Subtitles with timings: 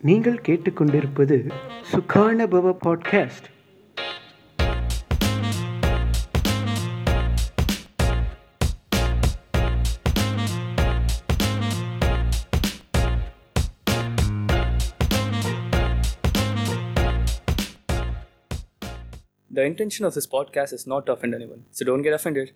[0.00, 1.50] நீங்கள் கேட்டுக்கொண்டிருப்பது
[1.92, 3.48] சுகானபவ podcast
[19.54, 22.46] The intention of this podcast is not to offend anyone, so don't get offended.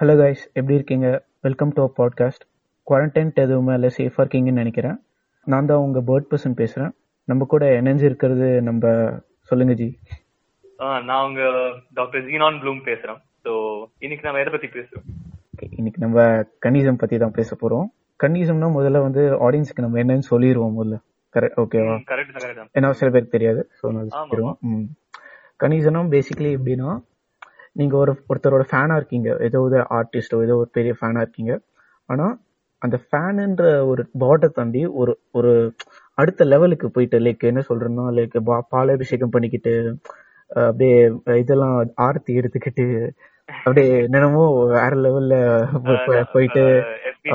[0.00, 1.24] Hello guys எப்படி இருக்கீங்க?
[1.40, 2.44] Welcome to podcast
[2.90, 4.98] quarantine எதுவுமே இல்லை சேஃபாக இருக்கீங்கன்னு நினைக்கிறேன்.
[5.46, 6.92] நான் தான் உங்கள் பேர்ட் பர்சன் பேசுகிறேன்
[7.28, 8.84] நம்ம கூட இணைஞ்சு இருக்கிறது நம்ம
[9.50, 9.88] சொல்லுங்க ஜி.
[11.08, 11.42] நான் உங்க
[11.94, 13.20] டாக்டர் ஜீனான் ப்ளூம் பேசுறேன்.
[13.44, 13.52] ஸோ
[13.98, 15.06] இன்னைக்கு நம்ம எதை பத்தி பேசுறோம்?
[15.78, 16.18] இன்னைக்கு நம்ம
[16.64, 17.86] கன்னிசம் பற்றி தான் பேச போகிறோம்
[18.20, 20.96] கன்னிசம்னா முதல்ல வந்து ஆடியன்ஸ்க்கு நம்ம என்னன்னு சொல்லிடுவோம் முதல்ல.
[21.34, 21.94] கரெக்ட் ஓகேவா
[22.78, 23.60] ஏன்னா சில பேருக்கு தெரியாது.
[23.78, 24.08] ஸோ நான்.
[24.14, 24.86] சொல்லிடுவோம் ம்.
[25.60, 26.90] கன்னிசனம் பேசிக்கலி எப்படின்னா
[27.72, 29.28] நீங்கள் ஒரு ஒருத்தரோட ஃபேனாக இருக்கீங்க.
[29.46, 31.52] ஏதோ ஒரு ஆர்டிஸ்டோ ஏதோ ஒரு பெரிய ஃபேனாக இருக்கீங்க.
[32.08, 32.34] ஆனால்
[32.82, 35.74] அந்த ஃபேனுன்ற ஒரு பாட்டை தாண்டி ஒரு ஒரு
[36.18, 39.94] அடுத்த லெவலுக்கு போயிட்டு லைக் என்ன சொல்றேன்னா லைக் பாலாபிஷேகம் பண்ணிக்கிட்டு
[40.60, 41.10] அப்படியே
[41.40, 43.10] இதெல்லாம் ஆரத்தி எடுத்துக்கிட்டு
[43.48, 45.34] அப்படியே என்னென்னமோ வேற லெவல்ல
[46.34, 46.84] போயிட்டு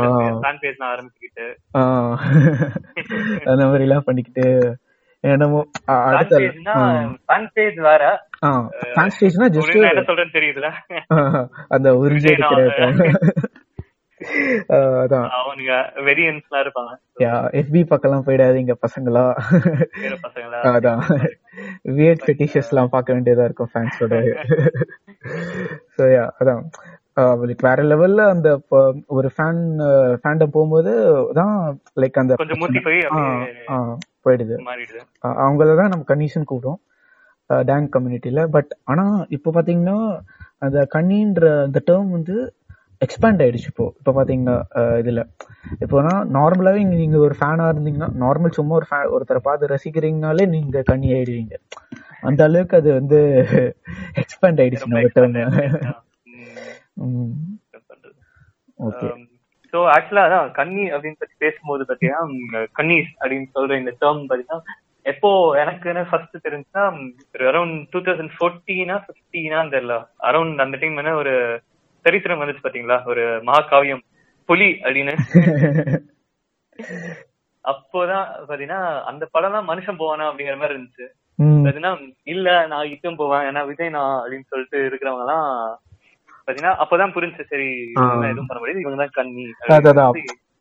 [3.49, 4.77] அந்த மாதிரி எல்லாம் பண்ணிக்கிட்டு
[5.23, 5.65] என்னமோ
[6.07, 6.37] அடுத்த
[7.27, 8.03] ஃபேன் பேஜ் வேற.
[8.95, 10.69] ஃபேன் ஸ்டேஜ்னா ஜஸ்ட் என்ன சொல்றேன்னு தெரியுதுல.
[11.69, 12.61] அந்த உறிஞ்சி எடுக்கிற
[14.69, 15.27] அதான்.
[15.39, 15.73] அவனுங்க
[16.07, 16.93] வெரியன்ஸ்லாம் இருப்பாங்க.
[17.91, 19.23] பக்கம்லாம் போயிடாதீங்க பசங்களா?
[20.01, 20.59] வேற பசங்களா?
[20.73, 21.01] அதான்.
[21.83, 24.13] வியர்ட் ஃபெட்டிஷஸ் எல்லாம் பார்க்க வேண்டியதா இருக்கும் ஃபேன்ஸோட
[25.97, 26.63] யா அதான்.
[27.19, 28.49] லைக் வேற லெவல்ல அந்த
[29.07, 29.61] ஒரு ஃபேன்
[30.23, 30.93] ஃபேண்டம் போகும்போது
[31.33, 32.35] தான் லைக் அந்த
[34.25, 34.55] போயிடுது.
[34.69, 35.01] மாறிடுது.
[35.25, 36.81] அஹ் அவங்கள தான் நம்ம கன்னிஷன் கூப்பிடுவோம்.
[37.65, 39.97] டேங்க் கம்யூனிட்டியில பட் ஆனா இப்போ பாத்தீங்கன்னா
[40.57, 42.35] அந்த கன்னின்ற அந்த டேர்ம் வந்து
[43.05, 43.85] எக்ஸ்பேண்ட் ஆயிடுச்சு இப்போ.
[43.99, 44.55] இப்போ பாத்தீங்கன்னா
[45.01, 45.21] இதுல.
[45.83, 50.83] இப்போனா நார்மலாவே இங்க நீங்க ஒரு ஃபேனா இருந்தீங்கன்னா நார்மல் சும்மா ஒரு fan ஒருத்தரை பார்த்து ரசிக்கிறீங்கனாலே நீங்க
[50.91, 51.55] கன்னி ஆயிடுவீங்க.
[52.29, 53.19] அந்த அளவுக்கு அது வந்து
[54.21, 54.87] எக்ஸ்பேண்ட் ஆயிடுச்சு
[58.87, 59.07] ஓகே
[59.73, 64.59] சோ ஆக்சுவலா அதான் கன்னி அப்படின்னு பத்தி பேசும்போது பாத்தீங்கன்னா கன்னிஸ் அப்படின்னு சொல்ற இந்த டேர்ம் பாத்தீங்கன்னா
[65.05, 65.29] எப்போ
[65.61, 66.83] எனக்கு என்ன ஃபர்ஸ்ட் தெரிஞ்சுன்னா
[67.51, 69.95] அரௌண்ட் டூ தௌசண்ட் ஃபோர்டீனா ஃபிஃப்டீனா தெரியல.
[70.29, 71.33] அரௌண்ட் அந்த டைம் என்ன ஒரு
[72.05, 73.05] சரித்திரம் வந்துச்சு பாத்தீங்களா?
[73.05, 74.03] ஒரு மகாகாவியம்
[74.49, 75.13] புலி அப்படின்னு.
[77.65, 81.05] அப்போதான் பாத்தீங்கன்னா அந்த படம் தான் மனுஷன் போவானா அப்படிங்கிற மாதிரி இருந்துச்சு.
[81.59, 85.79] பாத்தீங்கன்னா இல்ல நான் இட்டும் போவேன் ஏன்னா விஜய் நான் அப்படின்னு சொல்லிட்டு இருக்கிறவங்க எல்லாம்
[86.39, 87.93] பாத்தீங்கன்னா அப்பதான் புரிஞ்சு சரி
[88.25, 89.45] எதுவும் பண்ண முடியாது இவங்க தான் கண்ணி.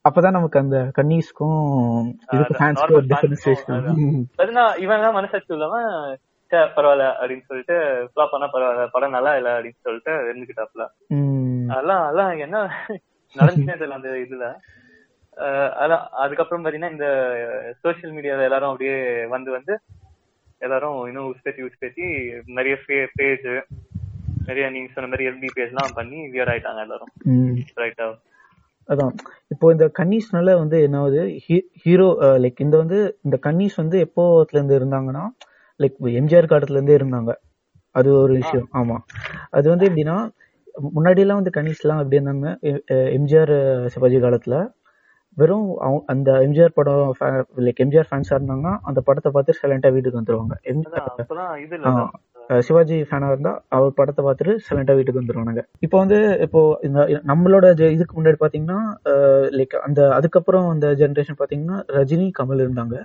[0.05, 6.17] அப்பதான் நமக்கு அந்த கன்னிஸ்க்கும் இதுக்கு ஃபேன்ஸ்க்கும் ஒரு பாத்தீங்கன்னா இவன் தான் மனசாட்சி உள்ளவன்
[6.55, 7.77] சே, பரவாயில்ல அப்படின்னு சொல்லிட்டு
[8.09, 10.85] ஃபிளாப் பண்ணா பரவாயில்ல படம் நல்லா இல்ல அப்படின்னு சொல்லிட்டு இருந்துகிட்டாப்ல
[11.71, 12.57] அதெல்லாம் அதெல்லாம் என்ன
[13.37, 14.47] நடந்துச்சுனே தெரியல அந்த இதுல.
[15.77, 17.07] அதான் அதுக்கப்புறம் பாத்தீங்கன்னா இந்த
[17.81, 18.99] சோசியல் மீடியால எல்லாரும் அப்படியே
[19.33, 19.75] வந்து வந்து
[20.61, 22.05] எல்லாரும் இன்னும் உஸ்பேத்தி உஸ்பேத்தி
[22.59, 22.75] நிறைய
[23.17, 23.49] பேஜ்
[24.47, 27.11] நிறைய நீங்க சொன்ன மாதிரி எல்பி பேஜ் எல்லாம் பண்ணி வியர் ஆயிட்டாங்க எல்லாரும்.
[27.83, 28.07] ரைட்டா
[28.89, 29.13] அதான்.
[29.51, 31.23] இப்போ இந்த கன்னிஸ்னால வந்து என்ன ஆகுது
[31.83, 32.09] ஹீரோ
[32.43, 35.25] லைக் இந்த வந்து இந்த கன்னிஸ் வந்து எப்போத்துல இருந்து இருந்தாங்கன்னா
[35.83, 37.33] லைக் எம்ஜிஆர் காலத்துல இருந்தே இருந்தாங்க.
[37.91, 38.69] அது ஒரு விஷயம்.
[38.73, 38.97] ஆமா.
[39.51, 40.31] அது வந்து எப்படின்னா
[40.95, 42.59] முன்னாடி எல்லாம் வந்து கன்னிஸ் எல்லாம் எப்படி இருந்தாங்க?
[42.89, 44.73] எம்ஜிஆர் சிவாஜி காலத்துல
[45.35, 47.15] வெறும் அவங்க- அந்த எம்ஜிஆர் படம்
[47.57, 50.53] லைக் எம்ஜிஆர் ஃபேன்ஸா இருந்தாங்கன்னா அந்த படத்தை பார்த்து சைலண்டா வீட்டுக்கு வந்துருவாங்க.
[52.59, 55.63] சிவாஜி ஃபேனா இருந்தா அவர் படத்தை பார்த்துட்டு சைலண்டா வீட்டுக்கு வந்துருவானுங்க.
[55.79, 58.95] இப்போ வந்து இப்போ இந்த நம்மளோட இதுக்கு முன்னாடி பாத்தீங்கன்னா
[59.51, 63.05] லைக் அந்த அதுக்கப்புறம் அந்த ஜெனரேஷன் பாத்தீங்கன்னா ரஜினி கமல் இருந்தாங்க.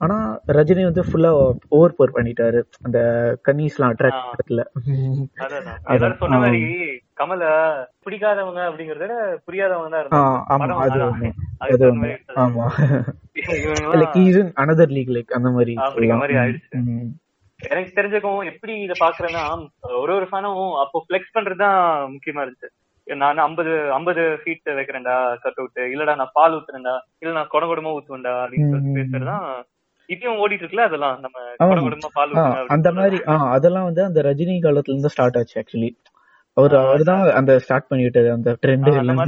[0.00, 0.16] ஆனா
[0.56, 1.30] ரஜினி வந்து ஃபுல்லா
[1.70, 2.98] ஓவர் போர் பண்ணிட்டாரு அந்த
[3.46, 4.22] கன்னிஸ்லாம் அட்ராக்ட்.
[4.30, 4.62] படத்துல.
[5.90, 6.38] எல்லாரும் சொன்ன.
[6.38, 6.62] மாதிரி
[7.14, 7.44] கமல
[8.04, 9.08] பிடிக்காதவங்க அப்படிங்கறத
[9.46, 11.00] புரியாதவங்க தான் ஆமா அது.
[11.08, 11.30] ஒண்ணு.
[11.66, 12.10] அது ஒண்ணு.
[12.44, 12.66] ஆமா
[13.96, 15.74] like is another league like அந்த மாதிரி.
[17.60, 19.42] எனக்கு தெரிஞ்சக்கும் எப்படி இத பாக்குறேன்னா
[19.96, 21.80] ஒரு ஒரு ஃபேனும் அப்போ ஃபிளெக்ஸ் பண்றதுதான்
[22.12, 22.68] முக்கியமா இருந்துச்சு
[23.06, 27.92] நான் ஐம்பது ஐம்பது ஃபீட் வைக்கிறேன்டா கட் அவுட் இல்லடா நான் பால் ஊத்துறேன்டா இல்ல நான் குடம் குடமா
[27.96, 28.96] ஊத்துவேன்டா அப்படின்னு சொல்லிட்டு.
[28.98, 29.44] பேசுறதுதான்
[30.10, 31.16] இப்பயும் ஓடிட்டு இருக்குல்ல அதெல்லாம்?
[31.24, 31.68] நம்ம ஆமா.
[31.70, 33.18] குடம் குடமா பால் ஆ, ஊத்துங்க அந்த மாதிரி
[33.54, 35.90] அதெல்லாம் வந்து அந்த ரஜினி காலத்துல இருந்து ஸ்டார்ட் ஆச்சு ஆக்சுவலி
[36.56, 39.24] அவர் அவர்தான் அந்த ஸ்டார்ட் பண்ணி விட்டது அந்த ட்ரெண்ட் எல்லாமே.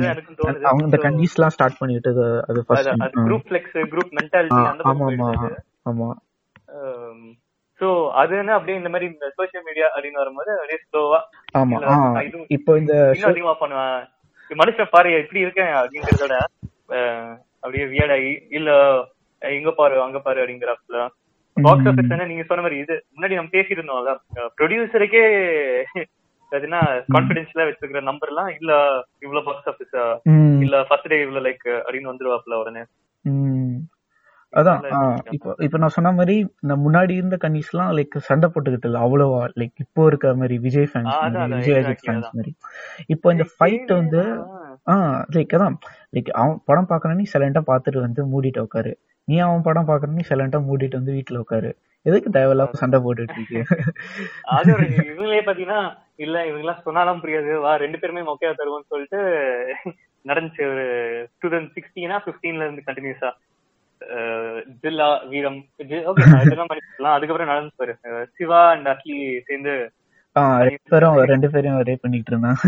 [0.64, 4.88] அவங்க அந்த கன்னிஸ் எல்லாம் ஸ்டார்ட் பண்ணி விட்டது அது ஃபர்ஸ்ட் அது குரூப் ஃபிளெக்ஸ் குரூப் மென்டாலிட்டி அந்த
[4.90, 5.28] ஆமா ஆமா
[5.90, 6.08] ஆமா.
[7.80, 7.88] சோ
[8.20, 11.20] அது என்ன அப்படியே இந்த மாதிரி இந்த சோசியல் மீடியா அப்படின்னு வரும்போது அப்படியே ஸ்லோவா
[11.60, 11.78] ஆமா
[12.56, 14.02] இப்போ இந்த இன்னும் அதிகமா பண்ணுவேன்
[14.50, 16.34] மனுஷன் பாரு எப்படி இருக்கேன் அப்படிங்கறதோட
[17.62, 18.70] அப்படியே வியடாகி இல்ல
[19.52, 20.98] இங்க பாரு அங்க பாரு அப்படிங்கிறப்பல.
[21.56, 24.12] பாக்ஸ் ஆஃபீஸ் என்ன நீங்க சொன்ன மாதிரி இது முன்னாடி நம்ம பேசியிருந்தோம்ல
[24.58, 25.24] ப்ரொடியூசருக்கே
[26.52, 26.78] அதுனா
[27.12, 28.72] கான்பிடென்ஸ்ல வச்சிருக்கிற நம்பர் எல்லாம் இல்ல
[29.22, 29.94] இவ்வளவு பாக்ஸ் ஆஃபீஸ்
[30.32, 32.82] ம், இல்ல ஃபர்ஸ்ட் டே இவ்வளவு லைக் அப்படின்னு வந்துருவாப்ல உடனே.
[34.52, 34.80] அதான்
[35.34, 36.34] இப்போ இப்போ நான் சொன்ன மாதிரி
[36.82, 41.14] முன்னாடி இருந்த கன்னிஸ் எல்லாம் லைக் சண்டை போட்டுக்கிட்டு இல்ல அவ்வளவா லைக் இப்போ இருக்க மாதிரி விஜய் ஃபேன்ஸ்
[41.54, 42.52] விஜய் அஜித் ஃபேன்ஸ் மாதிரி.
[43.08, 44.20] இப்போ இந்த ஃபைட் வந்து
[44.86, 45.76] ஆஹ் லைக் அதான்
[46.14, 48.92] லைக் அவன் படம் பாக்கணும் நீ சைலண்டா பாத்துட்டு வந்து மூடிட்டு உட்காரு.
[49.28, 51.70] நீ அவன் படம் பாக்கணும் நீ சைலண்டா மூடிட்டு வந்து வீட்டுல உட்காரு.
[52.06, 53.60] எதுக்கு தேவையில்லாம சண்டை போட்டுட்டு இருக்கு?
[54.56, 54.70] அது
[55.10, 55.80] இவங்களே பாத்தீங்கன்னா
[56.24, 57.52] இல்ல இவங்க எல்லாம் சொன்னாலும் புரியாது.
[57.64, 59.20] வா ரெண்டு பேருமே மொக்கையா தருவோம்னு சொல்லிட்டு
[60.24, 60.84] நடந்துச்சு ஒரு
[61.40, 63.30] டூ தௌசண்ட் சிக்ஸ்டீனா பிப்டீன்ல இருந்து கண்டினியூஸா
[64.82, 65.58] ஜில்லா வீரம்
[66.10, 67.94] ஓகே இதெல்லாம் அதுக்கப்புறம் நடந்து பாரு.
[68.38, 69.18] சிவா அண்ட் அட்லி
[69.48, 69.74] சேர்ந்து
[70.66, 72.58] ரெண்டு பேரும் ரெண்டு பேரும் ஒரே பண்ணிட்டு இருந்தான்.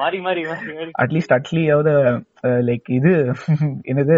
[0.00, 0.42] மாறி மாறி
[1.02, 1.92] அட்லீஸ்ட் அட்லியாவது
[2.68, 3.12] லைக் இது
[3.90, 4.16] என்னது?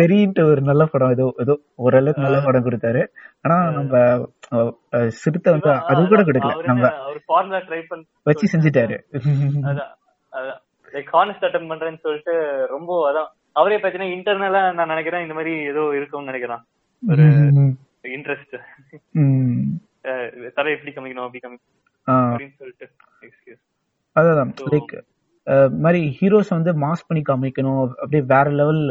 [0.00, 1.14] தெரியிட்டு ஒரு நல்ல படம்.
[1.16, 1.54] ஏதோ ஏதோ
[1.84, 3.02] ஓரளவுக்கு நல்ல படம் கொடுத்தாரு.
[3.44, 3.94] ஆனா நம்ம
[5.20, 6.54] சிறுத்தை வந்து அது கூட கொடுக்கல.
[6.70, 6.90] நம்ம
[8.30, 8.98] வச்சு செஞ்சுட்டாரு.
[10.94, 12.34] லைக் ஹானஸ்ட் அட்டம் பண்றேன்னு சொல்லிட்டு
[12.74, 13.30] ரொம்ப அதான்
[13.60, 16.62] அவரே பாத்தீங்கன்னா இன்டர்னலா நான் நினைக்கிறேன் இந்த மாதிரி ஏதோ இருக்கும்னு நினைக்கிறேன்.
[17.02, 17.24] ஒரு
[18.16, 18.54] இன்ட்ரெஸ்ட்
[20.56, 21.78] தலை எப்படி கமிக்கணும் அப்படி கமிக்கணும்.
[24.16, 24.94] அதான் லைக்
[25.84, 27.80] மாதிரி ஹீரோஸ் வந்து மாஸ் பண்ணி காமிக்கணும்.
[28.02, 28.82] அப்படியே வேற லெவல்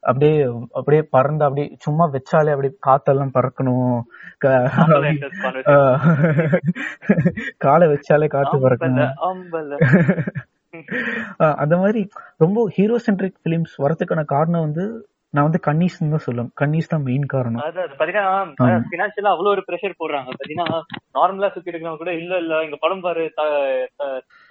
[0.00, 0.34] அப்படியே
[0.72, 3.98] அப்படியே பறந்து அப்படியே சும்மா வச்சாலே அப்படியே காத்தெல்லாம் பறக்கணும்.
[7.58, 9.14] காலை வச்சாலே காத்து பறக்கணும்.
[11.60, 12.00] அந்த மாதிரி
[12.36, 14.84] ரொம்ப ஹீரோ சென்ட்ரிக் பிலிம்ஸ் வரதுக்கான காரணம் வந்து
[15.36, 16.50] நான் வந்து கன்னிஸ் தான் சொல்லுவேன்.
[16.60, 17.62] கன்னிஸ் தான் மெயின் காரணம்.
[17.98, 18.26] பாத்தீங்கன்னா
[18.90, 20.30] பினான்சியலா அவ்வளவு ஒரு ப்ரெஷர் போடுறாங்க.
[20.38, 20.68] பாத்தீங்கன்னா
[21.16, 23.24] நார்மலா சுத்தி இருக்கவங்க கூட இல்ல இல்ல இங்க படம் பாரு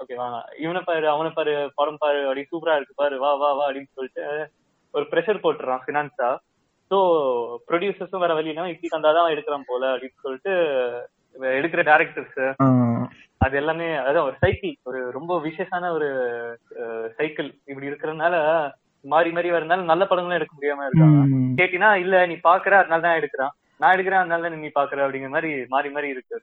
[0.01, 0.27] ஓகேவா
[0.63, 4.25] இவனை பாரு அவனை பாரு படம் பாரு அப்படி சூப்பரா இருக்கு பாரு வா வா வா அப்படின்னு சொல்லிட்டு
[4.93, 6.29] ஒரு ப்ரெஷர் போட்டுறான் பினான்ஸா
[6.91, 6.97] சோ
[7.69, 10.53] ப்ரொடியூசர்ஸும் வேற வழி இல்லாம இப்படி தந்தாதான் எடுக்கிறான் போல அப்படின்னு சொல்லிட்டு
[11.59, 12.39] எடுக்கிற டேரக்டர்ஸ்
[13.41, 16.09] அது எல்லாமே அதான் ஒரு சைக்கிள் ஒரு ரொம்ப விசேஷான ஒரு
[17.17, 18.35] சைக்கிள் இப்படி இருக்கிறதுனால
[19.05, 21.19] மாறி மாறி வரனால நல்ல படங்களும் எடுக்க முடியாம இருக்காங்க.
[21.59, 23.53] கேட்டினா இல்ல நீ பாக்குற அதனால தான் எடுக்கிறான்.
[23.81, 26.35] நான் எடுக்கிறேன் அதனால நீ பாக்குற அப்படிங்கிற மாதிரி மாறி மாறி இருக்கு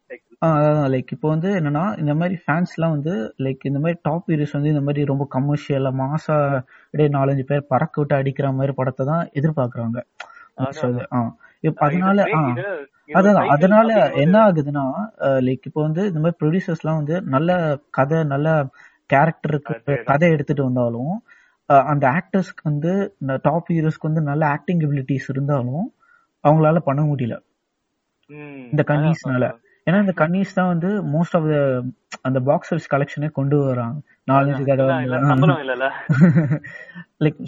[0.48, 3.14] அதான் லைக் இப்போ வந்து என்னன்னா இந்த மாதிரி ஃபேன்ஸ் எல்லாம் வந்து
[3.44, 7.96] லைக் இந்த மாதிரி டாப் ஹீரோஸ் வந்து இந்த மாதிரி ரொம்ப கமர்ஷியலா மாசா அப்படியே நாலஞ்சு பேர் பறக்க
[8.00, 9.98] விட்டு அடிக்கிற மாதிரி படத்தை தான் எதிர்பார்க்கறாங்க.
[11.82, 12.18] அதனால
[13.18, 13.88] அதான் அதனால
[14.22, 14.84] என்ன ஆகுதுன்னா
[15.46, 17.50] லைக் இப்போ வந்து இந்த மாதிரி ப்ரொடியூசர்ஸ் எல்லாம் வந்து நல்ல
[17.98, 18.48] கதை நல்ல
[19.10, 19.74] கேரக்டருக்கு
[20.10, 21.14] கதை எடுத்துட்டு வந்தாலும்
[21.92, 22.92] அந்த ஆக்டர்ஸ்க்கு வந்து
[23.46, 25.84] டாப் ஹீரோஸ்க்கு வந்து நல்ல ஆக்டிங் எபிலிட்டிஸ் இருந்தாலும்
[26.44, 27.36] அவங்களால பண்ண முடியல.
[28.72, 29.44] இந்த கன்னிஸ்னால.
[29.86, 31.56] ஏன்னா இந்த கன்னிஸ் தான் வந்து மோஸ்ட் ஆஃப் த
[32.28, 33.98] அந்த பாக்ஸ் ஆஃபீஸ் கலெக்ஷனே கொண்டு வராங்க.
[34.30, 34.92] நாலஞ்சு தடவை
[37.24, 37.40] லைக்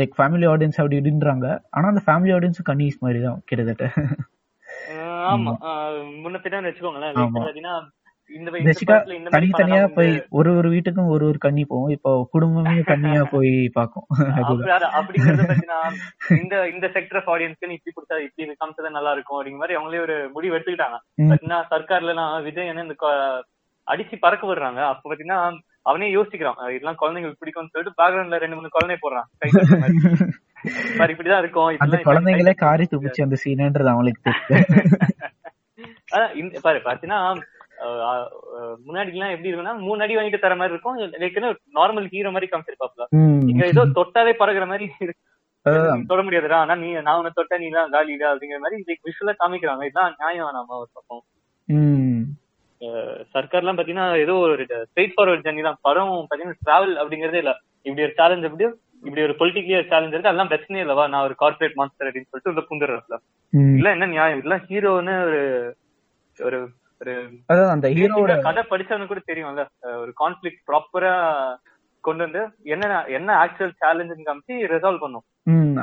[0.00, 1.46] லைக் ஃபேமிலி ஆடியன்ஸ் அப்படி இப்படின்றாங்க.
[1.70, 3.86] ஆனா அந்த ஃபேமிலி ஆடியன்ஸ் கன்னிஸ் மாதிரி தான் கிட்டத்தட்ட.
[5.32, 5.52] ஆமா
[6.24, 7.88] முன்ன பின்னாடி வச்சுக்கோங்களேன்.
[9.34, 14.06] தனித்தனியா போய் ஒரு ஒரு வீட்டுக்கும் ஒரு ஒரு கண்ணி போவோம் இப்போ குடும்பமே கண்ணியா போய் பாக்கும்
[16.40, 20.30] இந்த இந்த செக்டர் ஆஃப் ஆடியன்ஸ்க்கு இப்படி கொடுத்தா இப்படி காமிச்சதா நல்லா இருக்கும் அப்படிங்கிற மாதிரி அவங்களே ஒரு
[20.34, 20.98] முடிவு எடுத்துக்கிட்டாங்க.
[21.72, 22.96] சர்க்கார்ல எல்லாம் விஜய் என்ன இந்த
[23.88, 24.90] அடிச்சு பறக்க விடுறாங்க.
[24.90, 26.74] அப்ப பாத்தீங்கன்னா அவனே யோசிக்கிறான்.
[26.74, 29.28] இதெல்லாம் குழந்தைங்களுக்கு பிடிக்கும்னு சொல்லிட்டு பேக்ரவுண்ட்ல ரெண்டு மூணு குழந்தை போடுறான்.
[31.12, 31.76] இப்படிதான் இருக்கும்.
[31.84, 34.32] அந்த குழந்தைங்களே காரி துப்பிச்சு அந்த சீனன்றது அவங்களுக்கு
[36.64, 37.20] பாரு பாத்தீங்கன்னா
[38.86, 40.98] முன்னாடி எல்லாம் எப்படி இருக்குன்னா மூணு அடி வாங்கிட்டு தர மாதிரி இருக்கும்.
[41.78, 43.06] நார்மல் ஹீரோ மாதிரி காமிச்சிருப்பாப்ல
[43.52, 44.86] இங்க ஏதோ தொட்டாலே பறகுற மாதிரி
[46.10, 46.58] தொட முடியாதுடா.
[46.64, 49.88] ஆனா நீ நான் உன்னை தொட்ட நீ தான் காலிடா அப்படிங்கிற மாதிரி விஷுவலா காமிக்கிறாங்க.
[49.88, 51.24] இதுதான் நியாயம் வேணாமா ஒரு பக்கம்.
[53.34, 55.80] சர்க்கார்லாம் பாத்தீங்கன்னா ஏதோ ஒரு ஸ்ட்ரெயிட் ஃபார்வர்ட் ஜர்னி தான்.
[55.88, 57.52] படம் பாத்தீங்கன்னா டிராவல் அப்படிங்கறதே இல்ல.
[57.86, 58.66] இப்படி ஒரு சேலஞ்ச் எப்படி
[59.06, 60.30] இப்படி ஒரு பொலிட்டிக்கலி சேலஞ்ச் இருக்கு.
[60.30, 63.18] அதெல்லாம் பிரச்சனையே இல்லவா நான் ஒரு கார்பரேட் மாஸ்டர் அப்படின்னு சொல்லிட்டு உள்ள புந்துடுறதுல
[63.78, 64.38] இல்ல என்ன நியாயம்?
[64.40, 65.40] இதெல்லாம் ஹீரோன்னு ஒரு
[66.38, 66.58] ஒரு
[67.02, 67.14] ஒரு
[67.74, 69.62] அந்த ஹீரோட கதை படிச்சவனுக்கு கூட தெரியும்ல.
[70.02, 71.14] ஒரு கான்ஃபிளிக் ப்ராப்பரா
[72.04, 72.42] கொண்டு வந்து
[72.74, 75.26] என்ன என்ன ஆக்சுவல் சேலஞ்சுன்னு காமிச்சு ரிசால்வ் பண்ணும்.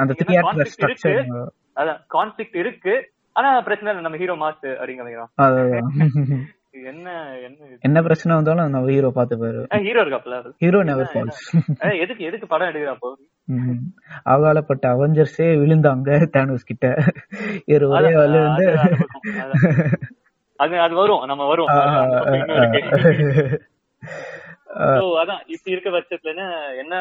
[0.01, 1.23] அந்த ஸ்ட்ரக்சர்
[1.81, 2.95] அதான் கான்ஃபிளிக் இருக்கு.
[3.35, 5.33] ஆனா பிரச்சனை இல்லை நம்ம ஹீரோ மாஸ் அப்படிங்கிறோம்
[6.91, 7.07] என்ன
[7.45, 11.39] என்ன என்ன பிரச்சனை வந்தாலும் நம்ம ஹீரோ பாத்துப்பாரு ஹீரோ இருக்காப்ல ஹீரோ நெவர் ஃபால்ஸ்
[12.03, 13.09] எதுக்கு எதுக்கு படம் எடுக்கிறாப்போ?
[14.31, 16.87] அவகாலப்பட்ட அவெஞ்சர்ஸே விழுந்தாங்க தானோஸ் கிட்ட.
[17.75, 18.67] ஒரு ஒரே வந்து
[20.59, 21.69] அது அது வரும் நம்ம வரும்.
[25.21, 26.33] அதான் இப்படி இருக்க பட்சத்துல
[26.81, 26.95] என்ன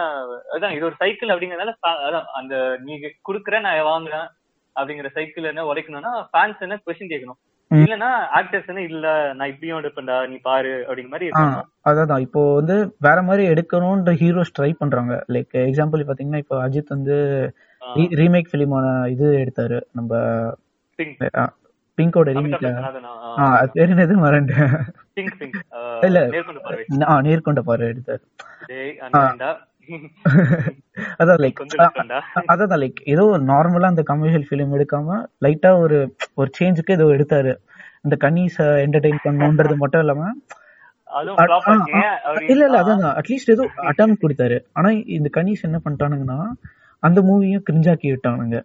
[0.55, 1.75] அதான் இது ஒரு சைக்கிள் அப்படிங்கறதுனால
[2.07, 2.55] அதான் அந்த
[2.87, 4.29] நீங்க குடுக்குற நான் வாங்குறேன்
[4.77, 7.41] அப்படிங்கிற சைக்கிள் என்ன உடைக்கணும்னா ஃபேன்ஸ் என்ன கொஸ்டின் கேட்கணும்.
[7.71, 8.09] இல்லனா
[8.39, 9.07] ஆக்டர்ஸ் என்ன இல்ல
[9.39, 11.31] நான் இப்படியும் எடுப்பேன்டா நீ பாரு அப்படிங்கிற மாதிரி
[11.91, 15.15] அதான் இப்போ வந்து வேற மாதிரி எடுக்கணும்ன்ற ஹீரோஸ் ட்ரை பண்றாங்க.
[15.35, 17.17] லைக் எக்ஸாம்பிள் பாத்தீங்கன்னா இப்போ அஜித் வந்து
[18.21, 20.13] ரீமேக் பிலிமான இது எடுத்தாரு நம்ம
[21.99, 22.65] பிங்கோட ரீமேக்
[23.57, 24.75] அது பேர் என்னது மறண்டேன்
[26.07, 26.19] இல்ல
[27.26, 27.88] நேர்கொண்ட பார்வை.
[27.91, 28.23] எடுத்தாரு.
[31.21, 31.61] அதான் லைக்?
[32.53, 35.09] அதான் லைக் ஏதோ நார்மலா அந்த கமர்ஷியல் ஃபிலிம் எடுக்காம
[35.45, 35.99] லைட்டா ஒரு
[36.35, 37.53] ஒரு சேஞ்சுக்கு ஏதோ எடுத்தாரு.
[38.05, 40.25] இந்த கன்னிஸ என்டர்டெயின் பண்ணணுன்றது மட்டும் இல்லாம
[42.50, 44.59] இல்ல இல்ல அதான் அட்லீஸ்ட் ஏதோ அட்டம் கொடுத்தாரு.
[44.73, 46.38] ஆனா இந்த கனிஸ் என்ன பண்ணிட்டானுங்கன்னா
[47.03, 48.59] அந்த மூவியும் கிரிஞ்சாக்கி விட்டானுங்க.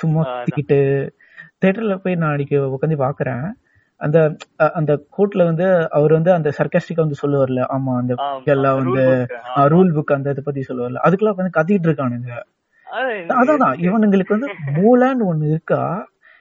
[0.00, 0.80] சும்மா அதான்.
[1.62, 3.44] தேட்டர்ல போய் நான் அன்னைக்கு உட்காந்து பாக்குறேன்.
[4.00, 4.18] அந்த
[4.78, 8.14] அந்த கோர்ட்ல வந்து அவர் வந்து அந்த சர்க்காஸ்டிக்கா வந்து சொல்லுவார்ல ஆமா அந்த
[8.54, 9.04] எல்லாம் வந்து.
[9.74, 11.02] ரூல் புக் அந்த இதை பத்தி சொல்லுவார்ல.
[11.06, 12.32] அதுக்கெல்லாம் உட்காந்து கத்திட்டு இருக்கானுங்க.
[12.86, 15.80] அது அதான் இவனுங்களுக்கு வந்து மூளைன்னு ஒண்ணு இருக்கா?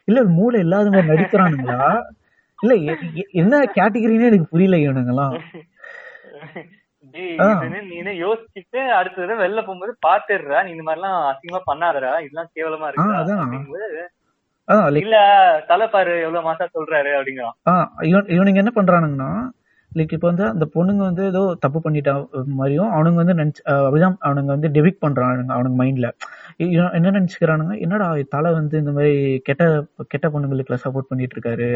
[0.07, 1.79] இல்ல மூளை இல்லாத மாதிரி நடிக்கிறானுங்களா?
[2.60, 2.74] இல்ல
[3.41, 4.77] என்ன கேட்டகரினே எனக்கு புரியல.
[7.13, 10.60] இதுன்னு நீனே யோசிச்சுட்டு அடுத்த வெளில போகும்போது பாத்துடுறா.
[10.65, 12.13] நீ இந்த மாதிரி எல்லாம் அசிங்கமா பண்ணாதடா.
[12.25, 14.05] இதெல்லாம் கேவலமா இருக்கு?
[15.01, 15.17] இல்ல
[15.67, 17.55] தலை பாரு எவ்வளவு மாசா சொல்றாரு அப்படிங்கிறான்.
[18.36, 19.29] இவனுங்க என்ன பண்றானுங்கன்னா
[19.91, 22.13] லைக் இப்போ வந்து அந்த பொண்ணுங்க வந்து ஏதோ தப்பு பண்ணிட்டா
[22.57, 26.07] மாதிரியும் அவனுங்க வந்து நினைச்சு அப்படிதான் அவனுங்க வந்து டெபிக் பண்றானுங்க அவனுங்க மைண்ட்ல
[26.98, 29.63] என்ன நினைச்சுக்கிறானுங்க என்னடா தலை வந்து இந்த மாதிரி கெட்ட
[30.07, 31.69] கெட்ட பொண்ணுங்களுக்கு சப்போர்ட் பண்ணிட்டு இருக்காரு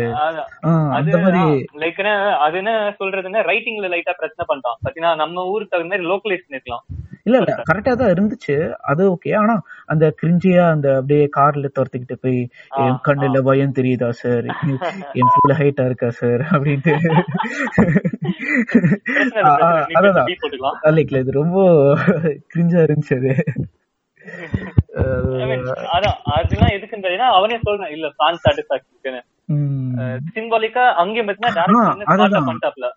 [0.98, 1.44] அந்த மாதிரி
[1.84, 2.02] லைக்
[2.46, 6.86] அது என்ன சொல்றதுன்னா ரைட்டிங்ல லைட்டா பிரச்சனை பண்றான் பாத்தீங்கன்னா நம்ம ஊருக்கு தகுந்த மாதிரி லோக்கலைஸ் இருக்கலாம்.
[7.30, 7.54] இல்ல இல்ல.
[7.70, 8.56] கரெக்டா தான் இருந்துச்சு.
[8.92, 9.56] அது ஓகே ஆனா
[9.88, 12.40] அந்த கிரிஞ்சியா அந்த அப்படியே கார்ல துரத்துக்கிட்டு போய்
[12.84, 14.48] என் கண்ணுல பயம் தெரியுதா சார்
[15.20, 16.94] என் ஃபுல் ஹைட்டா இருக்கா சார் அப்படின்ட்டு.
[20.80, 21.58] அதான் இது ரொம்ப
[22.54, 23.34] கிரிஞ்சா இருந்துச்சு அது.
[26.36, 29.20] அதெல்லாம் எதுக்குன்றதுன்னா அவனே சொல்றான் இல்ல ஃபேன் சாட்டிஸ்பாக்சன்.
[30.34, 31.68] சிம்பாலிக்கா அங்கேயும் பாத்தீங்கன்னா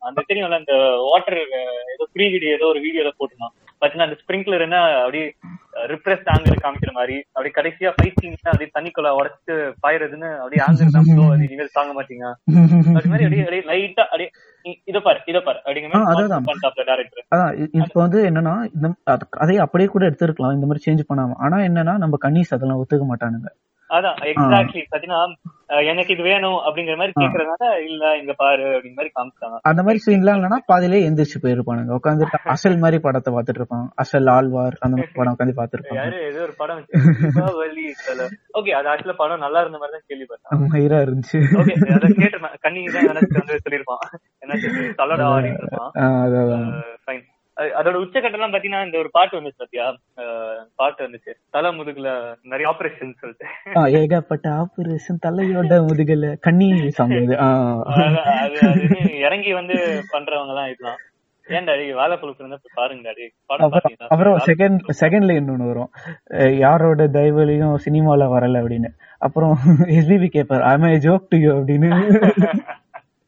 [0.08, 0.74] அந்த தெரியும்ல அந்த
[1.06, 1.38] வாட்டர்
[1.94, 3.54] ஏதோ ஃப்ரீ வீடியோ ஏதோ ஒரு வீடியோல போட்டுருந்தான்.
[3.82, 5.26] பாத்தீங்கன்னா அந்த ஸ்ப்ரிங்க்லர் என்ன அப்படியே
[5.92, 11.08] ரிப்ரெஸ் ஆங்கிள் காமிக்கிற மாதிரி அப்படியே கடைசியா ஃபைட் சீன் அப்படியே தண்ணிக்குள்ள உடச்சு பாயிறதுன்னு அப்படியே ஆங்கிள் தான்
[11.26, 12.26] அது நீங்க தாங்க மாட்டீங்க.
[12.96, 14.30] அது மாதிரி அப்படியே அப்படியே லைட்டா அப்படியே
[14.90, 15.58] இத பாரு இத பாரு
[17.80, 18.54] இப்போ வந்து என்னன்னா
[19.44, 21.36] அதே அப்படியே கூட எடுத்திருக்கலாம் இந்த மாதிரி சேஞ்ச் பண்ணாம.
[21.44, 23.50] ஆனா என்னன்னா நம்ம கன்னிஸ் அதெல்லாம் ஒத்துக்க மாட்டானுங்க.
[23.92, 25.22] அதான் எக்ஸாக்ட்லி பாத்தீங்கன்னா
[25.90, 30.36] எனக்கு இது வேணும் அப்படிங்கிற மாதிரி கேக்குறதுனால இல்ல இங்க பாரு அப்படிங்கிற மாதிரி காமிச்சாங்க அந்த மாதிரி சீன்லாம்
[30.38, 31.92] இல்லைன்னா பாதியிலே எந்திரிச்சு போயிருப்பானுங்க.
[31.98, 36.18] உட்காந்துட்டு அசல் மாதிரி படத்தை பார்த்துட்டு இருப்பான் அசல் ஆழ்வார் அந்த மாதிரி படம் உட்காந்து பார்த்துருப்பாங்க யாரு?
[36.28, 36.82] ஏதோ ஒரு படம்
[38.58, 40.68] ஓகே அது ஆக்சுவலா படம் நல்லா இருந்த மாதிரி தான் கேள்விப்பட்டேன்.
[40.74, 41.40] மயிரா இருந்துச்சு.
[41.60, 44.04] ஓகே அத கேட்டிருப்பேன் கண்ணி தான் நினைச்சு வந்து சொல்லிருப்பான்
[44.42, 44.60] என்ன
[45.00, 45.92] தலடா அப்படின்னு இருப்பான்.
[46.24, 46.68] அதான்.
[47.04, 47.24] ஃபைன்
[47.60, 49.96] அதோட உச்சக்கட்டெல்லாம் பாத்தீங்கன்னா இந்த ஒரு பாட்டு வந்துச்சு பாத்தியா?
[50.76, 51.32] பாட்டு வந்துச்சு.
[51.50, 54.00] தலை முதுகுல நிறைய ஆபரேஷன் சொல்லிட்டு.
[54.00, 57.10] ஏகப்பட்ட ஆபரேஷன் தலையோட முதுகல கண்ணி சாங்
[59.10, 60.66] இறங்கி வந்து பண்றவங்க எல்லாம்
[63.46, 63.72] படம்
[64.08, 65.90] அப்புறம் செகண்ட் செகண்ட்ல இன்னொன்னு வரும்.
[66.58, 68.88] யாரோட தயவுலையும் சினிமால வரல அப்படின்னு.
[69.18, 72.20] அப்புறம் SPB கேப்பார் I my joke to you அப்படின்னு.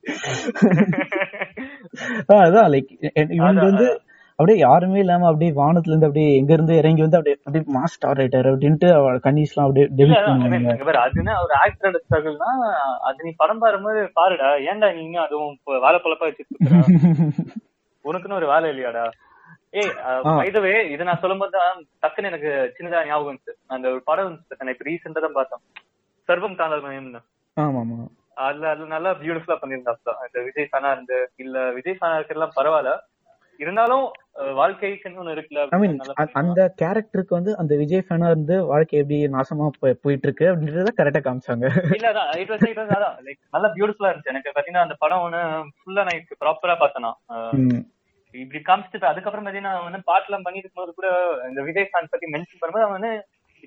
[2.28, 4.02] அதான் லைக் இவங்க வந்து
[4.38, 8.18] அப்படியே யாருமே இல்லாம அப்படியே வானத்துல இருந்து அப்படியே எங்க இருந்து இறங்கி வந்து அப்படியே அப்படியே மாஸ் ஸ்டார்
[8.20, 12.50] ரைட்டர் அப்படின்ட்டு அவ கன்னிஸ்லாம் அப்படியே டெபிட் பண்ணுவாங்க அதுன்னா ஒரு ஆக்டரோட ஸ்ட்ரகிள்னா
[13.08, 16.80] அது நீ படம் பாரும்போது பாருடா ஏன்டா நீங்க அதுவும் இப்ப வாழைப்பழப்பா வச்சுட்டு
[18.04, 19.04] உனக்குன்னு ஒரு வேலை இல்லையாடா?
[19.74, 19.92] ஏய்
[20.38, 23.52] வைதவே இது நான் சொல்லும்போது தான் டக்குன்னு எனக்கு சின்னதா ஞாபகம் வந்துச்சு.
[23.74, 24.58] அந்த ஒரு படம் வந்துச்சு.
[24.60, 25.62] நான் இப்ப ரீசெண்டா தான் பார்த்தேன்.
[26.28, 27.20] சர்வம் காதல் மயம்னு
[27.56, 27.96] ஆமா ஆமா
[28.40, 30.12] அதுல அதுல நல்லா பியூட்டிஃபுல்லா பண்ணியிருந்தாப்ல.
[30.26, 31.18] இந்த விஜய் ஃபேனா இருந்து.
[31.36, 32.92] இல்ல விஜய் ஃபேனா இருக்கிறதுலாம் பரவாயில்ல.
[33.60, 34.04] இருந்தாலும்
[34.58, 35.64] வாழ்க்கைக்குன்னு ஒண்ணு இருக்குல்ல
[36.40, 41.20] அந்த கேரக்டருக்கு வந்து அந்த விஜய் ஃபேனா இருந்து வாழ்க்கை எப்படி நாசமா போய்- போயிட்டு இருக்கு அப்படின்றத கரெக்டா
[41.22, 41.66] காமிச்சாங்க.
[41.96, 44.32] இல்ல அதான் இட் வாஸ் இட் வாஸ் அதான் லைக் நல்லா பியூட்டிஃபுல்லா இருந்துச்சு.
[44.34, 45.42] எனக்கு பாத்தீங்கன்னா அந்த படம் ஒண்ணு
[45.76, 47.10] ஃபுல்லா நான் ப்ராப்பரா பார்த்தேன்.
[48.34, 51.08] இப்படி காமிச்சிட்டு அதுக்கப்புறம் பாத்தீங்கன்னா அவன் வந்து பாட்டுலாம் பண்ணிட்டு இருக்கும்போது கூட
[51.48, 53.12] இந்த விஜய் ஃபேன் பத்தி மென்ஷன் பண்ணும்போது அவன் வந்து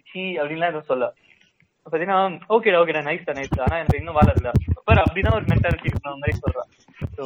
[0.08, 1.06] சி அப்படின்லாம் எதுவும் சொல்ல
[1.88, 2.20] பாத்தீங்கன்னா
[2.54, 4.50] ஓகேடா ஓகேடா நைஸ் தான் நைஸ் ஆனா எனக்கு இன்னும் வாழ இல்ல
[4.88, 6.70] பாரு அப்படிதான் ஒரு மென்டாலிட்டி இருக்கிற மாதிரி சொல்றான்.
[7.16, 7.24] ஸோ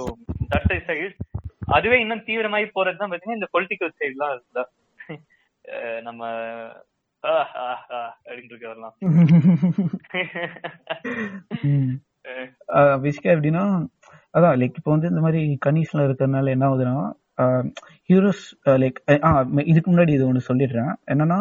[0.51, 1.17] தட் இஸ்
[1.61, 4.63] அதுவே இன்னும் தீவிரமாயி போறது தான் பாத்தீங்கன்னா இந்த பொலிட்டிக்கல் சைடுலாம் இருக்குல்ல
[6.01, 6.21] நம்ம
[7.23, 7.49] ஆஹ்
[8.27, 8.67] அப்படின்னு இருக்கு
[13.33, 13.63] எப்படின்னா
[14.33, 16.95] அதான் லைக் இப்போ வந்து இந்த மாதிரி கனிஷ்ல இருக்கிறதுனால என்ன ஆகுதுன்னா
[18.09, 18.43] ஹீரோஸ்
[18.75, 19.29] லைக் ஆ
[19.71, 20.91] இதுக்கு முன்னாடி இது ஒன்று சொல்லிடுறேன்.
[21.07, 21.39] என்னன்னா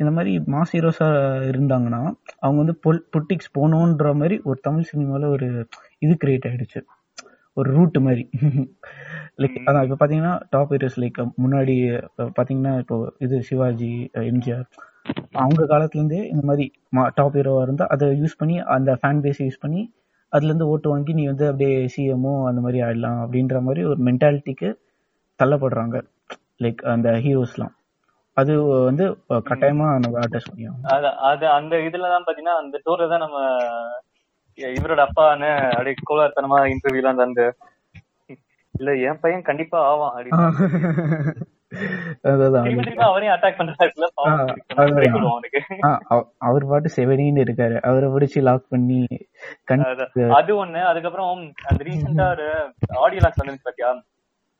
[0.00, 1.08] இந்த மாதிரி மாஸ் ஹீரோஸா
[1.50, 2.02] இருந்தாங்கன்னா
[2.42, 5.48] அவங்க வந்து பொல் பொலிட்டிக்ஸ் போகணுன்ற மாதிரி ஒரு தமிழ் சினிமாவில் ஒரு
[6.02, 6.80] இது கிரியேட் ஆயிடுச்சு.
[7.56, 8.24] ஒரு ரூட் மாதிரி.
[9.42, 11.74] லைக் அதான் இப்போ பார்த்தீங்கன்னா டாப் ஹீரோஸ் லைக் முன்னாடி
[12.36, 13.90] பார்த்தீங்கன்னா இப்போ இது சிவாஜி
[14.30, 14.66] எம்ஜிஆர்.
[15.42, 16.66] அவங்க காலத்துலேருந்தே இந்த மாதிரி
[17.18, 19.82] டாப் ஹீரோவாக இருந்தால் அதை யூஸ் பண்ணி அந்த ஃபேன் பேஸை யூஸ் பண்ணி
[20.32, 24.68] அதுலேருந்து ஓட்டு வாங்கி நீ வந்து அப்படியே சிஎம்ஓ அந்த மாதிரி ஆயிடலாம் அப்படின்ற மாதிரி ஒரு மென்டாலிட்டிக்கு
[25.40, 25.96] தள்ளப்படுறாங்க.
[26.64, 27.74] லைக் அந்த ஹீரோஸ்லாம்
[28.36, 28.52] அது
[28.88, 29.04] வந்து
[29.48, 30.76] கட்டாயமா நம்ம ஆர்டிஸ்ட் முடியும்
[31.30, 33.38] அது அந்த இதுலதான் பாத்தீங்கன்னா அந்த டூர்ல தான் நம்ம
[34.68, 37.42] இவரோட அப்பான்னு அப்படியே கோலாத்தனமா இன்டர்வியூல அந்த அந்த
[38.78, 40.24] இல்ல என் பையன் கண்டிப்பா ஆவான்
[46.38, 47.80] அவர் பாட்டு செவனின்னு இருக்காரு.
[47.80, 49.06] அவரை பிடிச்சி லாக் பண்ணி.
[50.34, 50.80] அது ஒண்ணு.
[50.82, 52.46] அதுக்கப்புறம் அந்த ரீசெண்டா ஒரு
[52.88, 53.90] ஆடியோ லான்ச் வந்து பாத்தியா?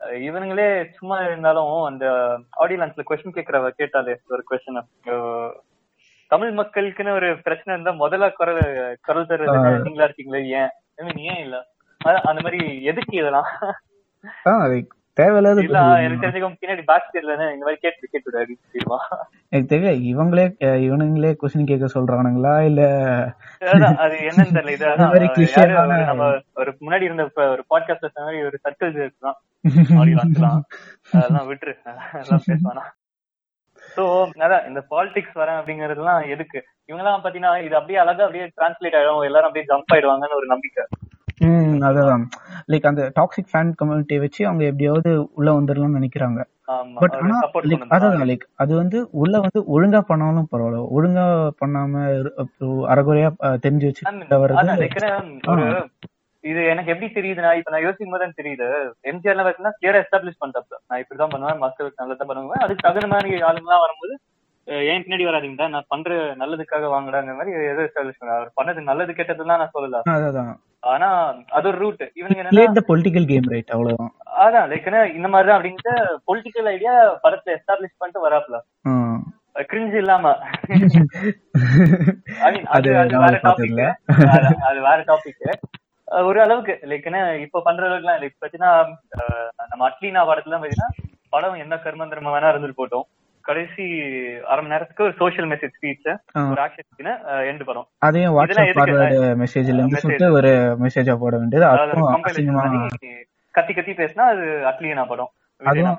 [0.00, 2.04] இவனுங்களே சும்மா இருந்தாலும் அந்த
[2.50, 4.82] ஆடியோ லான்ச்ல கொஸ்டின் கேக்குறவ கேட்டாலே ஒரு கொஸ்டின்
[6.30, 10.42] தமிழ் மக்களுக்குன்னு ஒரு பிரச்சனை இருந்தா முதல்ல குரல் குரல் தருவது நீங்களா இருக்கீங்களே?
[10.48, 10.70] ஏன்?
[11.16, 11.56] ஏன் இல்ல?
[11.98, 13.48] அந்த மாதிரி எதுக்கு இதெல்லாம்?
[15.12, 15.62] தேவையில்லாத.
[16.02, 18.56] எனக்கு தெரிஞ்சுக்க பின்னாடி பேக் இந்த மாதிரி கேட்டு கேட்டு
[19.48, 20.44] எனக்கு தெரியல இவங்களே
[20.84, 22.54] இவனுங்களே கொஸ்டின் கேட்க சொல்றானுங்களா?
[22.64, 22.80] இல்ல
[23.96, 29.38] அது என்னன்னு தெரியல இது நம்ம ஒரு முன்னாடி இருந்த ஒரு பாட்காஸ்ட் மாதிரி ஒரு சர்க்கிள் இருக்குதான்.
[31.12, 31.74] அதெல்லாம் விட்டுரு
[32.46, 32.84] பேசுவானா?
[33.94, 34.04] சோ
[34.46, 36.58] அதான் இந்த பாலிடிக்ஸ் வரேன் அப்படிங்கறதுலாம் எதுக்கு?
[36.88, 39.24] இவங்கெல்லாம் பாத்தீங்கன்னா இது அப்படியே அழகா அப்படியே டிரான்ஸ்லேட் ஆயிடும்.
[39.28, 40.84] எல்லாரும் அப்படியே ஜம்ப் ஆயிடுவாங்கன்னு ஒரு நம்பிக்கை.
[41.46, 42.24] ம் அதான்
[42.72, 46.40] லைக் அந்த டாக்ஸிக் ஃபேன் கம்யூனிட்டியை வச்சு அவங்க எப்படியாவது உள்ள வந்துடலாம்னு நினைக்கிறாங்க.
[47.00, 47.36] பட் ஆனா
[47.96, 50.82] அதான் லைக் அது வந்து உள்ள வந்து ஒழுங்கா பண்ணாலும் பரவாயில்ல.
[50.96, 51.24] ஒழுங்கா
[51.62, 52.02] பண்ணாம
[52.92, 53.30] அரைகுறையா
[53.64, 54.04] தெரிஞ்சு வச்சு
[54.44, 55.70] வர்றது
[56.44, 60.40] இது எனக்கு எப்படி தெரியுதுன்னா இப்ப நான் யோசிக்கும் போது தான் தெரியுது எம்ஜிஆர் எல்லாம் பார்த்தீங்கன்னா கிளியரா எஸ்டாப்ளிஷ்
[60.40, 62.60] பண்ணிட்டப்ப நான் இப்படிதான் பண்ணுவேன் மக்களுக்கு நல்லதான் பண்ணுவேன்.
[62.60, 64.20] அதுக்கு தகுந்த மாதிரி ஆளுங்கலாம் வரும்போது
[64.68, 65.68] அஹ் ஏன் பின்னாடி வராதீங்கடா?
[65.68, 70.16] நான் பண்ற நல்லதுக்காக வாங்கடாங்கிற மாதிரி எதோ எஸ்டாப்ளிஷ் பண்ண அவர் பண்ணது நல்லது கெட்டதுலாம் நான் சொல்லல.
[70.16, 74.12] அதான் ஆனா அது ஒரு ரூட் இவனுங்க த பொலிட்டிக்கல் கேம் ரைட் அவ்வளவுதான்.
[74.40, 78.60] அதான் லைக் இந்த மாதிரிதான் அப்படின்ட்டு பொலிட்டிக்கல் ஐடியா படத்தை எஸ்டாப்ளிஷ் பண்ணிட்டு வராப்ல.
[79.70, 80.36] கிரிஞ்சு இல்லாம.
[82.74, 83.80] அது வேற நான் டாபிக்.
[84.68, 85.60] அது வேற டாபிக்
[86.10, 86.78] ஒரு அளவுக்கு.
[86.82, 88.72] லைக் என்ன இப்ப பண்ற அளவுக்குலாம் லைக் பாத்தீங்கன்னா
[89.68, 90.90] நம்ம அட்லீனா படத்துல பாத்தீங்கன்னா
[91.30, 93.06] படம் என்ன கர்மந்திரமா வேணா இருந்துட்டு போட்டோம்.
[93.44, 93.84] கடைசி
[94.42, 96.08] அரை மணி நேரத்துக்கு ஒரு சோஷியல் மெசேஜ் ஸ்பீச்.
[96.50, 97.10] ஒரு ஆக்ஷன்
[97.50, 97.86] எண்டு படம்.
[97.98, 98.80] அதையும் வாட்ஸ்அப்
[99.42, 101.66] மெசேஜ்ல இருந்து ஒரு மெசேஜா போட வேண்டியது.
[103.54, 105.30] கத்தி கத்தி பேசினா அது அட்லீனா படம்.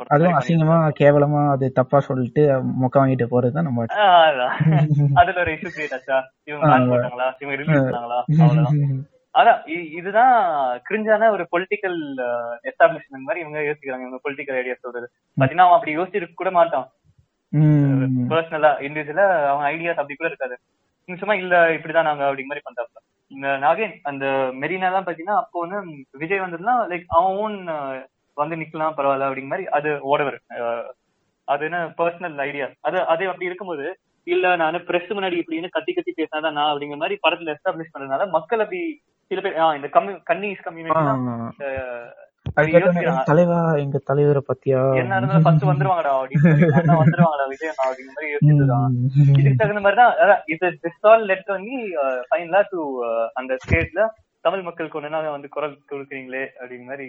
[0.07, 2.43] அதுவும் அசிங்கமா கேவலமா அது தப்பா சொல்லிட்டு
[2.81, 4.53] மொக்க வாங்கிட்டு போறதுதான் நம்ம ஆ, அதான்.
[5.21, 6.17] அதுல ஒரு இஷ்யூ கிரியேட் ஆச்சா?
[6.43, 6.69] இவங்க
[7.39, 8.19] இவங்க ரிலீஸ் பண்ணாங்களா?
[8.41, 9.03] அவ்வளவுதான்.
[9.35, 9.59] அதான்
[9.97, 10.33] இதுதான்
[10.87, 11.97] கிரிஞ்சான ஒரு பொலிட்டிக்கல்
[12.69, 14.05] எஸ்டாப்ளிஷ்மெண்ட் மாதிரி இவங்க யோசிக்கிறாங்க.
[14.05, 16.87] இவங்க பொலிட்டிக்கல் ஐடியா சொல்றது பாத்தீங்கன்னா அவன் அப்படி யோசிச்சிருக்க கூட மாட்டான்.
[18.31, 20.55] பர்சனலா இண்டிவிஜுவலா அவன் ஐடியாஸ் அப்படி கூட இருக்காது.
[21.21, 22.99] சும்மா இல்ல இப்படிதான் நாங்க அப்படி மாதிரி பண்றாப்ல.
[23.31, 24.25] இந்த நாகேன் அந்த
[24.61, 25.77] மெரினா தான் பாத்தீங்கன்னா அப்போ வந்து
[26.21, 27.55] விஜய் வந்ததுன்னா லைக் அவன் ஓன்
[28.37, 30.37] வந்து நிக்கலாம் பரவாயில்ல அப்படிங்கிற மாதிரி அது ஓடவர்
[31.47, 33.85] அது என்ன பர்சனல் ஐடியா அது அது அப்படி இருக்கும்போது
[34.27, 38.63] இல்ல நான் பிரஸ் முன்னாடி இப்படின்னு கத்தி கத்தி பேசினாதான் நான் அப்படிங்கிற மாதிரி படத்துல எஸ்டாப்ளிஷ் பண்றதுனால மக்கள்
[38.65, 38.81] அப்படி
[39.31, 40.63] சில பேர் இந்த கம்யூ கன்னிஸ்.
[40.65, 41.03] கம்யூனிட்டி.
[43.27, 44.79] தலைவா எங்க தலைவரை பத்தியா?
[44.99, 48.95] என்ன இருந்தாலும் ஃபர்ஸ்ட் வந்துருவாங்கடா அப்படின்னு வந்துருவாங்கடா விஜய் அப்படிங்கிற மாதிரி யோசிச்சுதான்
[49.35, 50.13] இதுக்கு தகுந்த மாதிரி தான்
[50.47, 51.75] இது திஸ் ஆல் லெட் வந்து
[52.29, 52.79] ஃபைனலா டு
[53.35, 54.03] அந்த ஸ்டேட்ல
[54.45, 57.07] தமிழ் மக்களுக்கு ஒண்ணுனா வந்து குரல் கொடுக்குறீங்களே அப்படிங்கிற மாதிரி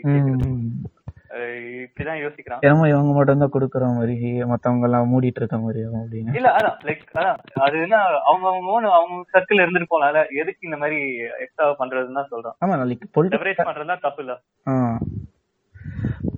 [1.83, 2.63] இப்படிதான் யோசிக்கிறான்.
[2.65, 4.17] என்னமோ இவங்க மட்டும் தான் கொடுக்குற மாதிரி
[4.51, 6.35] மத்தவங்க எல்லாம் மூடிட்டு இருக்க மாதிரி ஆகும் அப்படின்னு.
[6.39, 10.99] இல்ல அதான் லைக் அதான் அது என்ன அவங்க அவங்க அவங்க சர்க்கிள் இருந்துட்டு போலாம்ல எதுக்கு இந்த மாதிரி
[11.45, 12.57] எக்ஸ்ட்ரா பண்றதுன்னு தான் சொல்றான்.
[12.65, 14.37] ஆமா நாளைக்கு பொலிட்டிக் லெவரேஜ் பண்றதுலாம் தப்பு இல்ல.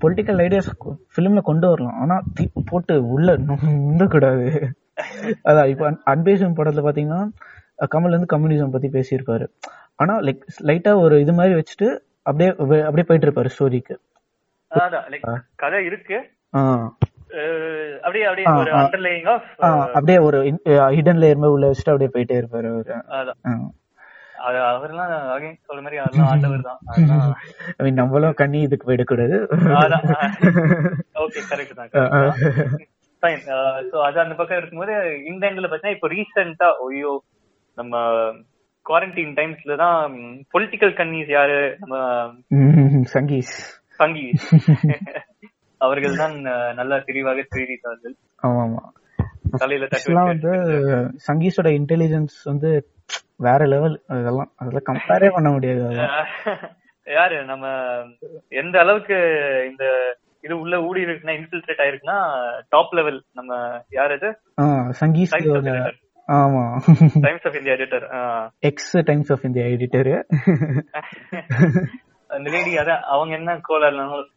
[0.04, 0.70] பொலிட்டிக்கல் ஐடியாஸ்
[1.14, 1.98] ஃபிலிம்ல கொண்டு வரலாம்.
[2.04, 2.16] ஆனா
[2.70, 4.48] போட்டு உள்ள கூடாது
[5.50, 7.22] அதான் இப்ப அன்பேஷன் படத்துல பாத்தீங்கன்னா
[7.92, 9.46] கமல் வந்து கம்யூனிசம் பத்தி பேசியிருப்பாரு.
[10.02, 11.88] ஆனா லைக் லைட்டா ஒரு இது மாதிரி வச்சுட்டு
[12.28, 12.50] அப்படியே
[12.88, 13.94] அப்படியே போயிட்டு இருப்பாரு ஸ்டோரிக்கு
[14.76, 16.18] அதான் லைக் கதை இருக்கு.
[18.04, 18.70] அப்படியே அப்படியே ஒரு.
[18.80, 19.46] அண்டர்லைங் ஆஃப்
[19.94, 20.38] அப்படியே ஒரு
[20.94, 22.94] ஹிடன் லேயர் மாதிரி உள்ள வச்சுட்டு அப்படியே போயிட்டே இருப்பாரு அவரு.
[23.16, 23.64] அதான்.
[24.46, 26.80] அது அவர்லாம் அகைன் சொல்ற மாதிரி அதெல்லாம் ஆண்டவர் தான்.
[27.76, 29.36] I mean, நம்மளும் கண்ணி இதுக்கு போயிடக்கூடாது.
[29.80, 30.04] அதான்.
[31.24, 32.32] ஓகே கரெக்ட் தான்
[33.22, 33.44] ஃபைன்
[33.90, 34.94] சோ அது அந்த பக்கம் இருக்கும்போது
[35.30, 37.12] இந்த எண்ட்ல பாத்தீங்கன்னா இப்போ ரீசெண்டா ஐயோ
[37.76, 37.94] நம்ம
[38.86, 40.00] குவாரண்டைன் டைம்ஸ்ல தான்
[40.54, 41.60] பொலிட்டிக்கல் கன்னிஸ் யாரு?
[41.80, 41.94] நம்ம
[42.58, 43.54] ம், சங்கீஸ்
[44.00, 44.26] சங்கி
[45.80, 46.34] அவர்கள் தான்
[46.78, 48.14] நல்ல தெளிவாக தெரிவித்தார்கள்.
[48.42, 48.82] ஆமா ஆமா
[49.54, 49.88] தலையில
[50.26, 50.52] வந்து
[51.26, 52.70] சங்கீஸோட இன்டெலிஜென்ஸ் வந்து
[53.40, 55.84] வேற லெவல் அதெல்லாம் அதெல்லாம் கம்பேரே பண்ண முடியாது.
[57.06, 57.64] யாரு நம்ம
[58.58, 59.16] எந்த அளவுக்கு
[59.70, 59.84] இந்த
[60.44, 62.18] இது உள்ள ஊடி இருக்குன்னா இன்ஃபில்ட்ரேட் ஆயிருக்குன்னா
[62.72, 63.52] டாப் லெவல் நம்ம
[63.92, 64.30] யார் இது
[65.38, 65.94] எடிட்டர்
[66.28, 66.62] ஆமா.
[67.24, 68.04] Times of India editor
[68.62, 70.10] ex Times of India editor
[72.36, 74.30] அந்த லேடி அதான் அவங்க என்ன கோலாறுனாலும்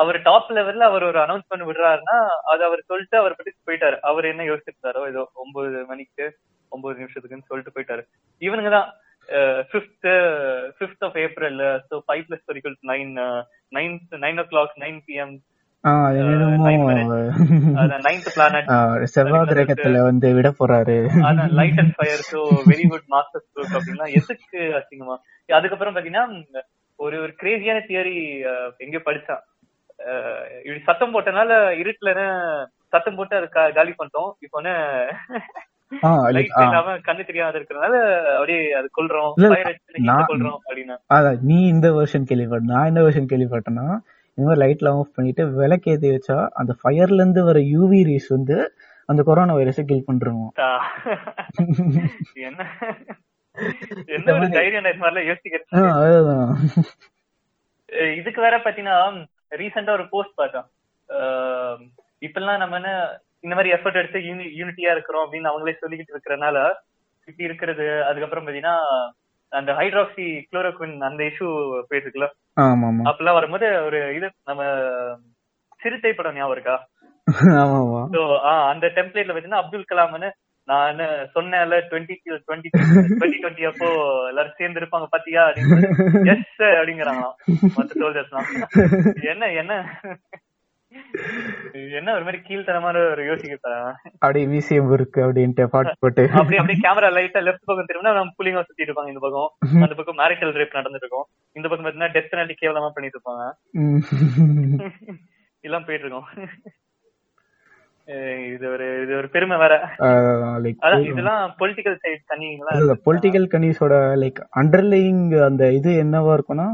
[0.00, 2.16] அவர் டாப் லெவல்ல அவர் ஒரு அனௌன்ஸ்மெண்ட் விடுறாருன்னா
[2.52, 3.96] அது அவர் சொல்லிட்டு அவர் பத்தி போயிட்டாரு.
[4.10, 6.24] அவர் என்ன யோசிச்சிருந்தாரோ ஏதோ ஒன்பது மணிக்கு
[6.72, 8.02] ஒன்பது நிமிஷத்துக்குன்னு சொல்லிட்டு போயிட்டாரு.
[8.42, 8.88] இவனுங்க தான்
[9.70, 10.08] fifth
[10.78, 13.12] fifth of April so five plus வரைக்கும் nine
[13.72, 15.36] nine nine o'clock nine PM
[19.50, 20.96] கிரகத்துல வந்து விட போறாரு.
[21.58, 23.44] Light and fire so very good master
[24.20, 25.16] எதுக்கு அசிங்கமா?
[25.48, 26.26] அதுக்கப்புறம் பாத்தீங்கன்னா
[26.98, 28.14] ஒரு ஒரு கிரேசியான தியரி
[28.84, 29.42] எங்க படிச்சான்.
[30.60, 32.10] இப்படி சத்தம் போட்டனால இருட்டுல
[32.92, 34.30] சத்தம் போட்டு அது காலி பண்ணிட்டோம்.
[34.44, 34.58] இப்போ
[36.34, 37.96] லைட் இல்லாம கண்ணு தெரியாத இருக்கிறதுனால
[38.36, 39.32] அப்படியே அது கொல்றோம்.
[40.30, 40.96] கொல்றோம் அப்படின்னா.
[41.46, 43.86] நீ இந்த வெர்ஷன் கேள்விப்பட்ட நான் இந்த வெர்ஷன் கேள்விப்பட்டேன்னா
[44.38, 48.56] இந்த மாதிரி லைட்லாம் ஆஃப் பண்ணிட்டு விளக்கு ஏத்தி வச்சா அந்த ஃபயர்ல இருந்து வர யூவி ரேஸ் வந்து
[49.08, 50.42] அந்த கொரோனா வைரஸை கில் பண்றோம்
[52.48, 52.62] என்ன?
[54.14, 55.68] என்ன ஒரு தைரியம் இது மாதிரிலாம் யோசிக்கிறது
[58.16, 58.96] இதுக்கு வேற பாத்தீங்கன்னா
[59.52, 60.66] ரீசெண்டா ஒரு போஸ்ட் பார்த்தோம்.
[62.22, 62.90] இப்பெல்லாம் நம்ம என்ன
[63.44, 64.20] இந்த மாதிரி எஃபர்ட் எடுத்து
[64.58, 66.58] யூனிட்டியா இருக்கிறோம் அப்படின்னு அவங்களே சொல்லிக்கிட்டு இருக்கிறனால
[67.28, 68.76] இப்படி இருக்கிறது அதுக்கப்புறம் பாத்தீங்கன்னா
[69.52, 71.48] அந்த ஹைட்ராக்சி குளோரோக்வின் அந்த இஷ்யூ
[71.90, 72.28] போயிட்டு
[73.04, 74.62] அப்பெல்லாம் வரும்போது ஒரு இது நம்ம
[75.80, 76.76] சிறுத்தை படம் ஞாபகம் இருக்கா?
[78.70, 80.28] அந்த டெம்ப்ளேட்ல பாத்தீங்கன்னா அப்துல் கலாம்னு
[80.70, 81.00] நான்
[81.34, 82.14] சொன்னேன்ல டுவெண்ட்டி
[82.46, 83.88] டுவெண்ட்டி டுவெண்ட்டி டுவெண்ட்டி அப்போ
[84.30, 85.42] எல்லாரும் சேர்ந்து இருப்பாங்க பாத்தியா
[86.32, 87.36] எஸ் அப்படிங்கிறாங்களாம்.
[87.76, 88.50] மத்த சோல்ஜர்ஸ்லாம்
[89.32, 89.74] என்ன என்ன?
[91.98, 93.72] என்ன ஒரு மாதிரி கீழ்த்தனமான ஒரு யோசிக்க
[94.18, 96.22] அப்படியே மியூசியம் இருக்கு அப்படின்ட்டு பாட்டு போட்டு.
[96.38, 99.50] அப்படியே அப்படியே கேமரா லைட்டா லெஃப்ட் பக்கம் திரும்பினா நம்ம புலிங்க சுத்திட்டு இருப்பாங்க இந்த பக்கம்.
[99.84, 101.26] அந்த பக்கம் மேரிட்டல் ரேப் நடந்துட்டு இருக்கும்.
[101.58, 103.44] இந்த பக்கம் பாத்தீங்கன்னா டெத் பெனால்டி கேவலமா பண்ணிட்டு இருப்பாங்க.
[105.68, 106.28] எல்லாம் போயிட்டு இருக்கோம்.
[108.52, 109.74] இது ஒரு இது ஒரு பெருமை வேற.
[111.10, 116.68] இதெல்லாம் பொலிட்டிக்கல் சைட் கனிங்களா பொலிட்டிக்கல் கனிஸோட லைக் அண்டர்லைங் அந்த இது என்னவா இருக்கும்னா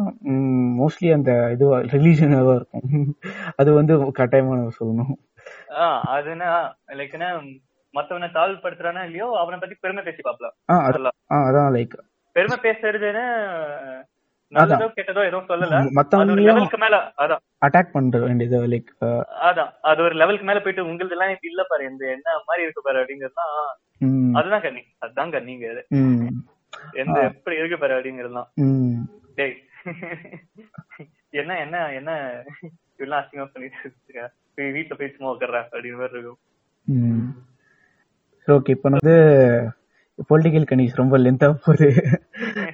[0.80, 2.86] மோஸ்ட்லி அந்த இது ரிலீஜனாவா இருக்கும்.
[3.60, 5.14] அது வந்து கட்டாயமா நம்ம சொல்லணும்.
[6.16, 6.50] அதுனா
[7.00, 7.28] லைக் என்ன
[7.94, 11.16] மத்தவனை தாழ்வுபடுத்துறானா இல்லையோ அவனை பத்தி பெருமை பேசி பாப்பலாம்
[11.48, 11.96] அதான் லைக்
[12.36, 13.24] பெருமை பேசுறதுன்னு
[14.54, 15.76] நல்லதோ கெட்டதோ எதுவும் சொல்லல.
[15.98, 17.42] மத்தவங்களுக்கு மேல அதான்.
[17.66, 18.90] அட்டாக் பண்ற வேண்டியது லைக்
[19.48, 19.70] அதான்.
[19.90, 23.00] அது ஒரு லெவலுக்கு மேல போயிட்டு உங்களது எல்லாம் இப்படி இல்ல பாரு இந்த என்ன மாதிரி இருக்கு பாரு
[23.02, 23.54] அப்படிங்கறதுதான்
[24.38, 24.82] அதுதான் கண்ணி.
[24.98, 25.66] அதுதான் கண்ணிங்க
[27.02, 28.48] எந்த எப்படி இருக்கு பாரு அப்படிங்கறதுதான்.
[29.34, 29.56] டேய்.
[31.40, 32.10] என்ன என்ன என்ன
[32.62, 34.30] இப்படிலாம் அசிங்கமா பண்ணிட்டு
[34.78, 36.40] வீட்டுல போய் சும்மா உட்கார்ற அப்படிங்கிற மாதிரி இருக்கும்.
[38.48, 39.14] ஓகே இப்ப வந்து
[40.30, 41.88] பொலிட்டிக்கல் கனிஸ் ரொம்ப லென்த்தா போகுது.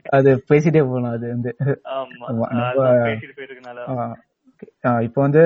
[0.08, 1.50] அது பேசிட்டே போகலாம் அது வந்து.
[5.02, 5.42] இப்போ வந்து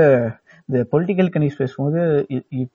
[0.68, 2.00] இந்த பொலிட்டிக்கல் கனிஸ் பேசும்போது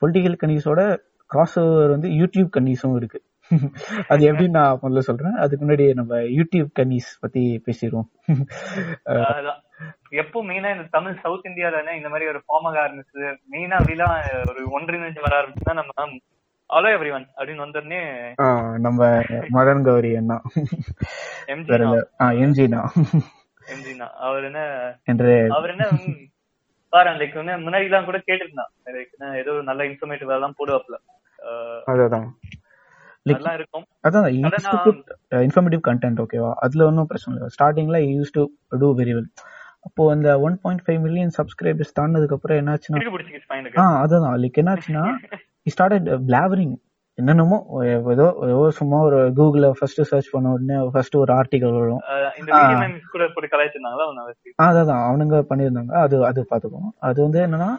[0.01, 0.81] பொலிட்டிக்கல் கனிஸோட
[1.29, 3.19] கிராஸ் ஓவர் வந்து யூடியூப் கன்னிஸும் இருக்கு.
[4.07, 5.35] அது எப்படி நான் முதல்ல சொல்றேன்?
[5.35, 8.09] அதுக்கு முன்னாடி நம்ம யூடியூப் கன்னிஸ் பத்தி பேசிடுவோம்.
[10.21, 14.15] எப்போ மெயினா இந்த தமிழ் சவுத் இந்தியால இந்த மாதிரி ஒரு ஃபார்ம் ஆக ஆரம்பிச்சது மெயினா அப்படிலாம்
[14.47, 16.07] ஒரு ஒன்றிணைஞ்சு வர ஆரம்பிச்சுதான் நம்ம
[16.69, 17.99] ஹலோ எவ்ரி ஒன் அப்படின்னு வந்தோடனே
[18.85, 19.01] நம்ம
[19.55, 20.37] மதன் கௌரி அண்ணா.
[21.51, 22.81] எம்ஜினா
[23.67, 24.59] எம்ஜினா அவர் என்ன
[25.55, 25.85] அவர் என்ன
[26.93, 28.71] பாரு லைக் வந்து முன்னாடி எல்லாம் கூட கேட்டிருந்தான்.
[28.89, 30.97] லைக் ஏதோ நல்ல இன்ஃபர்மேட்டிவ் எல்லாம் போடுவாப்ல
[31.93, 32.27] அதான்
[33.25, 34.27] நல்லா இருக்கும் அதான்
[35.43, 37.49] இன்ஃபர்மேட்டிவ் கண்டென்ட் ஓகேவா அதுல ஒன்றும் பிரச்சனை இல்லை.
[37.55, 38.43] ஸ்டார்டிங்ல use to
[38.81, 39.29] do very well
[39.87, 43.01] அப்போ அந்த one point five million subscribers தாண்டதுக்கு அப்புறம் என்னாச்சுன்னா
[43.81, 45.03] ஆ அதான் லைக் என்னாச்சுன்னா
[45.73, 46.75] ஸ்டார்டட் பிளாவரிங்
[47.17, 47.57] என்னென்னமோ
[48.11, 52.01] ஏதோ ஏதோ சும்மா ஒரு கூகுள்ல ஃபர்ஸ்ட் சர்ச் பண்ண உடனே ஃபர்ஸ்ட் ஒரு ஆர்டிகல் வரும்.
[54.65, 55.93] அதான் அவனுங்க பண்ணியிருந்தாங்க.
[56.05, 57.69] அது அது பாத்துக்கோம் அது வந்து என்னன்னா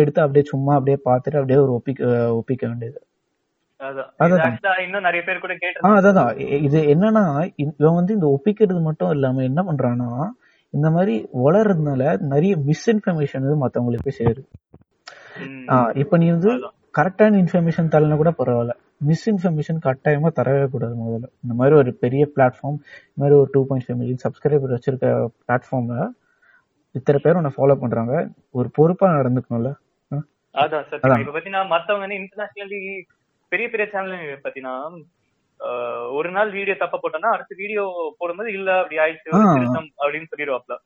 [0.00, 2.02] எடுத்து அப்படியே சும்மா அப்படியே பாத்துட்டு அப்படியே ஒரு ஒப்பிக்க
[2.34, 2.98] ஒப்பிக்க வேண்டியது.
[5.98, 6.30] அதான்.
[6.66, 7.24] இது என்னன்னா
[7.56, 10.10] இவன் வந்து இந்த ஒப்பிக்கிறது மட்டும் இல்லாம என்ன பண்றான்னா
[10.74, 14.42] இந்த மாதிரி வளர்றதுனால நிறைய மிஸ்இன்ஃபர்மேஷன் வந்து மத்தவங்களுக்கு போய் சேருது.
[16.02, 16.52] இப்ப நீ வந்து
[16.98, 18.74] கரெக்டான இன்ஃபர்மேஷன் தரலனா கூட பரவாயில்ல.
[19.08, 21.28] மிஸ்இன்ஃபர்மேஷன் கட்டாயமா தரவே கூடாது முதல்ல.
[21.44, 22.78] இந்த மாதிரி ஒரு பெரிய பிளாட்ஃபார்ம்
[23.10, 25.08] இந்த மாதிரி ஒரு two point five million subscriber வச்சிருக்க
[25.44, 25.96] பிளாட்ஃபார்ம்ல
[26.94, 28.14] இத்தனை பேர் உன்னை ஃபாலோ பண்றாங்க.
[28.58, 29.72] ஒரு பொறுப்பா நடந்துக்கணும்ல.
[30.54, 31.20] அதான் சார்.
[31.20, 32.80] இப்ப பாத்தீங்கன்னா மத்தவங்க இன்டர்நேஷனலி
[33.52, 34.76] பெரிய பெரிய சேனல் பாத்தீங்கன்னா
[36.18, 37.82] ஒரு நாள் வீடியோ தப்ப போட்டோம்னா அடுத்த வீடியோ
[38.20, 40.76] போடும்போது இல்ல அப்படி ஆயிடுச்சு அப்படின்னு சொல்லிடுவாப்ல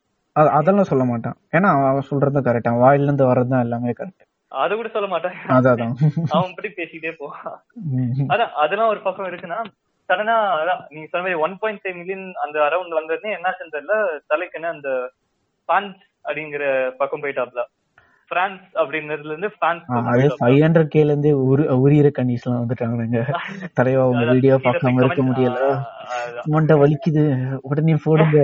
[0.56, 1.36] அதெல்லாம் சொல்ல மாட்டான்.
[1.56, 4.23] ஏன்னா அவன் சொல்றது கரெக்டா வாயில இருந்து வர்றதுதான் எல்லாமே கரெக்ட்
[4.54, 5.36] அது கூட சொல்ல மாட்டான்.
[6.32, 7.58] அவன் பத்தி பேசிட்டே போவான்
[8.32, 9.58] அதான் அதெல்லாம் ஒரு பக்கம் இருக்குன்னா
[10.08, 13.96] சடனா அதான் நீங்க சொன்ன மாதிரி ஒன் பாயிண்ட் ஃபைவ் மில்லியன் அந்த அரௌண்ட் வந்ததுன்னு என்னாச்சுன்னு தெரியல
[14.32, 14.90] தலைக்குன்னு அந்த
[15.68, 16.64] பிரான்ஸ் அப்படிங்கிற
[17.00, 17.62] பக்கம் போயிட்டாப்ல.
[18.30, 21.32] பிரான்ஸ் அப்படிங்கறதுல இருந்து பிரான்ஸ் அதே ஃபைவ் ஹண்ட்ரட் கேல இருந்தே
[21.78, 23.22] உரியிற கண்டிஸ் எல்லாம் வந்துட்டாங்க
[23.78, 25.58] தலைவா உங்க வீடியோ பார்க்காம இருக்க முடியல.
[26.54, 27.24] மண்டை வலிக்குது.
[27.70, 28.38] உடனே போடுங்க.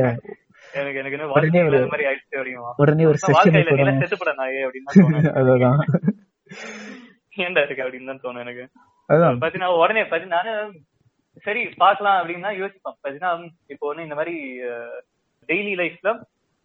[0.73, 5.81] எனக்கு ஒரு மாதிரி ஆயிடுச்சு அப்படிமா உடனே ஒரு செஷன் நாயே அப்படின்னு அதான்.
[7.39, 8.65] ஏன்டா இருக்கு அப்படின்னு தான் தோணும் எனக்கு.
[9.43, 10.53] பாத்தீங்கன்னா உடனே பாத்தீங்கன்னா நானு
[11.47, 12.97] சரி பாக்கலாம் அப்படின்னு தான் யோசிப்பேன்.
[12.97, 13.33] பாத்தீங்கன்னா
[13.71, 14.35] இப்போ ஒண்ணு இந்த மாதிரி
[15.49, 16.11] டெய்லி லைஃப்ல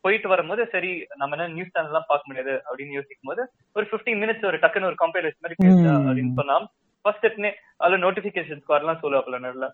[0.04, 0.90] போயிட்டு வரும்போது சரி
[1.20, 3.44] நம்ம என்ன நியூஸ் சேனல் எல்லாம் பார்க்க முடியாது அப்படின்னு யோசிக்கும் போது
[3.76, 5.58] ஒரு பிப்டீன் மினிட்ஸ் ஒரு டக்குன்னு ஒரு கம்பேரிசன் மாதிரி
[6.04, 6.58] அப்படின்னு சொன்னா
[7.06, 9.66] ஃபர்ஸ்ட் எட்னே அதுல நோட்டிபிகேஷன்ஸ் வரலாம் சொல்லுவாப்ல நல்ல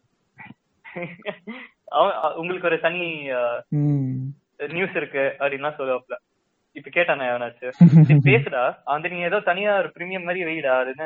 [2.36, 3.28] உங்களுக்கு ஒரு தனி
[4.68, 6.16] நியூஸ் இருக்கு அப்படின்லாம் சொல்லுவாப்ல
[6.72, 7.70] இப்ப கேட்டானே எவனாச்சும்
[8.08, 8.78] "சரி, பேசுடா.
[8.86, 11.06] வந்து நீ ஏதோ தனியா ஒரு பிரீமியம் மாதிரி வெயிடா அது என்ன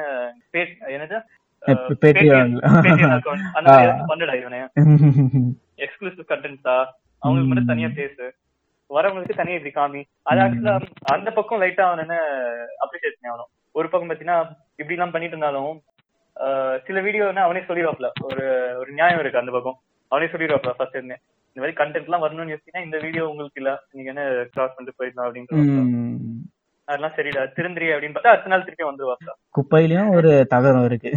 [0.53, 1.17] பே- என்னது.
[3.53, 3.71] அந்த
[4.07, 4.59] பண்ணுடா இவனே?
[5.77, 6.75] எக்ஸ்க்ளூசிவ் கண்டென்ட்ஸா
[7.19, 8.35] அவங்களுக்கு மட்டும் தனியா பேசு.
[8.89, 10.03] வரவங்களுக்கு தனியா இப்படி காமி.
[10.23, 12.15] அது ஆக்சுவலா அந்த பக்கம் லைட்டா அவன் என்ன
[12.83, 13.51] அப்ரிஷியேட் பண்ணி ஆகணும்.
[13.71, 14.37] ஒரு பக்கம் பாத்தீங்கன்னா
[14.69, 15.81] இப்படி எல்லாம் பண்ணிட்டு இருந்தாலும்
[16.85, 18.43] சில வீடியோ அவனே சொல்லிடுவாப்ல ஒரு
[18.77, 19.77] ஒரு நியாயம் இருக்கு அந்த பக்கம்.
[20.11, 21.17] அவனே சொல்லிடுவாப்ல ஃபர்ஸ்ட் இருந்தே
[21.49, 25.27] இந்த மாதிரி கண்டென்ட் எல்லாம் வரணும்னு யோசிச்சீங்கன்னா இந்த வீடியோ உங்களுக்கு இல்ல நீங்க என்ன கிராஸ் பண்ணிட்டு போயிடலாம்
[25.27, 25.83] அப்படின்னு
[26.87, 29.31] அதெல்லாம் சரிடா திருந்திரி அப்படின்னு பார்த்தா அடுத்த நாள் திருப்பி வந்துருவாப்ல.
[29.55, 31.11] குப்பையிலயும் ஒரு தகரம் இருக்கு.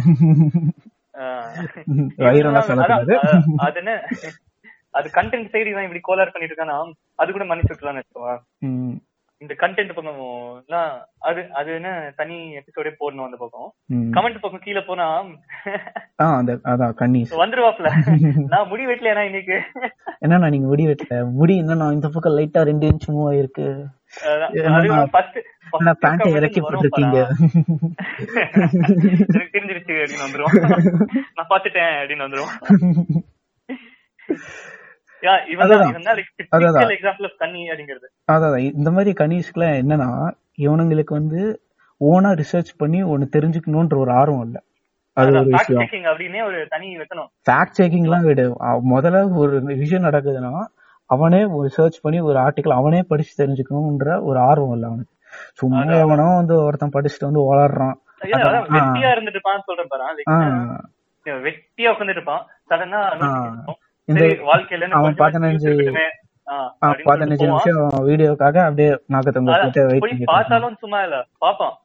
[3.65, 3.91] அது என்ன
[4.93, 6.77] அது கண்டென்ட் சைடு இவன் இப்படி கோலார் பண்ணிட்டு இருக்கானா?
[7.21, 8.35] அது கூட மன்னிச்சு விட்டுலாம்னு வச்சுக்கோவா
[9.41, 10.17] இந்த கண்டென்ட் பக்கம்
[10.61, 10.87] எல்லாம்
[11.19, 13.69] அது அது என்ன தனி எபிசோடே போடணும் அந்த பக்கம்.
[14.11, 15.05] கமெண்ட் பக்கம் கீழே போனா
[16.65, 17.89] அதான் கன்னீஸ் வந்துருவாப்ல.
[18.53, 19.57] நான் முடி வெட்டலையா இன்னைக்கு?
[20.21, 21.19] என்னண்ணா நீங்க முடி வெட்டல?
[21.31, 23.67] முடி என்னண்ணா இந்த பக்கம் லைட்டா ரெண்டு இன்ச் மூவ் ஆயிருக்கு.
[24.57, 25.95] என்ன
[26.35, 27.17] இறக்கி போட்டிருக்கீங்க.
[29.29, 30.55] எனக்கு தெரிஞ்சிருச்சு அப்படின்னு வந்துரும்
[31.35, 32.53] நான் பாத்துட்டேன் அப்படின்னு வந்துரும்
[38.73, 41.61] இந்த மாதிரி கனிஷ்க்குலாம் என்னன்னா இவனுங்களுக்கு வந்து
[41.99, 44.61] ஓனா ரிசர்ச் பண்ணி ஒன்னு தெரிஞ்சுக்கணும்ன்ற ஒரு ஆர்வம் இல்ல.
[45.13, 45.87] அது ஒரு விஷயம்.
[47.49, 50.65] ஃபேக்ட் செக்கிங்லாம் அவ- முதல்ல ஒரு விஷயம் நடக்குதுன்னா
[51.05, 55.13] அவனே ஒரு சர்ச் பண்ணி ஒரு ஆர்டிக்கல் அவனே படிச்சு தெரிஞ்சுக்கணும்ன்ற ஒரு ஆர்வம் இல்ல அவனுக்கு.
[55.53, 57.93] சும்மா எவனோ வந்து ஒருத்தன் படிச்சுட்டு வந்து அதான்.
[58.69, 59.87] வெட்டியா இருந்துட்டு இருப்பான்னு சொல்றேன்
[61.43, 62.45] வெட்டியா உட்காந்துட்டு இருப்பான்.
[62.69, 63.01] சடனா
[64.09, 64.85] இந்த வாழ்க்கையில
[65.21, 65.73] பதினஞ்சு-.
[67.43, 70.25] நிமிஷம் வீடியோக்காக அப்படியே இருக்கான்.
[70.25, 71.17] பார்த்தாலும் சும்மா இல்ல.
[71.41, 71.75] பாப்பான்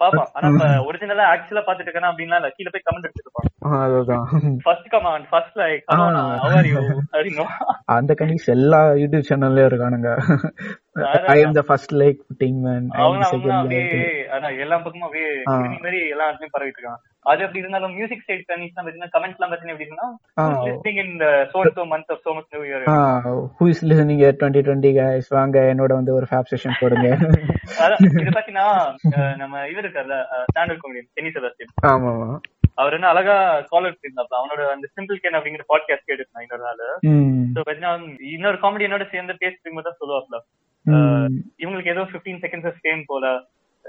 [0.00, 0.48] பாப்பான் ஆனா
[0.80, 2.50] ஒரிஜினலா ஆக்சுவலா பாத்துட்டு இருக்கா அப்படின்னா இல்ல.
[2.56, 3.06] கீழ போய் கமெண்ட்
[3.80, 4.26] அதுதான்.
[4.64, 5.82] ஃபர்ஸ்ட் கமெண்ட் ஃபர்ஸ்ட் லைக்
[7.96, 10.10] அந்த கனிஷ் எல்லா யூடியூப் சேனல்லயும் இருக்கானுங்க.
[11.28, 13.84] I am the first like putting man அவங்க அவங்க செகண்ட் அப்படியே
[14.34, 15.30] அதான் எல்லா பக்கமும் அப்படியே.
[15.52, 17.00] கிருமி மாதிரி எல்லா இடத்துலயும் பரவிட்டு இருக்காங்க.
[17.26, 20.08] அது எப்படி இருந்தாலும் மியூசிக் சைட் கனிஸ்லாம் பாத்தீங்கன்னா கமெண்ட்ஸ் எல்லாம் பாத்தீங்கன்னா எப்படி இருக்குன்னா
[20.38, 20.44] ஆ.
[20.66, 21.14] Listing in
[21.52, 22.86] so so month of so much new year
[23.58, 27.08] who is listening twenty twenty guys வாங்க என்னோட வந்து ஒரு ஃபேப் செஷன் போடுங்க.
[27.80, 28.68] அதான் இது பாத்தீங்கன்னா
[29.12, 32.12] அஹ், நம்ம இவர் இருக்கார்ல ஸ்டாண்டர்ட் காமெடியன் டெனி செபாஸ்டியன் ஆமா
[32.78, 33.36] அவர் என்ன அழகா
[33.70, 39.72] காலர் இருந்தாப்ல அவனோட அந்த சிம்பிள் கேன் அப்படிங்கிற பாட்காஸ்ட் கேட்டுருந்தான் இன்னொரு நாள் இன்னொரு காமெடியனோட சேர்ந்து பேசிட்டு
[39.72, 40.38] போது தான் சொல்லுவாப்ல.
[41.62, 43.26] இவங்களுக்கு ஏதோ 15 செகண்ட்ஸ் ஆஃப் ஃபேம் போல.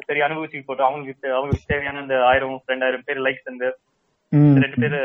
[0.07, 3.69] சரி அனுபவிச்சு போட்டோம் அவங்களுக்கு அவங்களுக்கு தேவையான அந்த ஆயிரம் ரெண்டாயிரம் பேர் லைக்ஸ் வந்து
[4.63, 4.97] ரெண்டு பேர்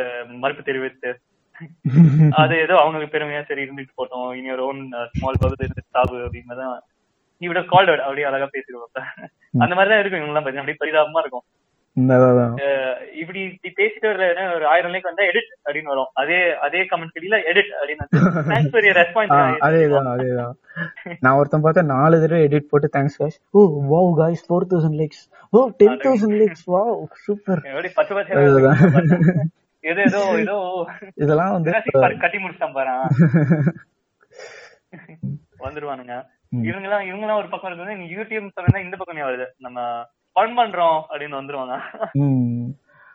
[0.43, 1.13] மறுப்பு தெரிவித்து
[2.41, 4.29] அது ஏதோ அவங்களுக்கு பெருமையா சரி இருந்துட்டு போட்டோம்.
[4.39, 4.81] இனி ஒரு ஓன்
[5.13, 6.73] ஸ்மால் பகுதி சாவு அப்படின்னு தான்
[7.43, 8.99] இவிட கால்ட் அப்படியே அழகா பேசிடுவாங்க
[9.55, 10.21] அந்த மாதிரி தான் இருக்கும்.
[10.21, 11.45] இவங்க எல்லாம் பாத்தீங்கன்னா அப்படியே பரிதாபமா இருக்கும்.
[11.97, 16.11] இப்படி இப்படி பேசிட்டு என்ன ஒரு ஆயிரம் லைக் வந்தா எடிட் அப்படின்னு வரும்.
[16.15, 18.07] அதே அதே கமெண்ட் கடியில எடிட் அப்படின்னு
[19.67, 20.55] அதேதான் அதேதான்.
[21.21, 23.61] நான் ஒருத்தன் பார்த்தா நாலு தடவை எடிட் போட்டு thanks guys oh
[23.93, 27.63] wow guys four thousand likes oh ten thousand likes wow super
[27.95, 28.81] பச்சை அதுதான்.
[29.85, 30.57] ஏதோ ஏதோ ஏதோ.
[31.15, 31.73] இதெல்லாம் வந்து
[32.19, 32.95] கட்டி முடிச்சிட்டான் பாரு.
[35.59, 36.15] வந்துருவானுங்க.
[36.49, 39.47] இவங்க எல்லாம் இவங்க எல்லாம் ஒரு பக்கம் இருக்குது நீ யூடியூப் சொன்னா இந்த பக்கம் வருது.
[39.59, 39.79] நம்ம
[40.37, 41.75] ஃபன் பண்றோம் அப்படின்னு வந்துருவாங்க.
[42.23, 42.65] ம்.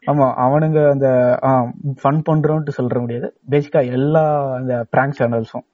[0.03, 1.07] ஆமா அவனுங்க அந்த
[2.01, 3.27] ஃபன் பண்றோம்ட்டு சொல்ற முடியாது.
[3.49, 4.23] பேசிக்கா எல்லா
[4.57, 5.65] அந்த பிராங்க் சேனல்ஸும்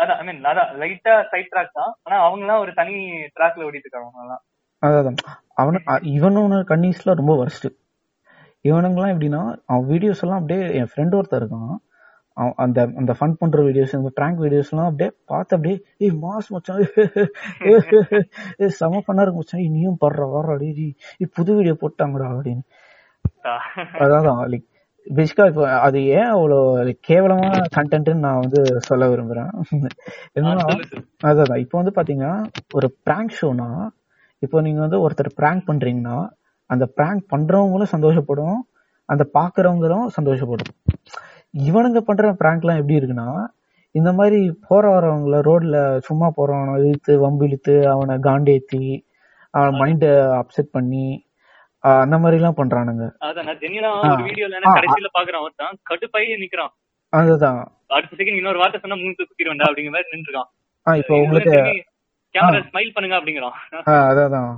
[0.00, 1.92] அதான் ஐ மீன் அதான் லைட்டா சைட் ட்ராக் தான்.
[2.02, 2.94] ஆனா அவங்க ஒரு தனி
[3.36, 4.38] ட்ராக்ல ஓடிட்டு இருக்காங்க அவங்க
[4.82, 5.18] அதான்
[5.62, 5.80] அவனு
[6.16, 7.66] இவனோட கன்னிஸ்ல ரொம்ப worst.
[8.64, 11.72] இவனுங்கெல்லாம் எப்படின்னா அவன் வீடியோஸ் எல்லாம் அப்படியே என் ஃப்ரெண்ட் ஒருத்தர் இருக்கான்.
[12.64, 16.82] அந்த அந்த ஃபன் பண்ற வீடியோஸ் இந்த பிராங்க் வீடியோஸ் எல்லாம் அப்படியே பார்த்து அப்படியே ஏய் மாஸ் மச்சான்
[18.62, 20.86] ஏ செம பண்ணா இருக்கு மச்சான் நீயும் படுற வர அடி
[21.38, 22.62] புது வீடியோ போட்டாங்கடா அப்படின்னு.
[24.04, 24.66] அதான் லைக்
[25.06, 26.58] பேசிக்கா இப்போ அது ஏன் அவ்வளோ
[27.08, 29.50] கேவலமான கண்டென்ட்னு நான் வந்து சொல்ல விரும்புறேன்.
[30.36, 30.66] என்னன்னா
[31.30, 32.34] அதான் இப்போ வந்து பாத்தீங்கன்னா
[32.78, 33.68] ஒரு பிராங்க் ஷோனா
[34.42, 36.18] இப்போ நீங்க வந்து ஒருத்தர் பிராங்க் பண்றீங்கன்னா
[36.70, 38.60] அந்த பிராங்க் பண்றவங்களும் சந்தோஷப்படும்
[39.08, 40.72] அந்த பாக்குறவங்களும் சந்தோஷப்படும்.
[41.54, 43.28] இவனுங்க பண்ற பிராங்க்லாம் எப்படி இருக்குன்னா
[43.94, 44.38] இந்த மாதிரி
[44.68, 48.84] போற வரவங்கள ரோட்ல சும்மா போறவன இழுத்து வம்பு இழுத்து அவனை காண்டேத்தி
[49.54, 50.06] அவன் மைண்ட
[50.38, 51.06] அப்செட் பண்ணி
[51.84, 53.04] அந்த மாதிரி எல்லாம் பண்றானுங்க.
[53.28, 54.58] அதான் நான் வீடியோல.
[54.78, 56.72] கடைசியில பாக்குறான் ஒருத்தன் கடுப்பாயி நிக்கிறான்.
[57.12, 57.60] அதுதான்.
[57.96, 60.50] அடுத்த செகண்ட் இன்னொரு வார்த்தை சொன்னா மூணு குத்திடுவேன்டா அப்படிங்கிற மாதிரி நின்றுருக்கான்.
[61.00, 61.54] இப்போ உங்களுக்கு
[62.34, 63.56] கேமரா ஸ்மைல் பண்ணுங்க அப்படிங்கிறான்.
[64.10, 64.52] அதான்.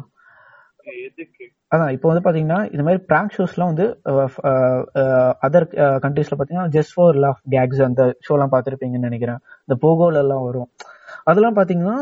[1.06, 1.44] எதுக்கு?
[1.74, 3.86] அதான் இப்போ வந்து பாத்தீங்கன்னா இந்த மாதிரி பிராங்க் ஷோஸ்லாம் வந்து
[5.46, 5.66] அதர்
[6.04, 9.40] கண்ட்ரீஸ்ல பாத்தீங்கன்னா ஜஸ்ட் ஃபார் லவ் கேக்ஸ் அந்த ஷோலாம் பார்த்திருப்பீங்கன்னு நினைக்கிறேன்.
[9.64, 10.68] இந்த போகோல எல்லாம் வரும்.
[11.30, 11.96] அதெல்லாம் பாத்தீங்கன்னா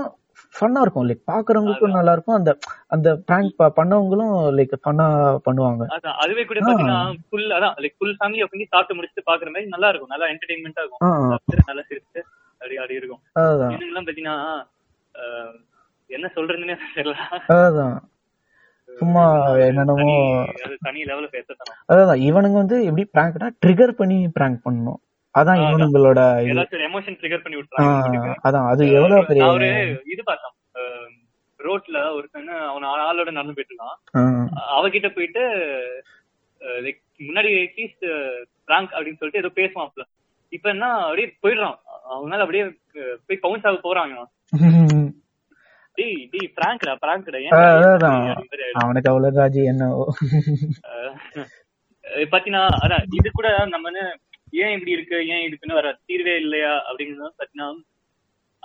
[0.54, 1.06] ஃபன்னா இருக்கும்.
[1.08, 2.50] லைக் பாக்குறவங்களுக்கும் நல்லா இருக்கும் அந்த
[2.94, 5.06] அந்த பிராங்க் பண்ணவங்களும் லைக் ஃபன்னா
[5.46, 5.82] பண்ணுவாங்க.
[6.24, 6.60] அதுவே கூட.
[6.66, 10.12] பாத்தீங்கன்னா ஃபுல் அதான் லைக் ஃபுல் ஃபேமிலி உட்காந்து சாப்பிட்டு முடிச்சுட்டு பாக்குற மாதிரி நல்லா இருக்கும்.
[10.14, 12.20] நல்லா என்டர்டைன்மெண்டா இருக்கும் நல்லா சிரிச்சு
[12.60, 13.22] அப்படி அப்படி இருக்கும்.
[13.74, 14.36] இதுங்கெல்லாம் பாத்தீங்கன்னா
[16.10, 17.16] என்ன சொல்றதுன்னே தெரியல.
[17.58, 17.96] அதான்.
[18.98, 19.22] சும்மா
[19.66, 20.16] என்னென்னமோ
[21.90, 25.00] அதான் இவனுங்க வந்து எப்படி பிராங்க்னா ட்ரிகர் பண்ணி பிராங்க் பண்ணணும்.
[25.34, 26.20] அதான் இவனுங்களோட
[26.88, 28.66] எமோஷன் ட்ரிகர் பண்ணி விட்டுறாங்க அதான்.
[28.72, 29.68] அது எவ்வளவு பெரிய ஒரு
[30.14, 30.56] இது பார்த்தேன்
[31.60, 33.98] ரோட்ல ஒருத்தன் அவன் ஆளோட நடந்து போயிட்டு இருக்கான்.
[34.76, 35.42] அவகிட்ட போயிட்டு
[36.80, 38.06] லைக் முன்னாடி அட்லீஸ்ட்
[38.68, 40.04] பிராங்க் அப்படின்னு சொல்லிட்டு ஏதோ பேசுவான்ல
[40.52, 41.78] இப்ப என்ன அப்படியே போயிடுறான்.
[42.14, 42.64] அவனால அப்படியே
[43.26, 44.16] போய் கவுன்ஸ் ஆக போறாங்க.
[48.74, 50.04] அவனுக்கு அவ்வளவு ராஜி என்னவோ.
[52.04, 53.90] அஹ் பாத்தீங்கன்னா அதான் இது கூட நம்ம
[54.54, 57.68] ஏன் இப்படி இருக்கு ஏன் இதுக்குன்னு வர தீர்வே இல்லையா அப்படிங்கிறது பாத்தீங்கன்னா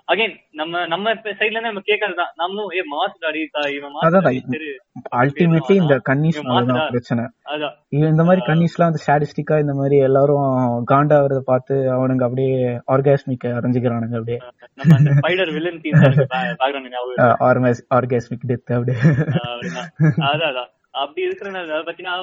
[0.07, 3.41] அகைன் நம்ம நம்ம சைடுல நம்ம கேட்கறதுதான் நம்மளும் ஏ மாசு டாடி
[3.75, 3.95] இவன்
[5.17, 6.39] அல்டிமேட்லி இந்த கன்னிஸ்
[6.91, 7.23] பிரச்சனை.
[8.07, 10.47] இந்த மாதிரி கன்னிஸ்லாம் வந்து ஸ்டாட்டிஸ்டிக்கா இந்த மாதிரி எல்லாரும்
[10.91, 12.55] காண்டாவறத பார்த்து அவனுங்க அப்படியே
[12.93, 14.39] ஆர்காஸ்மிக் அரைஞ்சுக்கிறானுங்க அப்படியே.
[14.77, 15.99] நம்ம அந்த ஸ்பைடர் வில்லன் தீம்
[16.87, 18.99] ஞாபகம் ஆர்காஸ்மிக் டெத் அப்படியே.
[20.29, 20.71] அதான் அதான்.
[21.01, 22.17] அப்படி இருக்கிறனால பாத்தீங்கன்னா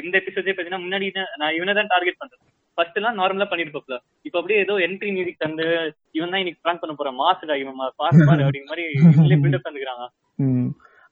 [0.00, 1.06] இந்த எபிசோடே பாத்தீங்கன்னா முன்னாடி
[1.36, 2.42] நான் இவனை தான் டார்கெட் பண்றேன்
[2.78, 5.64] ஃபர்ஸ்ட் எல்லாம் நார்மலா பண்ணிருப்போம்ல இப்ப அப்படியே ஏதோ என்ட்ரி மியூசிக் தந்து
[6.10, 10.06] இவன் தான் இன்னைக்கு பிராங்க் பண்ண போறான் மாசுடா இவன் மா- பாரு அப்படிங்கிற மாதிரி இதுலயே பில்டப் தந்துக்கிறாங்க.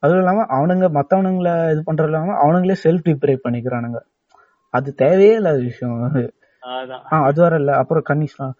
[0.02, 3.98] அதுவும் இல்லாம அவனுங்க மத்தவனுங்கள இது பண்றது இல்லாம அவனுங்களே செல்ஃப் டிப்ரேட் பண்ணிக்கிறானுங்க.
[4.74, 6.22] அது தேவையே இல்லாத விஷயம் அது.
[7.38, 7.72] வர இல்ல.
[7.76, 8.54] அப்புறம் கன்னிஸ்லாம்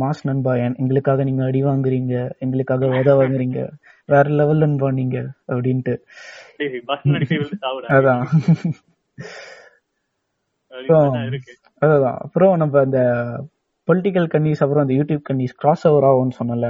[0.00, 3.58] மாஸ் நண்பா என்- எங்களுக்காக நீங்க அடி வாங்குறீங்க எங்களுக்காக உத வாங்குறீங்க
[4.08, 5.94] வேற லெவல் நண்பா நீங்க அப்படின்ட்டு.
[6.88, 7.06] பஸ்
[7.98, 8.22] அதான்.
[11.82, 13.00] அப்படின்னு தான் இருக்கு அதான் அப்புறம் நம்ம அந்த
[13.88, 16.66] பொலிட்டிக்கல் கன்னிஸ் அப்புறம் அந்த யூடியூப் கன்னிஸ் கிராஸ் ஓவர் ஆகும்னு சொன்னல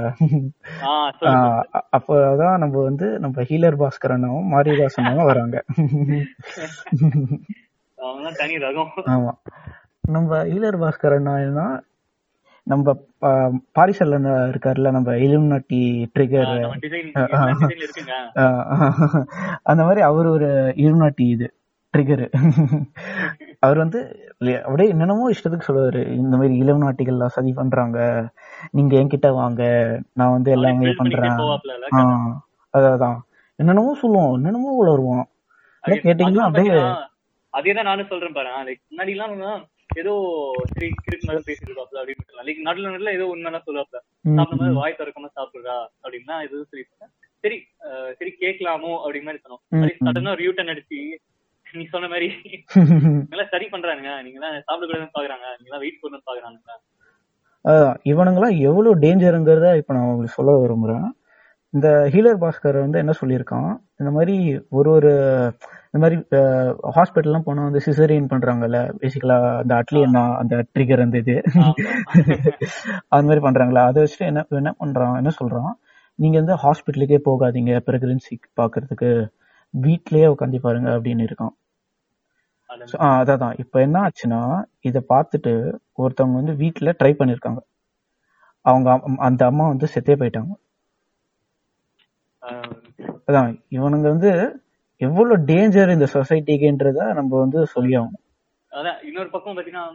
[1.97, 5.57] அப்பதான் நம்ம வந்து நம்ம ஹீலர் பாஸ்கர் அண்ணாவும் மாரிதாஸ் அண்ணாவும் வராங்க
[9.13, 9.33] ஆமா.
[10.09, 11.61] நம்ம ஹீலர் பாஸ்கர் அண்ணா என்ன
[12.67, 13.31] நம்ம பா-
[13.75, 15.79] பாரிசல் அண்ணா இருக்காருல்ல நம்ம இலுமினாட்டி
[16.13, 16.51] ட்ரிகர்
[19.65, 21.47] அந்த மாதிரி அவர் ஒரு இலுமினாட்டி இது.
[21.93, 22.23] ட்ரிகர்
[23.61, 23.99] அவர் வந்து
[24.63, 26.01] அப்படியே என்னென்னமோ இஷ்டத்துக்கு சொல்லுவாரு.
[26.15, 27.99] இந்த மாதிரி இளம் நாட்டிகள்லாம் சதி பண்றாங்க.
[28.71, 29.61] நீங்க என்கிட்ட வாங்க.
[30.13, 31.91] நான் வந்து எல்லாமே பண்ணிக்கிட்டே பண்றேன்?
[31.93, 32.33] ஆஹ்
[32.93, 33.19] அதான்
[33.59, 34.33] என்னென்னமோ சொல்லுவோம்.
[34.35, 35.25] என்னென்னமோ உளருவோம்
[36.03, 36.75] கேட்டீங்கன்னா அப்படியே
[37.53, 38.51] அதேதான் நானும் சொல்றேன் பாரு.
[38.67, 39.63] லைக் முன்னாடி எல்லாம்
[39.97, 40.13] ஏதோ
[40.69, 43.97] சரி கிறுக்கு மாதிரி பேசிட்டு இருப்பாப்ல அப்படின்னு லைக் நடுல நடுல ஏதோ உண்மையெல்லாம் சொல்லுவாப்ல.
[44.25, 46.69] ம், சாப்பிடும்போது வாய் திறக்காம சாப்பிடுறா அப்படின்னா எதுவும்
[47.43, 49.61] சரி அஹ், சரி கேட்கலாமோ அப்படிங்கிற மாதிரி சொன்னோம்.
[49.75, 49.93] சரி.
[50.05, 50.99] சடனா ஒரு யூட்டன் அடிச்சு
[51.73, 52.27] நீ சொன்ன மாதிரி.
[53.29, 54.09] நீங்க சரி பண்றானுங்க.
[54.23, 55.47] நீங்க எல்லாம் சாப்பிட கூடாதுன்னு பாக்குறாங்க.
[55.61, 56.79] நீங்க வெயிட் பண்ணணும்னு பாக்குறாங்க
[57.65, 61.05] அதான் இவனுங்கெல்லாம் எவ்வளவு டேஞ்சருங்கிறத இப்ப நான் உங்களுக்கு சொல்ல விரும்புறேன்.
[61.73, 63.69] இந்த ஹீலர் பாஸ்கர் வந்து என்ன சொல்லியிருக்கான்?
[63.99, 64.35] இந்த மாதிரி
[64.69, 65.11] ஒரு ஒரு
[65.93, 66.17] இந்த மாதிரி
[66.97, 68.79] ஹாஸ்பிட்டல்லாம் போனா வந்து சிசரியன் பண்றாங்கல்ல.
[69.01, 71.35] பேசிக்கலா அந்த அட்லி அண்ணா அந்த ட்ரிகர் அந்த இது.
[73.07, 73.83] அந்த மாதிரி பண்றாங்களா?
[73.85, 75.15] அதை வச்சுட்டு என்ன என்ன பண்றான்?
[75.15, 75.71] என்ன சொல்றான்?
[76.19, 77.73] நீங்க வந்து ஹாஸ்பிட்டலுக்கே போகாதீங்க.
[77.87, 79.11] பிரெக்னன்சி பாக்குறதுக்கு.
[79.73, 81.53] வீட்லயே உட்காந்து பாருங்க அப்படின்னு இருக்கான்.
[83.19, 84.39] அதான் இப்ப என்ன ஆச்சுன்னா
[84.81, 85.53] இத பார்த்துட்டு
[85.97, 87.61] ஒருத்தவங்க வந்து வீட்ல ட்ரை பண்ணிருக்காங்க.
[88.65, 90.53] அவங்க அந்த அம்மா வந்து செத்தே போயிட்டாங்க.
[93.27, 93.49] அதான்.
[93.71, 94.31] இவனுங்க வந்து
[95.01, 98.19] எவ்வளவு டேஞ்சர் இந்த சொசைட்டிக்குன்றத நம்ம வந்து சொல்லி ஆகணும்
[98.71, 98.99] அதான்.
[99.03, 99.85] இன்னொரு பக்கம் பாத்தீங்கன்னா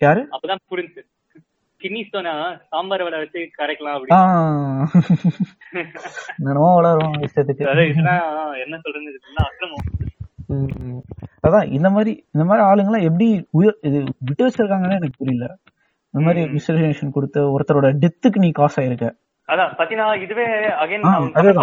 [0.00, 0.22] யாரு?
[0.34, 1.02] அப்பதான் புரிஞ்சு
[1.80, 2.28] கிட்னிஸ்டோன
[2.72, 4.16] சாம்பாரை விட வச்சு கரைக்கலாம் அப்படின்னு.
[6.38, 7.64] என்னமோ வளரும் இஷ்டத்துக்கு
[8.64, 9.08] என்ன சொல்றது?
[9.10, 9.86] இதெல்லாம் அக்கிரமம்.
[10.48, 11.00] ம்.
[11.46, 15.46] அதான் இந்த மாதிரி இந்த மாதிரி ஆளுங்கெல்லாம் எப்படி உயிர் இது விட்டு வச்சிருக்காங்கன்னு எனக்கு புரியல.
[16.14, 19.08] இந்த மாதிரி மிஸ்டேஷன் கொடுத்து ஒருத்தரோட டெத்துக்கு நீ காசு ஆயிருக்க.
[19.48, 20.46] அதான் பாத்தீங்கன்னா இதுவே
[20.82, 21.04] அகைன்.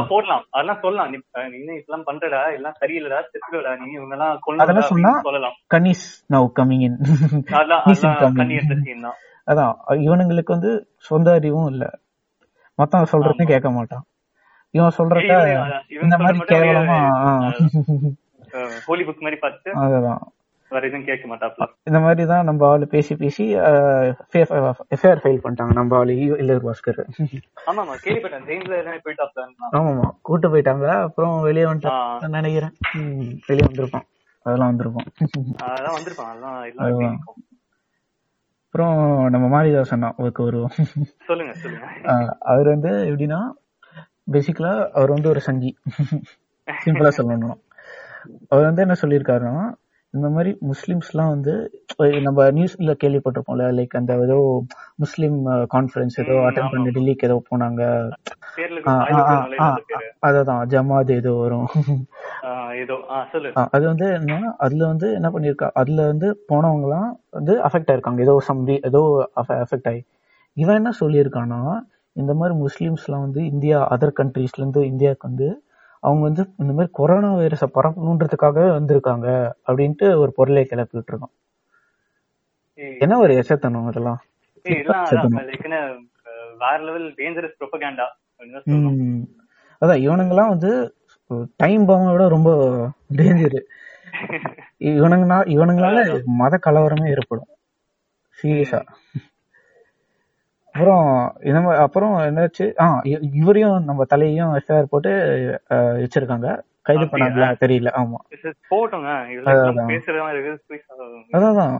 [0.09, 0.45] போடலாம்.
[0.51, 1.09] அதெல்லாம் சொல்லலாம்.
[1.11, 5.55] நீ இதெல்லாம் பண்றடா எல்லாம் சரியில்லடா செத்துடா நீ இவங்க எல்லாம் அதெல்லாம் சொன்னா கொள்ளலாம் சொல்லலாம்.
[5.75, 6.97] கனிஸ் நவ் கம்மிங் இன்
[7.53, 9.73] அதான் அதான்
[10.07, 11.85] இவனுங்களுக்கு வந்து சொந்த அறிவும் இல்ல.
[12.79, 14.05] மத்தவன் சொல்றதையும் கேட்க மாட்டான்
[14.73, 15.35] இவன் சொல்றத
[15.97, 16.97] இந்த மாதிரி கேவலமா
[18.87, 20.23] ஹோலி புக் மாதிரி பார்த்து அதுதான்.
[21.89, 25.73] இந்த மாதிரி தான் நம்ம ஆளு பேசி பேசி எஃப்ஐஆர் ஃபைல் பண்ணிட்டாங்க.
[25.79, 26.99] நம்ம ஆளு இல்லர் பாஸ்கர்
[29.77, 30.87] ஆமாமா கூட்டு போயிட்டாங்க.
[31.07, 31.65] அப்புறம் வெளியே.
[31.71, 32.73] வந்துட்டான் நினைக்கிறேன்.
[33.49, 34.05] வெளியே வந்திருப்பான்.
[34.45, 35.07] அதெல்லாம் வந்திருப்பான்
[35.67, 36.29] அதெல்லாம் வந்திருப்பான்.
[36.31, 36.91] அதெல்லாம் எல்லாம் அதுதான்.
[36.91, 37.39] எப்படி இருக்கும்?
[38.75, 39.59] அப்புறம் நம்ம
[40.23, 40.73] ஒர்க் வருவோம்
[41.27, 41.85] சொல்லுங்க சொல்லுங்க.
[42.43, 43.37] அவர் வந்து எப்படின்னா
[44.31, 45.71] பேசிக்கலா அவர் வந்து ஒரு சங்கி.
[46.67, 47.55] சிம்பிளா சொல்லணும்
[48.49, 49.65] அவர் வந்து என்ன சொல்லியிருக்காருன்னா
[50.13, 51.53] இந்த மாதிரி முஸ்லிம்ஸ்லாம் வந்து
[52.21, 54.37] நம்ம நியூஸ்ல கேள்விப்பட்டிருப்போம்ல லைக் அந்த ஏதோ
[54.95, 55.37] முஸ்லிம்
[55.73, 56.69] கான்ஃபரன்ஸ் ஏதோ அட்டன்.
[56.73, 57.81] பண்ணி டெல்லிக்கு ஏதோ போனாங்க.
[60.27, 61.67] அததான் ஜமாத் ஏதோ வரும்.
[63.73, 64.33] அது வந்து என்ன
[64.65, 68.21] அதுல வந்து என்ன பண்ணிருக்கா அதுல வந்து போனவங்க எல்லாம் வந்து அஃபெக்ட் ஆயிருக்காங்க.
[68.25, 69.01] ஏதோ சம் ஏதோ
[69.61, 70.01] அஃபெக்ட் ஆகி
[70.57, 71.59] இவன் என்ன சொல்லியிருக்கானா
[72.15, 75.47] இந்த மாதிரி முஸ்லிம்ஸ்லாம் வந்து இந்தியா அதர் கண்ட்ரீஸ்ல இருந்து இந்தியாவுக்கு வந்து
[76.03, 79.27] அவங்க வந்து இந்த மாதிரி கொரோனா வைரஸை பரப்பணுன்றதுக்காக வந்திருக்காங்க
[79.67, 81.33] அப்படின்ட்டு ஒரு பொருளை கிளப்பி விட்டுருக்கான்
[82.79, 84.21] ஏய், என்ன ஒரு எச்சத்தனம் இதெல்லாம்
[86.61, 88.05] வேற லெவல் டேஞ்சரஸ் ப்ரொபகேண்டா.
[89.81, 90.71] அதான் இவனுங்கெல்லாம் வந்து
[91.61, 92.49] டைம் பாம்பை விட ரொம்ப
[93.19, 93.57] டேஞ்சர்
[94.91, 95.99] இவனுங்கனா இவனுங்களால
[96.41, 97.49] மத கலவரமே ஏற்படும்.
[98.39, 98.81] சீரியஸா
[100.75, 101.03] அப்புறம்
[101.49, 102.65] இந்த மாதிரி அப்புறம் என்னாச்சு?
[102.83, 102.85] ஆ
[103.41, 105.11] இவரையும் நம்ம தலையையும் எஃப்ஐஆர் போட்டு
[106.01, 106.47] வச்சிருக்காங்க.
[106.87, 107.47] கைது பண்ணாங்களா?
[107.61, 107.91] தெரியல.
[108.01, 108.19] ஆமா.
[108.71, 109.09] போட்டோங்க
[111.37, 111.75] அதான்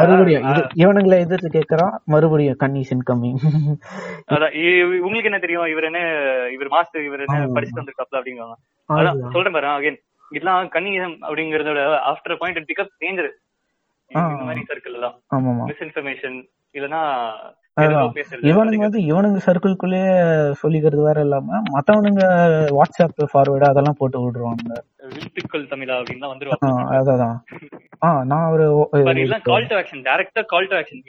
[0.00, 0.46] மறுபடியும்
[0.82, 3.38] இவனுங்களை எதிர்த்து கேக்குறான் மறுபடியும் கன்னிஸ் இன்கமிங்
[5.00, 5.66] உங்களுக்கு என்ன தெரியும்?
[5.72, 6.00] இவர் என்ன
[6.54, 8.56] இவர் மாஸ்டர் இவர் என்ன படிச்சுட்டு வந்திருக்காப்ல அப்படிங்கிறாங்க
[8.88, 9.98] அதான் சொல்றேன் பாரு அகைன்
[10.32, 11.80] இதெல்லாம் கன்னிசம் அப்படிங்கறதோட
[12.12, 13.30] ஆஃப்டர் பாயிண்ட் பிக்கப் டேஞ்சர்
[14.10, 15.16] இந்த மாதிரி சர்க்கிள் எல்லாம்
[15.68, 16.38] மிஸ்இன்ஃபர்மேஷன்
[16.74, 17.02] இல்லனா.
[18.48, 20.10] இவனுங்க வந்து இவனுங்க சர்க்கிள்குள்ளேயே
[20.60, 22.24] சொல்லிக்கிறது வேற இல்லாம மத்தவனுங்க
[22.76, 24.68] வாட்ஸ்அப் ஃபார்வர்டு அதெல்லாம் போட்டு விடுறாங்க.
[25.08, 26.84] விழுத்துக்கள் தமிழா அப்படின்னு வந்துருவாங்க.
[27.12, 27.36] அதான்
[28.02, 28.66] ஆ நான் ஒரு
[29.48, 31.02] கால் டு ஆக்ஷன் டைரக்டா கால் டு ஆக்ஷன்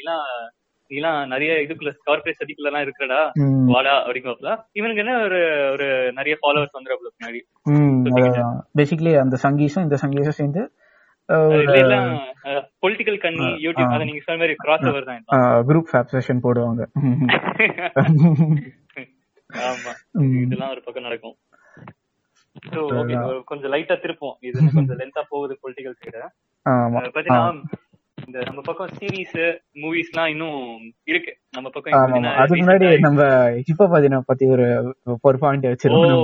[0.91, 3.21] நீலாம் நிறைய இதுக்குள்ள கார்பரேட் சதிக்குள்ள எல்லாம் இருக்கிறடா?
[3.41, 5.39] ம், வாடா அப்படிங்கப்பல இவனுக்கு என்ன ஒரு
[5.71, 5.87] ஒரு
[6.17, 7.39] நிறைய ஃபாலோவர்ஸ் வந்துடுறாப்ல முன்னாடி
[8.75, 10.63] பேசிக்கலி அந்த சங்கீஸும் இந்த சங்கீஸும் சேர்ந்து
[12.83, 15.23] பொலிட்டிக்கல் கண்ணி யூடியூப் அதை நீங்க சொன்ன மாதிரி கிராஸ் ஓவர் தான்.
[15.69, 16.83] குரூப் ஃபேப் செஷன் போடுவாங்க.
[19.69, 19.91] ஆமா.
[20.43, 21.35] இதெல்லாம் ஒரு பக்கம் நடக்கும்.
[22.73, 23.15] சோ ஓகே
[23.51, 26.21] கொஞ்சம் லைட்டா திருப்போம் இது கொஞ்சம் லென்த்தா போகுது பொலிட்டிக்கல் சைடு
[27.15, 27.41] பாத்தீங்கன்னா
[28.17, 29.33] இந்த நம்ம பக்கம் சீரிஸ்
[29.81, 30.59] மூவிஸ்லாம் இன்னும்
[31.11, 31.31] இருக்கு.
[31.51, 31.95] நம்ம பக்கம்
[32.41, 33.19] அதுக்கு முன்னாடி நம்ம
[33.71, 34.65] இப்ப பாத்தீங்கன்னா பத்தி ஒரு
[35.27, 36.23] ஒரு பாயிண்ட் வச்சிருக்கோம்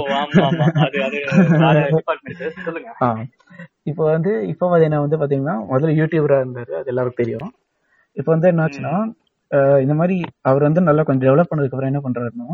[3.89, 6.71] இப்போ வந்து இப்போ பாத்தீங்கன்னா வந்து பாத்தீங்கன்னா முதல்ல யூடியூபரா இருந்தாரு.
[6.79, 7.49] அது எல்லாருக்கும் தெரியும்.
[8.17, 8.93] இப்போ வந்து என்ன ஆச்சுன்னா
[9.51, 10.15] அஹ் இந்த மாதிரி
[10.49, 12.49] அவர் வந்து நல்லா கொஞ்சம் டெவலப் பண்ணதுக்கு அப்புறம் என்ன பண்றாருன்னா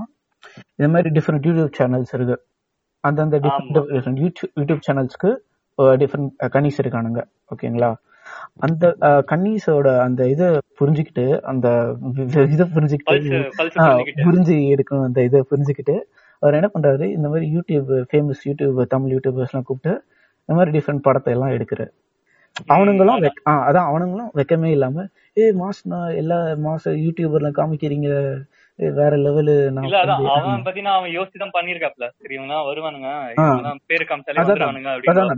[0.79, 2.37] இந்த மாதிரி டிஃப்ரெண்ட் யூடியூப் சேனல்ஸ் இருக்கு.
[3.03, 3.79] அந்தந்த டிஃப்ரெண்ட்
[4.21, 5.31] யூடியூப் யூடியூப் சேனல்ஸ்க்கு
[6.01, 7.21] டிஃப்ரெண்ட் கன்னிஸ் இருக்கானுங்க.
[7.53, 7.91] ஓகேங்களா?
[8.59, 8.85] அந்த
[9.29, 10.47] கன்னிஸோட அந்த இதை
[10.79, 11.67] புரிஞ்சுக்கிட்டு அந்த
[12.55, 13.41] இதை புரிஞ்சுக்கிட்டு
[14.25, 15.95] புரிஞ்சு எடுக்கணும் அந்த இதை புரிஞ்சுக்கிட்டு
[16.43, 19.93] அவர் என்ன பண்றாரு இந்த மாதிரி YouTube famous YouTube Tamil YouTubers எல்லாம் கூப்பிட்டு
[20.49, 21.91] இந்த மாதிரி டிஃப்ரெண்ட் படத்தை எல்லாம் எடுக்கிறாரு.
[22.67, 23.17] அவனுங்களும்
[23.65, 23.87] அதான்.
[23.89, 25.05] அவனுங்களும் வெக்கமே இல்லாம
[25.37, 28.09] ஏ மாஸ் நான் எல்லா மாச யூடியூபர்ல காமிக்கிறீங்க
[28.79, 33.09] வேற லெவலு நான் இல்ல அதான் வந்து- அவன் அவன் யோசிச்சு பண்ணிருக்காப்ல சரி இவங்க வருவானுங்க.
[33.85, 34.43] பேரு காமிச்சாலே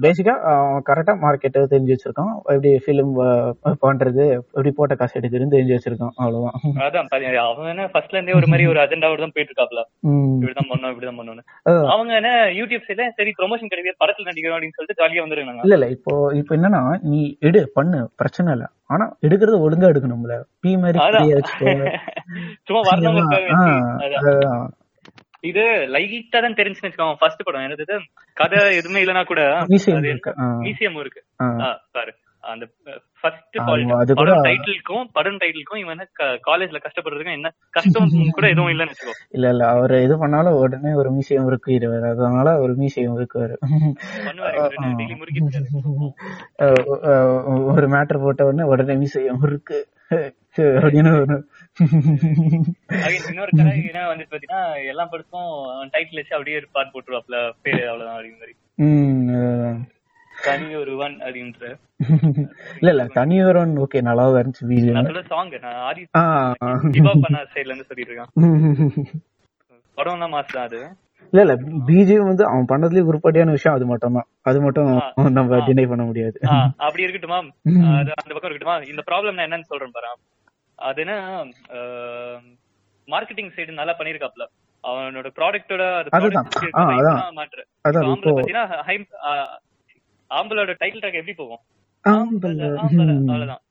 [0.01, 2.33] பேசிக்கா அவன் கரெக்டா மார்க்கெட்டை தெரிஞ்சு வச்சிருக்கான்.
[2.45, 3.13] எப்படி ஃபிலிம்
[3.81, 6.13] பண்றது எப்படி போட்ட காசு எடுக்கிறதுன்னு தெரிஞ்சு வச்சிருக்கான்.
[6.15, 6.57] அவ்வளவுதான்.
[6.81, 7.09] அதான்
[7.43, 9.83] அவன் என்ன ஃபர்ஸ்ட்ல இருந்தே ஒரு மாதிரி ஒரு அஜெண்டாவோட தான் போயிட்டு இருக்காப்ல
[10.35, 11.45] இப்படிதான் பண்ணணும் இப்படிதான் பண்ணணும்.
[11.89, 15.87] அவங்க என்ன யூடியூப் சைட்ல சரி ப்ரொமோஷன் கிடைக்குது படத்துல நடிக்கிறோம் அப்படின்னு சொல்லிட்டு ஜாலியா வந்துருக்காங்க இல்ல இல்ல.
[15.89, 18.09] இப்போ இப்போ என்னன்னா நீ எடு பண்ணு.
[18.15, 18.67] பிரச்சனை இல்ல.
[18.89, 20.35] ஆனா எடுக்கிறது ஒழுங்கா எடுக்கணும்ல.
[20.59, 20.99] பி மாதிரி.
[22.67, 24.67] சும்மா வரணும்.
[25.41, 25.63] இது
[25.93, 27.61] லைட்டா தான் தெரிஞ்சுன்னு வச்சுக்கோங்க ஃபர்ஸ்ட் படம்.
[27.61, 27.95] என்னது?
[28.33, 29.41] கதை எதுவுமே இல்லனா கூட
[30.07, 30.31] இருக்கு.
[30.63, 31.21] மியூசியம் இருக்கு.
[31.91, 32.11] பாரு.
[32.43, 32.65] அந்த
[33.19, 36.03] ஃபர்ஸ்ட் கூட- படம் டைட்டிலுக்கும் படம் டைட்டிலுக்கும் இவன்
[36.45, 39.15] காலேஜ்ல கஷ்டப்படுறதுக்கும் என்ன கஷ்டம் கூட எதுவும் இல்லன்னு வச்சுக்கோ.
[39.35, 41.75] இல்ல இல்ல அவர் இது பண்ணாலும் உடனே ஒரு மியூசியம் இருக்கு
[42.11, 43.55] அதனால ஒரு மியூசியம் இருக்குவாரு
[47.71, 49.79] ஒரு மேட்டர் போட்ட உடனே உடனே மியூசியம் இருக்கு
[50.77, 51.11] அப்படின்னு
[53.27, 55.51] இன்னொரு கதை என்ன வந்து பாத்தீங்கன்னா எல்லா படத்துக்கும்
[55.93, 58.55] டைட்டில் வச்சு அப்படியே ஒரு பாட்டு போட்டுருவாப்ல பேரு அவ்வளவுதான் அப்படிங்கிற மாதிரி.
[60.39, 60.59] உம் அதான்.
[60.61, 61.63] தனி ஒருவன் அப்படின்ற
[62.79, 64.67] இல்ல இல்ல தனியொருவன் ஓகே நல்லா இருந்துச்சு
[64.99, 66.23] சொல்ற சாங் நான் ஆதி ஆ.
[66.93, 69.19] டிபா பண்ண சைடுல இருந்து சொல்லிட்டு இருக்கேன்
[69.97, 70.79] படம் தான் மாஸ் அது.
[71.33, 71.53] இல்ல இல்ல
[71.87, 74.89] பிஜிஎம் வந்து அவன் பண்ணதுலயே உருப்படியான விஷயம் அது மட்டும் தான் அது மட்டும்
[75.37, 76.37] நம்ம டினை பண்ண முடியாது.
[76.81, 77.39] அப்படி இருக்கட்டுமா?
[77.93, 78.77] அது அந்த பக்கம் இருக்கட்டுமா?
[78.91, 80.11] இந்த ப்ராப்ளம் நான் என்னன்னு சொல்றேன் பாரு.
[80.79, 81.15] அது என்ன
[83.07, 84.45] மார்க்கெட்டிங் சைடு நல்லா பண்ணிருக்காப்ல.
[84.83, 85.83] அவனோட ப்ராடக்ட்டோட
[86.17, 86.47] அதான்.
[87.85, 88.33] அதான் இப்போ
[90.29, 91.61] ஆம்பளோட டைட்டில் ட்ராக் எப்படி போகும்.
[92.05, 93.63] அவ்வளவுதான்.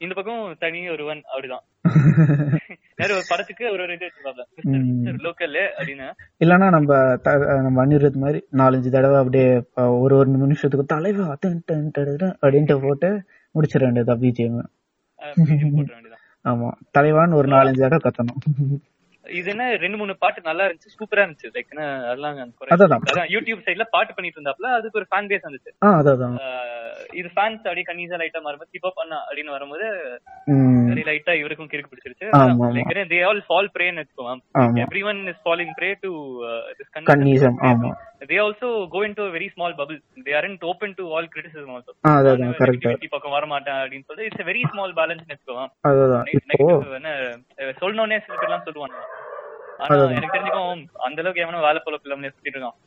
[0.00, 1.64] இந்த பக்கம் தனி ஒருவன் அப்படிதான்.
[2.96, 6.06] வேற ஒரு படத்துக்கு ஒரு ஒரு இது வச்சிருப்பாப்ல மிஸ்டர் லோக்கல் அப்படின்னு.
[6.44, 6.90] இல்லன்னா நம்ம
[7.62, 9.48] நம்ம அனிருத் மாதிரி நாலஞ்சு தடவை அப்படியே
[9.98, 13.10] ஒரு ஒரு நிமிஷத்துக்கு தலைவா டன் டன் டன் டன் அப்படின்ட்டு போட்டு
[13.54, 14.58] முடிச்சிட வேண்டியதா பிஜிஎம்
[16.44, 16.68] ஆமா.
[16.98, 18.40] தலைவான்னு ஒரு நாலஞ்சு தடவை கத்தணும்.
[19.38, 21.50] இது என்ன ரெண்டு மூணு பாட்டு நல்லா இருந்துச்சு சூப்பரா இருந்துச்சு.
[21.54, 22.36] லைக் என்ன அதெல்லாம்
[23.34, 25.70] யூடியூப் சைடுல பாட்டு பண்ணிட்டு இருந்தாப்ல அதுக்கு ஒரு ஃபேன் பேஸ் வந்துச்சு.
[27.20, 29.86] இது ஃபேன்ஸ் அப்படியே கன்னிசா லைட்டா மாறும்போது கீப் அப் பண்ணா அப்படின்னு வரும்போது
[31.08, 32.26] லைட்டா இவருக்கும் கிறுக்கு பிடிச்சிருச்சு.
[33.12, 34.78] தே ஆல் ஃபால் பிரேன்னு வச்சுக்கோங்க ஆமா.
[35.10, 36.10] Everyone is falling prey to
[37.10, 37.90] கன்னிசம் ஆமா.
[38.30, 39.96] They also go into very small bubble
[40.26, 44.48] they aren't open to all criticism also அதான் கரெக்ட் பக்கம் வர மாட்டேன் அப்படின்னு சொல்லிட்டு இட்ஸ்
[44.50, 46.68] வெரி ஸ்மால் பேலன்ஸ் வச்சுக்கோங்க அதுதான் இப்போ
[46.98, 47.12] என்ன
[47.80, 48.96] சொல்லணும்னே சில பேர்லாம் சொல்லுவாங்க
[49.78, 52.78] ஆனா எனக்கு தெரிஞ்சுக்கும் அந்த அளவுக்கு எவனும் வேலை போல பிள்ளைங்க சுத்திட்டு இருக்கான்.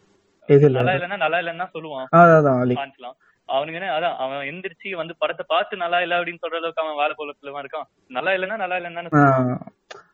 [0.78, 3.18] நல்லா இல்லைன்னா நல்லா இல்லைன்னு தான் சொல்லுவான் அதான் லைக் ஃபேன்ஸ்லாம்
[3.50, 7.14] அவனுங்க என்ன அதான் அவன் எந்திரிச்சு வந்து படத்தை பார்த்து நல்லா இல்ல அப்படின்னு சொல்ற அளவுக்கு அவன் வேலை
[7.16, 7.88] போல பிள்ளைமா இருக்கான்.
[8.12, 9.14] நல்லா இல்லைன்னா நல்லா இல்லைன்னு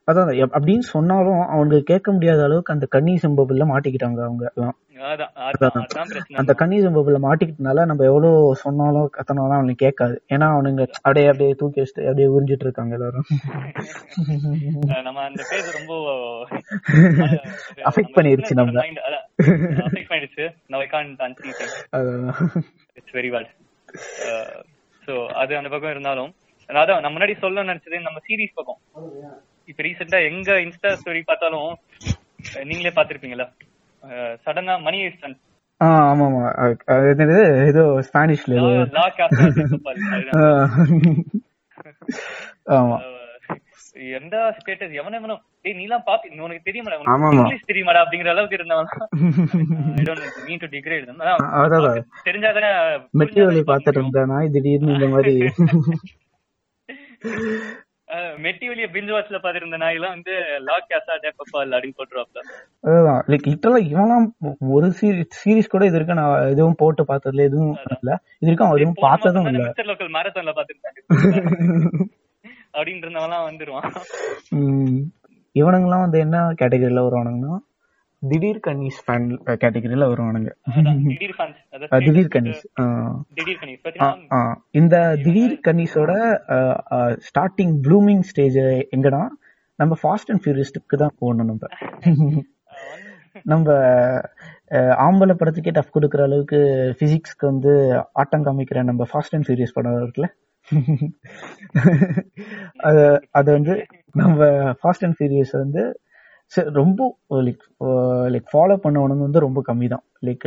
[0.07, 4.75] அதான் அப்படின்னு சொன்னாலும் அவங்களுக்கு கேட்க முடியாத அளவுக்கு அந்த கன்னி சம்பவத்துல மாட்டிக்கிட்டாங்க அவங்க எல்லாம்.
[6.35, 10.15] அந்த கன்னி சம்பவத்துல மாட்டிக்கிட்டனால நம்ம எவ்வளவு சொன்னாலும் கத்தனாலும் அவனுக்கு கேட்காது.
[10.29, 13.25] ஏன்னா அவனுங்க அப்படியே அப்படியே தூக்கி வச்சுட்டு அப்படியே உறிஞ்சிட்டு இருக்காங்க எல்லாரும்.
[15.07, 15.93] நம்ம அந்த பேஜ் ரொம்ப
[18.17, 18.53] பண்ணிருச்சு.
[18.59, 21.51] அஃபெக்ட் பண்ணிடுச்சு நோ ஐ கான்ட் அன்சி
[21.93, 22.31] அதான்.
[22.99, 23.51] இட்ஸ் வெரி பேட்
[25.07, 26.31] சோ அது அந்த பக்கம் இருந்தாலும்
[26.69, 28.79] அதான் நான் முன்னாடி சொல்ல நினைச்சது நம்ம சீரிஸ் பக்கம்.
[29.69, 31.71] இப்ப ரீசெண்டா எங்க இன்ஸ்டா ஸ்டோரி பார்த்தாலும்
[32.65, 33.47] நீங்களே பாத்திருப்பீங்களா
[34.45, 35.37] சடனா மணி ஹெஸ்டன்
[35.81, 36.41] ஆமா ஆமா
[36.93, 37.23] அது
[37.65, 38.53] ஏதோ ஸ்பானிஷ்ல.
[42.75, 42.97] ஆமா.
[44.17, 46.97] எந்த ஸ்டேட்டஸ் எவன எவனும் டேய் நீலாம் பாப்பி உனக்கு தெரியுமாடா.
[47.35, 48.89] இங்கிலீஷ் தெரியுமாடா அப்படிங்கிற அளவுக்கு இருந்தவன்.
[50.47, 51.11] மீன் டு டிகிரேட்
[51.57, 51.85] அதான்
[52.27, 52.71] தெரிஞ்சாதானே
[53.93, 55.35] இருந்த நாய் திடீர்னு இந்த மாதிரி.
[58.43, 60.33] மெட்டி வெளிய பிஞ்சு வாட்ச்ல பாத்திருந்த நாயெல்லாம் வந்து
[60.65, 62.41] லா கேசா டேப்பப்பால் அப்படின்னு போட்டுருவாப்ல.
[62.87, 63.21] அதுதான்.
[63.31, 64.25] லைக் லிட்டரலா இவெல்லாம்
[64.75, 68.79] ஒரு சீரிஸ் சீரிஸ் கூட இது வரைக்கும் நான் எதுவும் போட்டு பார்த்ததுல எதுவும் இல்ல இது வரைக்கும் அவன்
[68.79, 69.63] எதுவும் பார்த்ததும் இல்ல.
[69.65, 70.99] மிஸ்டர் லோக்கல் மாரத்தான்ல பாத்துருந்தாங்க
[72.75, 73.85] அப்படின்னு இருந்தவன்லாம் வந்துருவான்
[75.55, 77.53] இவனுங்கெல்லாம் வந்து என்ன கேட்டகரியில வருவானுங்கன்னா
[78.29, 79.27] திடீர் கன்னிஸ் ஃபேன்
[79.63, 80.51] கேட்டகரியில வருவானுங்க.
[82.05, 82.63] திடீர் கன்னிஸ்.
[84.71, 86.13] இந்த திடீர் கன்னிஸோட
[87.27, 88.57] ஸ்டார்டிங் ப்ளூமிங் ஸ்டேஜ்
[88.97, 89.23] எங்கடா?
[89.79, 91.63] நம்ம ஃபாஸ்ட் அண்ட் ஃபியூரியஸ்டுக்கு தான் போகணும் நம்ம.
[93.43, 93.71] நம்ம
[95.05, 96.59] ஆம்பளை படத்துக்கே டஃப் கொடுக்குற அளவுக்கு
[96.99, 97.71] பிசிக்ஸ்க்கு வந்து
[98.13, 100.27] ஆட்டம் காமிக்கிற நம்ம ஃபாஸ்ட் அண்ட் ஃபியூரியஸ் படம் இருக்குல்ல?
[102.87, 103.73] அது அது வந்து
[104.13, 104.45] நம்ம
[104.79, 105.83] ஃபாஸ்ட் அண்ட் ஃபியூரியஸ் வந்து
[106.73, 107.01] ரொம்ப
[107.45, 107.63] லைக்
[108.29, 110.45] லைக் ஃபாலோ பண்ணவனுங்க வந்து ரொம்ப கம்மி தான் லைக்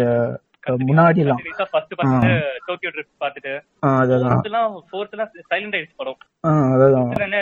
[0.85, 1.41] முன்னாடி எல்லாம்
[1.73, 2.27] ஃபர்ஸ்ட் ஃபர்ஸ்ட்
[2.67, 3.53] டோக்கியோ ட்ரிப் பாத்துட்டு
[3.93, 6.19] அதுதான் ஃபோர்த்லாம் ஃபோர்த்லாம் சைலண்ட் ஆயிடுச்சு படம்.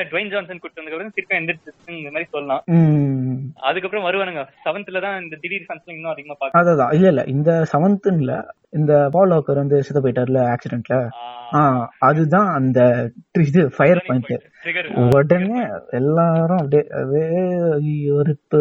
[0.06, 2.62] டுவைன் ஜான்சன் கூட்டு வந்ததுக்கு திருப்பி எந்திரிச்சு இந்த மாதிரி சொல்லலாம்.
[3.66, 4.42] அதுக்கப்புறம் வருவானுங்க.
[4.64, 7.24] செவன்த்ல தான் இந்த திடீர் ஃபன்ஸ் இன்னும் அதிகமா பாக்க அதான் இல்ல இல்ல.
[7.34, 8.34] இந்த செவன்த்னு இல்ல
[8.72, 10.96] இந்த பால் வாக்கர் வந்து செத்து போயிட்டார்ல ஆக்சிடென்ட்ல
[12.08, 12.78] அதுதான் அந்த
[13.42, 14.32] இது ஃபயர் பாயிண்ட்
[15.12, 15.60] உடனே
[15.98, 17.44] எல்லாரும் அப்படியே அப்படியே
[17.78, 18.60] ஐயோ ரிப்பு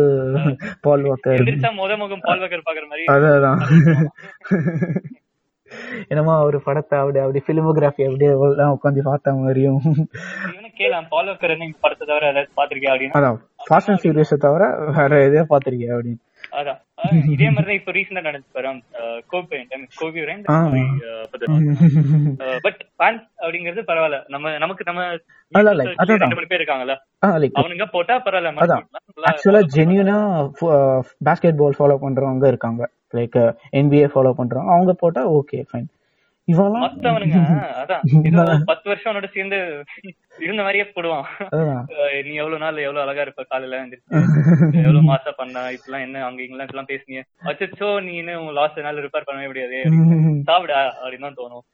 [0.85, 1.43] பால் வாக்கர்
[1.79, 3.05] முத முகம் பால் வகர் பாக்குற மாதிரி.
[3.13, 3.61] அதான்.
[6.07, 9.81] என்னமோ ஒரு படத்தை அப்படியே அப்படி பிலிமோகிராஃபி அப்படியே எல்லாம் உட்காந்து பார்த்த மாதிரியும்.
[11.79, 13.17] படத்தை தவிர பாத்திருக்கியா அப்படின்னு?
[13.19, 14.63] அதான் ஃபாஸ்ட் அண்ட் தவிர
[14.99, 16.21] வேற எதையோ பார்த்திருக்கேன் அப்படின்னு.
[16.59, 16.79] அதான்.
[17.33, 18.69] இதே மாதிரி இப்ப ரீசெண்டா நடந்துச்சு பாரு
[19.27, 19.57] கோபி
[20.01, 20.21] கோபி.
[22.65, 22.79] பட்
[23.43, 24.19] அப்படிங்கிறது பரவாயில்ல.
[24.27, 25.01] நம்ம நமக்கு நம்ம
[27.61, 28.51] அவனுங்க போட்டா பரவாயில்ல
[29.29, 30.17] ஆக்சுவலா ஜென்யூனா
[31.27, 32.81] பேஸ்கெட் பால் ஃபாலோ பண்றவங்க இருக்காங்க.
[33.13, 33.37] லைக்
[33.83, 35.89] NBA ஃபாலோ பண்றவங்க அவங்க போட்டா ஓகே ஃபைன்
[36.47, 37.37] இவெல்லாம் மத்தவனுங்க
[37.81, 38.01] அதான்.
[38.69, 39.57] பத்து வருஷம் அவனோட சேர்ந்து
[40.37, 41.23] இருந்த மாதிரியே போடுவான்.
[42.25, 43.79] நீ எவ்வளவு நாள் எவ்வளவு அழகா இருப்ப காலையில
[44.83, 49.03] எவ்வளவு மாசா பண்ண இப்பெல்லாம் என்ன அங்க இங்கெல்லாம் இப்பெல்லாம் பேசுனீங்க அச்சோ நீ இன்னும் உன் லாஸ்ட் நாள்
[49.05, 49.79] ரிப்பேர் பண்ணவே முடியாது.
[50.49, 51.65] சாப்பிடா அப்படின்னு தான் தோணும்.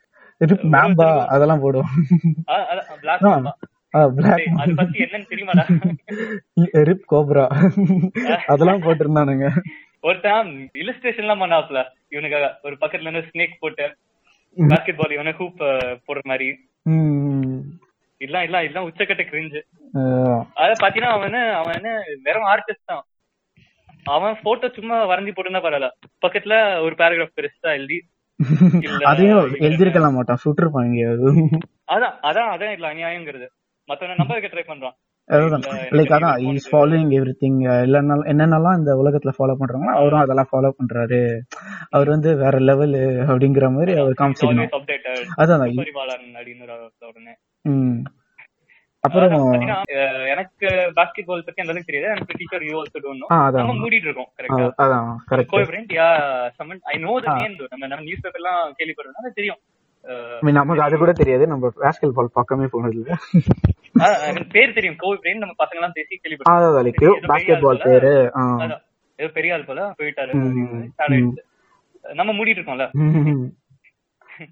[0.74, 1.92] மேம்பா அதெல்லாம் போடுவோம்
[5.04, 5.64] என்னன்னு தெரியுமாடா?
[6.88, 7.46] ரிப் கோப்ரா
[8.48, 9.48] அதெல்லாம் போட்டிருந்தானுங்க.
[10.04, 11.80] ஒருத்தன் இல்லஸ்ட்ரேஷன் எல்லாம் பண்ணாப்ல
[12.14, 13.86] இவனுக்காக ஒரு பக்கத்துல இருந்து ஸ்னேக் போட்டு
[14.58, 15.62] பாஸ்கெட் பால் இவனை ஹூப்
[16.08, 16.48] போடுற மாதிரி.
[18.22, 19.60] இல்ல இல்ல இல்ல உச்சக்கட்ட கிரிஞ்சு
[20.62, 21.86] அத பாத்தீங்கன்னா அவன் அவன்
[22.26, 23.04] வெறும் ஆர்டிஸ்ட் தான்.
[24.06, 25.90] அவன் போட்டோ சும்மா வரைஞ்சி போட்டுருந்தா பரவாயில்ல.
[26.24, 27.98] பக்கத்துல ஒரு பேராகிராஃப் பெருசா எழுதி
[29.10, 29.56] அதையும்.
[29.68, 30.42] எழுதிருக்கலாம் மாட்டான்.
[30.44, 31.32] சுட்டிருப்பாங்க அது
[31.96, 33.48] அதான் அதான் அதான் இல்ல அநியாயங்கிறது.
[33.90, 34.96] மத்தவன நம்ப வைக்க ட்ரை பண்றான்.
[35.98, 40.72] லைக் அதான் இஸ் ஃபாலோயிங் எவ்ரி திங் இல்லைனாலும் என்னென்னலாம் இந்த உலகத்துல ஃபாலோ பண்றாங்களோ அவரும் அதெல்லாம் ஃபாலோ
[40.80, 41.22] பண்றாரு.
[41.90, 42.98] அவர் வந்து வேற லெவல்
[43.30, 44.18] அப்படிங்கிற மாதிரி அவர்
[44.78, 45.66] அப்டேட்டட் அதான்
[49.04, 49.32] அப்புறம்
[50.34, 50.68] எனக்கு
[50.98, 52.12] பாஸ்கெட் பால் பத்தி அந்த அளவுக்கு தெரியாது.
[52.12, 53.28] எனக்கு teacher you also don't know
[53.58, 56.08] நம்ம மூடிட்டு இருக்கோம் கரெக்டா அதான் கரெக்ட் கோஎஃபிஷியன்ட் யா
[56.60, 59.60] சமன் ஐ நோ த நேம் நம்ம நம்ம நியூஸ் பேப்பர்லாம் கேள்விப்படுறதுனால தெரியும்.
[60.42, 61.48] நமக்கு அது கூட தெரியாது.
[61.48, 63.16] நம்ம பேஸ்கெட் பால் பக்கமே போனது இல்ல.
[64.52, 64.96] பேர் தெரியும்.
[64.98, 65.38] கோவி பிரேம்.
[65.38, 67.82] நம்ம பசங்க எல்லாம் பேசி கேள்விப்பட்டோம் பாஸ்கெட் பால்.
[67.84, 68.32] பேரு.
[69.16, 71.32] ஏதோ பெரிய ஆள் போல போயிட்டாரு.
[72.14, 73.50] நம்ம மூடிட்டு இருக்கோம்ல.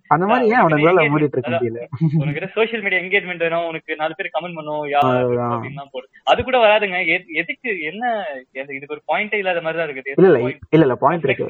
[0.08, 1.50] அந்த மாதிரி ஏன் அவனுங்களால மூடிட்டு இருக்க.
[1.50, 1.88] முடியல?
[2.18, 3.66] உனக்கு சோஷியல் மீடியா என்கேஜ்மெண்ட் வேணும்?
[3.66, 5.26] உனக்கு நாலு பேர் கமெண்ட் பண்ணும் யார்
[6.24, 6.98] அது கூட வராதுங்க.
[7.06, 10.12] எது- எதுக்கு என்ன இதுக்கு ஒரு பாயிண்டே இல்லாத மாதிரி தான் இருக்குது.
[10.16, 11.46] இல்ல இல்ல இல்ல இல்ல பாயிண்ட் இருக்கு.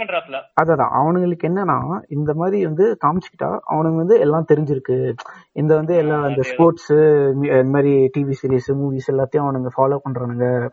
[0.64, 5.14] அதான் அவனுங்களுக்கு என்னன்னா இந்த மாதிரி வந்து காமிச்சுக்கிட்டா அவனுங்க வந்து எல்லாம் தெரிஞ்சிருக்கு.
[5.52, 10.70] இந்த வந்து எல்லா இந்த ஸ்போர்ட்ஸ் இந்த மாதிரி டிவி சீரிஸ் மூவிஸ் எல்லாத்தையும் அவனுங்க ஃபாலோ பண்றானுங்க.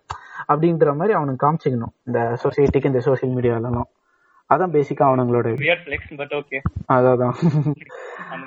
[0.49, 1.95] அப்படின்ற மாதிரி அவனுக்கு காமிச்சிக்கணும்.
[2.05, 3.95] இந்த சொசைட்டிக்கு இந்த சோசியல் மீடியாலலாம்
[4.51, 5.63] அதான் பேசிக்கா அவனுங்களோட இது.
[5.65, 6.59] வியர் ஃபிளெக்ஸ் பட் ஓகே
[6.97, 7.35] அதான்
[8.35, 8.45] அந்த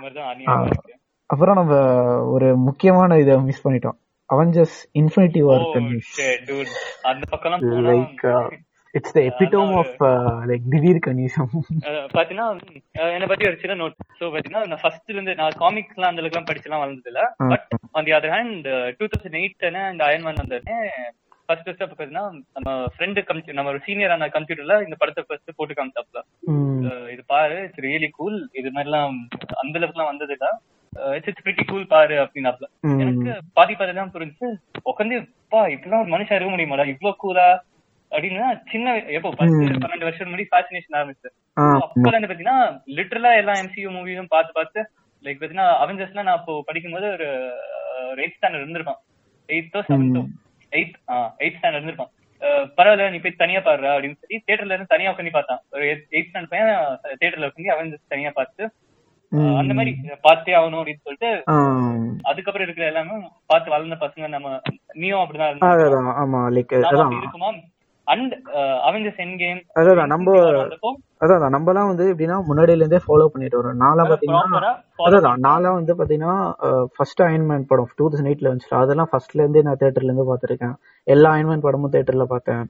[1.29, 1.73] அப்புறம் நம்ம
[2.35, 3.97] ஒரு முக்கியமான இதை மிஸ் பண்ணிட்டோம்.
[4.29, 5.65] Avengers Infinity War.
[7.09, 8.23] அந்த like
[8.93, 9.97] it's the epitome of
[10.49, 11.51] like திடீர் கணிசம்.
[12.15, 12.47] பாத்தீங்கன்னா
[13.15, 16.49] என்னை பத்தி ஒரு சின்ன நோட் சோ பாத்தீங்கன்னா நான் ஃபர்ஸ்ட்ல இருந்து நான் காமிக்ஸ் எல்லாம் அந்த அளவுக்கு
[16.51, 18.67] படிச்சுலாம் வளர்ந்தது இல்ல but on the other hand
[18.99, 20.79] two thousand eight இந்த அயன்மேன் வந்தோடனே
[21.49, 22.23] ஃபர்ஸ்ட் ஃபர்ஸ்ட் பாத்தீங்கன்னா
[22.55, 23.21] நம்ம ஃப்ரெண்டு
[23.57, 26.19] நம்ம ஒரு சீனியரான கம்ப்யூட்டர்ல இந்த படத்தை ஃபர்ஸ்ட் போட்டு காமிச்சாப்ல.
[27.13, 29.15] இது பாரு இட்ஸ் ரியலி கூல் இது மாதிரிலாம்
[29.61, 30.47] அந்த அளவுக்குலாம் வந்தது இல்ல.
[31.15, 32.67] இட்ஸ் இட்ஸ் பிரிட்டி கூல் பாரு அப்படின்னாப்ல.
[33.03, 34.47] எனக்கு பாதி பாதி தான் புரிஞ்சு
[34.91, 35.17] உட்காந்து
[35.53, 36.85] பா இப்படிலாம் ஒரு மனுஷன் இருக்க முடியுமாடா?
[36.93, 37.47] இவ்ளோ கூலா
[38.11, 38.87] அப்படின்னு சின்ன
[39.17, 41.29] எப்போ பத்து பன்னெண்டு வருஷம் முன்னாடி ஃபேசினேஷன் ஆரம்பிச்சு
[41.79, 42.59] அப்பல இருந்து பாத்தீங்கன்னா
[42.97, 44.79] லிட்டரலா எல்லா எம்சியூ மூவியும் பார்த்து பார்த்து
[45.25, 47.27] லைக் பாத்தீங்கன்னா அவெஞ்சர்ஸ்லாம் நான் அப்போ படிக்கும்போது ஒரு
[48.21, 49.01] எயிட் ஸ்டாண்டர்ட் இருந்திருப்பான்
[49.49, 50.23] எயித்தோ செவன்த்தோ
[50.72, 50.97] எயித்
[51.39, 52.13] எயிட் ஸ்டாண்டர்ட் இருந்திருப்பான்
[52.78, 55.61] பரவாயில்ல நீ போய் தனியா பாடுற அப்படின்னு சொல்லி தியேட்டர்ல இருந்து தனியா உட்காந்து பார்த்தான்.
[55.74, 56.70] ஒரு எயிட் ஸ்டாண்டர்ட் பையன்
[57.17, 58.63] தியேட்டர்ல உட்காந்து அவெஞ்சர்ஸ் தனியா பார்த்து
[59.57, 59.91] அந்த மாதிரி
[60.24, 61.32] பார்த்தே ஆகணும் அப்படின்னு சொல்லிட்டு
[62.24, 64.53] அதுக்கப்புறம் இருக்கிற எல்லாமே பார்த்து வளர்ந்த பசங்க நம்ம
[64.95, 65.59] நீயும் அப்படிதான்
[66.24, 66.74] ஆமா லைக்
[67.20, 67.49] இருக்குமா?
[68.14, 68.34] அண்ட்
[68.88, 70.36] அவெஞ்சர்ஸ் என் கேம் அதான் நம்ம
[71.24, 73.80] அதான் நம்மலாம் வந்து எப்படின்னா முன்னாடில இருந்தே ஃபாலோ பண்ணிட்டு வரோம்.
[73.84, 74.72] நான்லாம் பாத்தீங்கன்னா
[75.07, 76.36] அதான் நான்லாம் வந்து பாத்தீங்கன்னா
[76.95, 80.76] ஃபர்ஸ்ட் அயன்மேன் படம் டூ தௌசண்ட் எயிட்ல வந்துச்சு அதெல்லாம் ஃபர்ஸ்ட்ல இருந்தே நான் தியேட்டர்ல இருந்து பாத்திருக்கேன்.
[81.07, 82.64] எல்லா அயன்மேன் படமும் தியேட்டர்ல பார்த்தேன்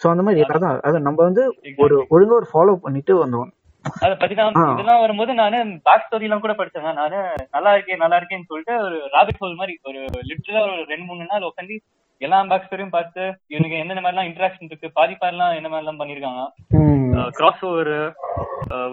[0.00, 1.42] சோ அந்த மாதிரி அதான் அதான் நம்ம வந்து
[1.84, 3.50] ஒரு ஒழுங்கா ஒரு ஃபாலோ பண்ணிட்டு வந்தோம்.
[4.02, 7.18] அத பாத்தீங்கன்னா இதெல்லாம் வரும்போது நானு பேக் ஸ்டோரி எல்லாம் கூட படிச்சேங்க நானு
[7.56, 11.48] நல்லா இருக்கேன் நல்லா இருக்கேன்னு சொல்லிட்டு ஒரு ராபிட் ஹோல் மாதிரி ஒரு லிட்டரலா ஒரு ரெண்டு மூணு நாள்
[11.50, 11.76] உட்காந்து
[12.24, 16.42] எல்லா பேக் ஸ்டோரியும் பார்த்து இவனுக்கு என்னென்ன மாதிரிலாம் இன்ட்ராக்ஷன் இருக்கு பாதி பாதிலாம் என்ன மாதிரிலாம் பண்ணிருக்காங்க?
[17.32, 17.92] கிராஸ் ஓவர்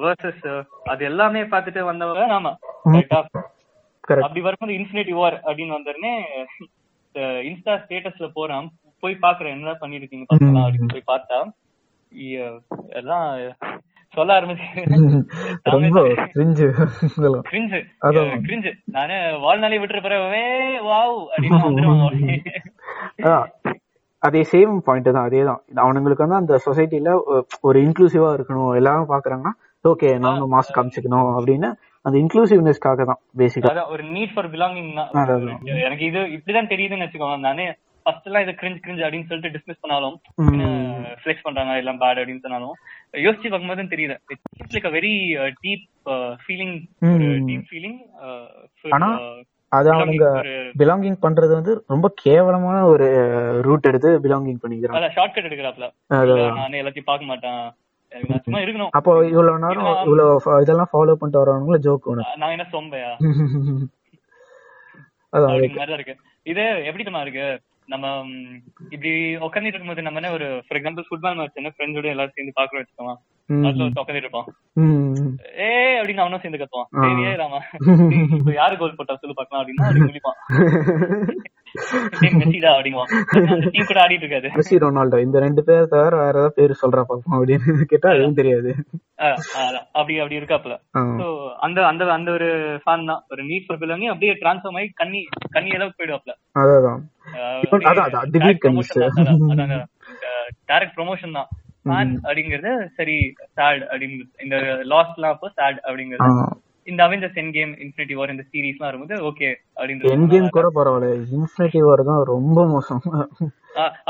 [0.01, 0.45] வேர்சஸ்
[0.86, 2.51] அது எல்லாமே பார்த்துட்டு வந்தவங்க நாம.
[4.19, 6.13] அப்படி வரும்போது இன்ஃபினிட்டி வார் அப்படின்னு வந்தோடனே
[7.47, 8.67] இன்ஸ்டா ஸ்டேட்டஸ்ல போறான்.
[9.03, 11.39] போய் பாக்குறேன் என்ன பண்ணிருக்கீங்க பாக்கலாம் அப்படின்னு போய் பார்த்தா
[12.93, 13.27] எல்லாம்
[14.13, 14.38] சொல்ல
[18.43, 20.43] கிரிஞ்சு நானு வாழ்நாளே விட்டுற பிறவே
[20.89, 22.38] வாவ் அப்படின்னு வந்துருவாங்க.
[24.24, 27.14] அதே சேம் பாயிண்ட் தான் அதே தான் அவனுங்களுக்கு வந்து அந்த சொசைட்டில
[27.68, 29.54] ஒரு இன்க்ளூசிவா இருக்கணும் எல்லாரும் பாக்குறாங்கன்னா
[29.86, 31.70] ஓகே நானும் மாஸ்க் காமிச்சுக்கணும் அப்படின்னு
[32.06, 35.10] அந்த இன்க்ளூசிவ்னஸ்க்காக தான் பேசிக்கா ஒரு நீட் ஃபார் பிலாங்கிங் தான்.
[35.86, 37.39] எனக்கு இது இப்படிதான் தெரியுதுன்னு வச்சுக்கோங்க.
[37.47, 37.66] நானே
[38.06, 40.16] ஃபர்ஸ்ட் எல்லாம் இது கிரிஞ்ச் கிரிஞ்ச் அப்படின்னு சொல்லிட்டு டிஸ்மிஸ் பண்ணாலும்
[41.24, 42.76] ஃபிளெக்ஸ் பண்றாங்க எல்லாம் பேட் அப்படின்னு சொன்னாலும்
[43.26, 44.16] யோசிச்சு பார்க்கும்போது தெரியுது.
[44.62, 45.14] It's like a very
[45.66, 45.86] deep
[46.45, 46.76] feeling
[47.49, 47.99] deep feeling
[49.72, 50.26] அது அவனுங்க
[50.80, 53.07] பிலாங்கிங் பண்றது வந்து ரொம்ப கேவலமான ஒரு
[53.67, 54.97] ரூட் எடுத்து பிலாங்கிங் பண்ணிக்கிறாங்க.
[54.99, 55.88] அதான் ஷார்ட் கட் எடுக்கிறாப்ல
[56.59, 57.61] நானே எல்லாத்தையும் பார்க்க மாட்டேன்.
[58.45, 58.91] சும்மா இருக்கணும்.
[58.97, 62.09] அப்போ இவ்வளவு நேரம் இவ்வளவு இதெல்லாம் ஃபாலோ பண்ணிட்டு வரவங்கள ஜோக்
[62.41, 63.11] நான் என்ன சொம்பையா?
[65.34, 65.53] அதான்
[65.97, 66.13] இருக்கு.
[66.45, 67.45] இது எப்படி நம்ம இருக்கு?
[67.88, 68.07] நம்ம
[68.91, 69.11] இப்படி
[69.41, 73.15] உட்காந்துட்டு இருக்கும்போது நம்ம என்ன ஒரு ஃபார் எக்ஸாம்பிள் ஃபுட்பால் மேட்ச் என்ன ஃப்ரெண்ட்ஸோட எல்லாரும் சேர்ந்து பாக்குறோம் வச்சுக்கோமா
[73.49, 74.49] அதுல உட்காந்துட்டு இருப்பான்
[75.61, 76.89] ஏ அப்படின்னு அவனும் சேர்ந்து கத்துவான்.
[77.03, 77.59] சரியே ராமா.
[78.55, 80.21] யாரு கோல் போட்டா சொல்லு பாக்கலாம் அப்படின்னா அப்படி
[83.89, 84.47] கூட ஆடிட்டு இருக்காது.
[84.57, 88.09] மெஸ்ஸி ரொனால்டோ இந்த ரெண்டு பேர் தவிர வேற ஏதாவது பேர் சொல்றா பாப்போம் அப்படின்னு கேட்டா
[88.39, 88.72] தெரியாது.
[89.99, 90.76] அப்படி அப்படி இருக்காப்ல
[91.22, 91.28] சோ
[91.67, 92.49] அந்த அந்த அந்த ஒரு
[92.84, 93.22] ஃபேன் தான்.
[93.34, 95.22] ஒரு நீட் ஃபார் பிலாங்கி அப்படியே டிரான்ஸ்ஃபார்ம் ஆகி கண்ணி
[95.57, 97.01] கண்ணி அளவுக்கு போயிடுவாப்ல அதான்
[100.69, 101.49] டைரக்ட் ப்ரொமோஷன் தான்
[101.89, 103.15] ஃபேன் அப்படிங்கிறது சரி
[103.57, 104.32] சாட் அப்படிங்கிறது.
[104.45, 104.57] இந்த
[104.93, 106.28] லாஸ்ட் எல்லாம் அப்போ சாட் அப்படிங்கிறது.
[106.91, 111.09] இந்த Avengers Endgame Infinity War இந்த சீரிஸ்லாம் வரும்போது ஓகே அப்படின்றது என் கேம் கூட பரவாயில்ல.
[111.37, 113.01] இன்ஃபினிட்டி வார் தான் ரொம்ப மோசம்.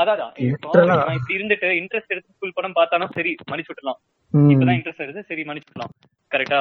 [0.00, 0.20] அதான்
[1.34, 3.98] இருந்துட்டு இன்ட்ரெஸ்ட் எடுத்து ஃபுல் படம் பார்த்தாலும் சரி மன்னிச்சு விட்டுலாம்
[4.34, 5.92] இப்பதான் இன்ட்ரெஸ்ட் எடுத்து சரி மன்னிச்சு விடலாம்
[6.32, 6.58] கரெக்டா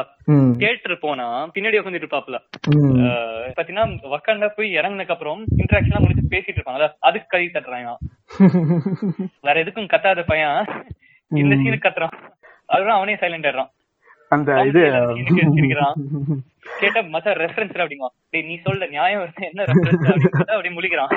[0.60, 2.38] தியேட்டர் போனா பின்னாடி உட்காந்துட்டு இருப்பாப்ல
[3.58, 7.94] பாத்தீங்கன்னா வக்காண்டா போய் இறங்கினதுக்கு அப்புறம் இன்டராக்ஷன் முடிச்சு பேசிட்டு இருப்பாங்க அதுக்கு கை தட்டுறாங்க
[9.46, 10.60] வேற எதுக்கும் கத்தாத பையன்.
[11.32, 12.16] இந்த சீனுக்கு கத்துறான்.
[12.74, 13.72] அதுதான் அவனே சைலண்ட் ஆயிடுறான்.
[14.32, 14.82] அந்த இது.
[16.82, 18.16] கேட்டா மத்த ரெஃபரன்ஸ் அப்படிங்குவான்.
[18.30, 19.64] டேய் நீ சொல்ல நியாயம் என்ன?
[19.70, 21.14] ரெஃபரன்ஸ் அப்படின்னு அப்படியே முழிக்கிறான்.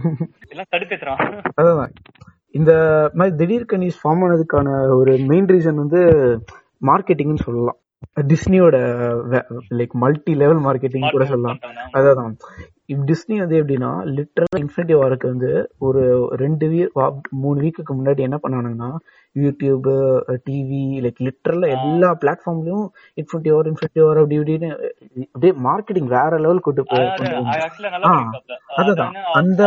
[0.52, 1.22] எல்லாம் தடுத்துறான்
[1.60, 1.92] அதான்
[2.54, 2.72] இந்த
[3.14, 6.00] மாதிரி திடீர் கனிஸ் ஃபார்ம் ஆனதுக்கான ஒரு மெயின் ரீசன் வந்து
[6.82, 7.78] மார்க்கெட்டிங்னு சொல்லலாம்.
[8.30, 8.76] டிஸ்னியோட
[9.78, 11.60] லைக் மல்டி லெவல் மார்க்கெட்டிங் கூட சொல்லலாம்.
[11.98, 12.34] அதான்
[13.10, 16.02] டிஸ்னி வந்து எப்படின்னா லிட்டரல் இன்ஃபினிட்டி வாருக்கு வந்து ஒரு
[16.42, 16.98] ரெண்டு வீக்
[17.42, 18.90] மூணு வீக்குக்கு முன்னாடி என்ன பண்ணானுங்கன்னா
[19.36, 19.86] யூடியூப்
[20.46, 22.86] டிவி லைக் லிட்டரல் எல்லா பிளாட்ஃபார்ம்லயும்
[23.20, 24.70] இன்ஃபினிட்டி வார் இன்ஃபினிட்டி வார் அப்படி இப்படின்னு
[25.26, 27.06] அப்படியே மார்க்கெட்டிங் வேற லெவல் கூட்டு போய்
[28.80, 29.14] அதுதான்.
[29.40, 29.60] அந்த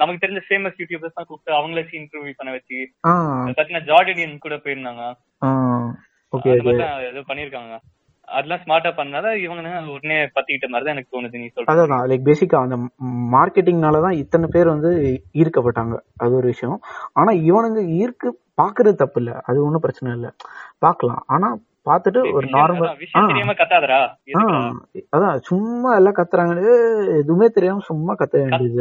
[0.00, 2.78] நமக்கு தெரிஞ்ச ஃபேமஸ் யூடியூபர்ஸ் தான் கூப்பிட்டு அவங்கள வச்சு இன்டர்வியூ பண்ண வச்சு
[3.50, 5.02] பாத்தீங்கன்னா ஜார்டினியன் கூட போயிருந்தாங்க.
[6.32, 6.52] ஓகே
[7.28, 7.74] பண்ணிருக்காங்க
[8.28, 11.66] அதெல்லாம் ஸ்மார்ட்டா பண்ணால இவங்க உடனே பத்திக்கிட்ட மாதிரி தான் எனக்கு தோணுது நீ சொல்ற.
[11.66, 12.76] அதான் லைக் பேசிக்கா அந்த
[13.32, 15.96] மார்க்கெட்டிங்னால தான் இத்தனை பேர் வந்து ஈர்க்கப்பட்டாங்க.
[16.16, 16.80] அது ஒரு விஷயம்.
[17.12, 18.30] ஆனா இவனுங்க ஈர்க்கு
[18.62, 19.40] பாக்குறது தப்பு இல்ல.
[19.44, 20.34] அது ஒன்றும் பிரச்சனை இல்ல.
[20.78, 21.24] பாக்கலாம்.
[21.26, 22.86] ஆனா பாத்துட்டு ஒரு நார்மல்
[25.12, 26.54] அதான் சும்மா எல்லாம் கத்துறாங்க
[27.18, 28.78] எதுவுமே தெரியாம சும்மா கத்த வேண்டியது.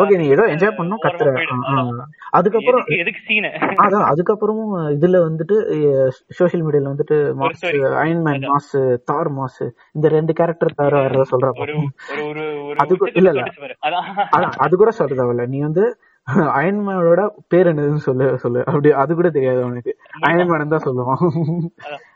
[0.00, 1.30] ஓகே நீ ஏதோ என்ஜாய் பண்ணும் கத்துற
[2.34, 2.84] அதுக்கப்புறம்
[3.84, 5.56] அதான் அதுக்கப்புறமும் இதுல வந்துட்டு
[6.38, 7.64] சோசியல் மீடியால வந்துட்டு mass
[8.00, 8.72] Iron Man mass
[9.08, 9.62] Thor mass
[9.94, 11.64] இந்த ரெண்டு கேரக்டர் தவிர வேற சொல்றாங்க
[12.78, 13.46] அது இல்ல இல்ல.
[14.64, 15.86] அது கூட சொல்றதாவில்ல நீ வந்து
[16.56, 18.60] அயன்மேனோட பேர் என்னதுன்னு சொல்லு சொல்லு.
[18.68, 19.92] அப்படி அது கூட தெரியாது அவனுக்கு
[20.28, 21.20] அயன்மேன் தான் சொல்லுவான்.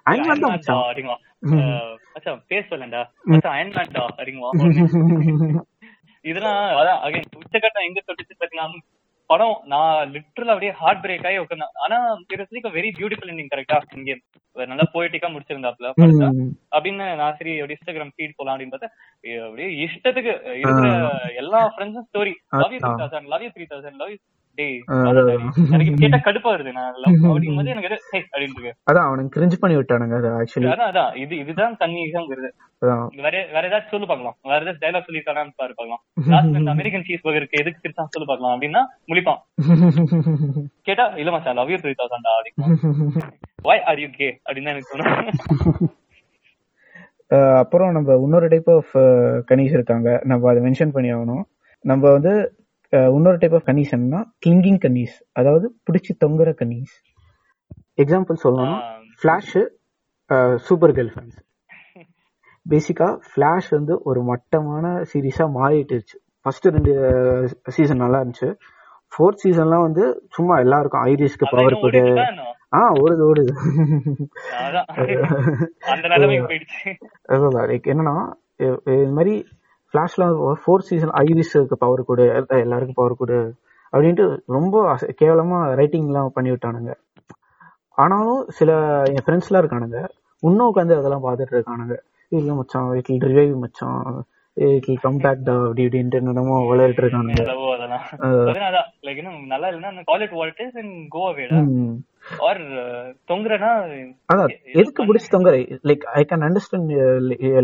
[0.06, 0.54] அயன்மேன் தான்
[2.14, 3.02] மச்சான் பேர் சொல்லண்டா?
[3.24, 4.58] மச்சான் அயன்மேன்டா அப்படிங்குவான்
[6.24, 8.66] இதெல்லாம் அதான் அகைன் உச்சகட்டம் எங்க தொட்டுச்சு பாத்தீங்கன்னா
[9.32, 14.16] படம் நான் லிட்டரல் அப்படியே ஹார்ட் பிரேக் ஆகி உட்காந்தேன் ஆனா சீரியஸ்லி வெரி பியூட்டிஃபுல் எண்டிங் கரெக்டா இங்கே
[14.56, 15.90] நல்லா போயிட்டிக்கா முடிச்சிருந்தாப்ல
[16.72, 18.90] அப்படின்னு நான் சரி அப்படியே இன்ஸ்டாகிராம் ஃபீட் போலாம் அப்படின்னு பார்த்தா
[19.42, 20.90] அப்படியே இஷ்டத்துக்கு இருக்கிற
[21.42, 24.18] எல்லா ஃப்ரெண்ட்ஸும் story love you three thousand love you three thousand love you
[25.68, 26.88] எனக்கு கேட்டா கடுப்பா வருது நான்
[27.28, 27.98] அப்படிங்கும்போது எனக்கு
[28.34, 31.12] அப்படின்னு அதான் அவனுக்கு கிரிஞ்ச் பண்ணி விட்டானுங்க அதான் அதான்.
[31.22, 32.50] இது இதுதான் தண்ணிங்கிறது
[32.84, 34.36] வேற வேற ஏதாச்சும் சொல்லு பார்க்கலாம்.
[34.42, 36.02] வேற ஏதாச்சும் டைலாக் சொல்லிருக்கானு பாரு பார்க்கலாம்.
[36.32, 39.40] லாஸ்ட் இந்த அமெரிக்கன் சீஸ் பர்கருக்கு எதுக்கு சிரிச்சா சொல்லு பார்க்கலாம் அப்படின்னா முழிப்பான்.
[40.88, 43.22] கேட்டா இல்ல மச்சான் லவ் யூ த்ரீ தௌசண்டா அப்படின்னு
[43.62, 45.92] வாய் ஆர் யூ கே அப்படின்னு எனக்கு தோணும்.
[47.62, 48.90] அப்புறம் நம்ம இன்னொரு டைப் ஆஃப்
[49.50, 50.20] கனீஸ் இருக்காங்க.
[50.24, 51.44] நம்ம அதை மென்ஷன் பண்ணி ஆகணும்.
[51.84, 52.32] நம்ம வந்து
[52.92, 56.92] இன்னொரு டைப் ஆஃப் கனீஸ்னா கிளிங்கிங் கனீஸ் அதாவது பிடிச்சி தொங்குற கனீஸ்
[58.02, 58.76] எக்ஸாம்பிள் சொல்லணும்னா
[59.20, 59.54] Flash
[60.92, 61.38] Supergirl fans
[62.70, 66.16] basically Flash வந்து ஒரு மட்டமான சீரீஸா மாறிட்டுருச்சு.
[66.42, 66.92] ஃபர்ஸ்ட் ரெண்டு
[67.68, 68.48] சீசன் நல்லா இருந்துச்சு.
[69.12, 70.04] ஃபோர்த் சீசன்லாம் வந்து
[70.36, 72.02] சும்மா எல்லாருக்கும் ஐரிஸ்க்கு பவர் கொடு
[72.74, 73.52] ஆ ஓடுது ஓடுது.
[74.62, 74.86] அதான்.
[77.70, 78.14] லைக் என்னன்னா
[78.92, 79.34] இது மாதிரி
[79.94, 80.26] ஃபிளாஷ்ல
[80.62, 82.24] ஃபோர்த் சீசன் ஐரிஸ்க்கு பவர் கொடு
[82.64, 83.38] எல்லாருக்கும் பவர் கொடு
[83.92, 86.92] அப்படின்ட்டு ரொம்ப கேவலமா ரைட்டிங்லாம் பண்ணி விட்டானுங்க.
[87.98, 88.70] ஆனாலும் சில
[89.14, 89.98] என் ஃப்ரெண்ட்ஸ்லாம் இருக்கானுங்க.
[90.40, 91.96] இன்னும் உட்காந்து அதெல்லாம் பார்த்துட்டு இருக்கானுங்க.
[92.38, 94.06] இல்ல மச்சான் இட் ரிவைவ் மச்சான்.
[94.56, 97.44] இட் கம் பேக் டா அப்படி இப்படின்ட்டு என்னமோ விளையாட்டு இருக்கானுங்க.
[99.52, 101.60] நல்லா இல்லைன்னா காலேஜ் வால்டர்ஸ் அண்ட் கோ அவேடா
[102.48, 102.60] ஆர்
[103.30, 103.70] தொங்குறனா
[104.32, 105.54] அதான் எதுக்கு பிடிச்சி தொங்குற?
[105.90, 106.92] Like I can understand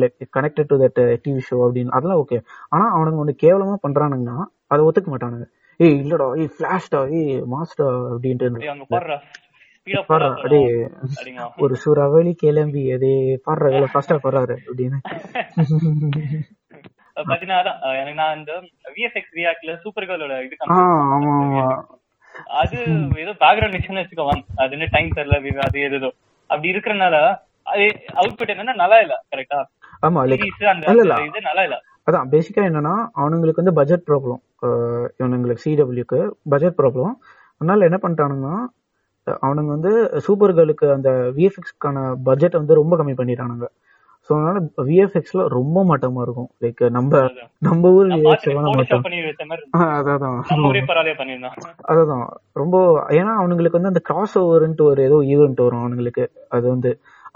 [0.04, 1.94] like connected to that TV show அப்படின்னு.
[1.98, 4.38] அதெல்லாம் ஓகே ஆனா அவனுங்க ஒண்ணு கேவலமா பண்றானுங்கன்னா
[4.72, 5.46] அதை ஒத்துக்க மாட்டானுங்க.
[5.80, 9.18] ஏய் இல்லடா ஏய் ஃபிளாஷ்டா ஏய் மாஸ்டா அப்படின்ட்டு
[11.58, 13.12] ஒரு சூறாவளி கிளம்பி அதே
[13.46, 14.98] பாடுற வேலை ஃபாஸ்டா பாடுறாரு அப்படின்னு.
[17.22, 17.60] பாத்தீங்கன்னா
[17.98, 18.52] எனக்கு நான் இந்த
[18.96, 20.82] விஎஃப்எக்ஸ் ரியாக்ட்ல சூப்பர் கேர்ளோட இது ஆமா
[21.38, 21.64] ஆமா.
[22.58, 22.76] அது
[23.22, 26.10] ஏதோ பேக்ரவுண்ட் மிஷன் வச்சுக்கோவான் அது என்ன டைம் தெரியல அது ஏதோ
[26.50, 27.16] அப்படி இருக்கறனால
[27.66, 27.86] அது
[28.20, 29.58] அவுட்புட் என்னன்னா நல்லா இல்ல கரெக்டா
[30.02, 30.36] ஆமா அந்த
[31.26, 31.78] இது நல்லா இல்ல.
[32.06, 34.40] அதான் பேசிக்கா என்னன்னா அவனுங்களுக்கு வந்து பட்ஜெட் ப்ராப்ளம்
[35.18, 36.20] இவனுங்களுக்கு சிடபிள்யூக்கு
[36.52, 37.12] பட்ஜெட் ப்ராப்ளம்
[37.60, 38.56] அதனால என்ன பண்ணிட்டானுங்கன்னா
[39.44, 39.92] அவனுங்க வந்து
[40.26, 43.68] சூப்பர் கேர்ளுக்கு அந்த விஎஃப்எக்ஸ்க்கான பட்ஜெட் வந்து ரொம்ப கம்மி பண்ணிட்டானுங்க.
[44.30, 44.58] ஸோ அதனால
[44.88, 46.48] விஎஃப்எக்ஸ்ல ரொம்ப மட்டமா இருக்கும்.
[46.62, 47.20] லைக் நம்ம
[47.58, 48.08] நம்ம ஊர்
[50.08, 50.40] அதான்
[51.92, 52.76] அதான் ரொம்ப
[53.18, 56.26] ஏன்னா அவனுங்களுக்கு வந்து அந்த கிராஸ் ஓவர்ன்ட்டு ஒரு ஏதோ ஈவெண்ட் வரும் அவனுங்களுக்கு.
[56.48, 56.92] அது வந்து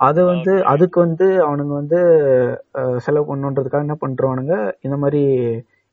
[0.06, 1.98] அது வந்து அதுக்கு வந்து அவனுங்க வந்து
[2.98, 4.54] செலவு பண்ணுன்றதுக்காக என்ன பண்றானுங்க?
[4.80, 5.22] இந்த மாதிரி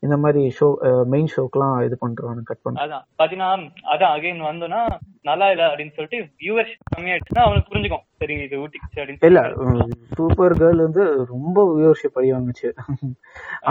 [0.04, 0.68] இந்த மாதிரி ஷோ
[1.14, 3.50] மெயின் ஷோக்கெல்லாம் இது பண்றானு கட் பண்ண அதான் பாத்தீங்கன்னா
[3.94, 4.82] அதான் அகைன் வந்தோம்னா
[5.30, 8.06] நல்லா இல்ல அப்படின்னு சொல்லிட்டு வியூவர்ஸ் கம்மியாயிடுச்சுன்னா அவனுக்கு புரிஞ்சுக்கும்.
[8.22, 9.42] சரி இது ஊட்டிச்சு அப்படின்னு இல்ல
[10.18, 12.70] சூப்பர் கேர்ள் வந்து ரொம்ப வியூவர்ஷிப் அடி வாங்குச்சு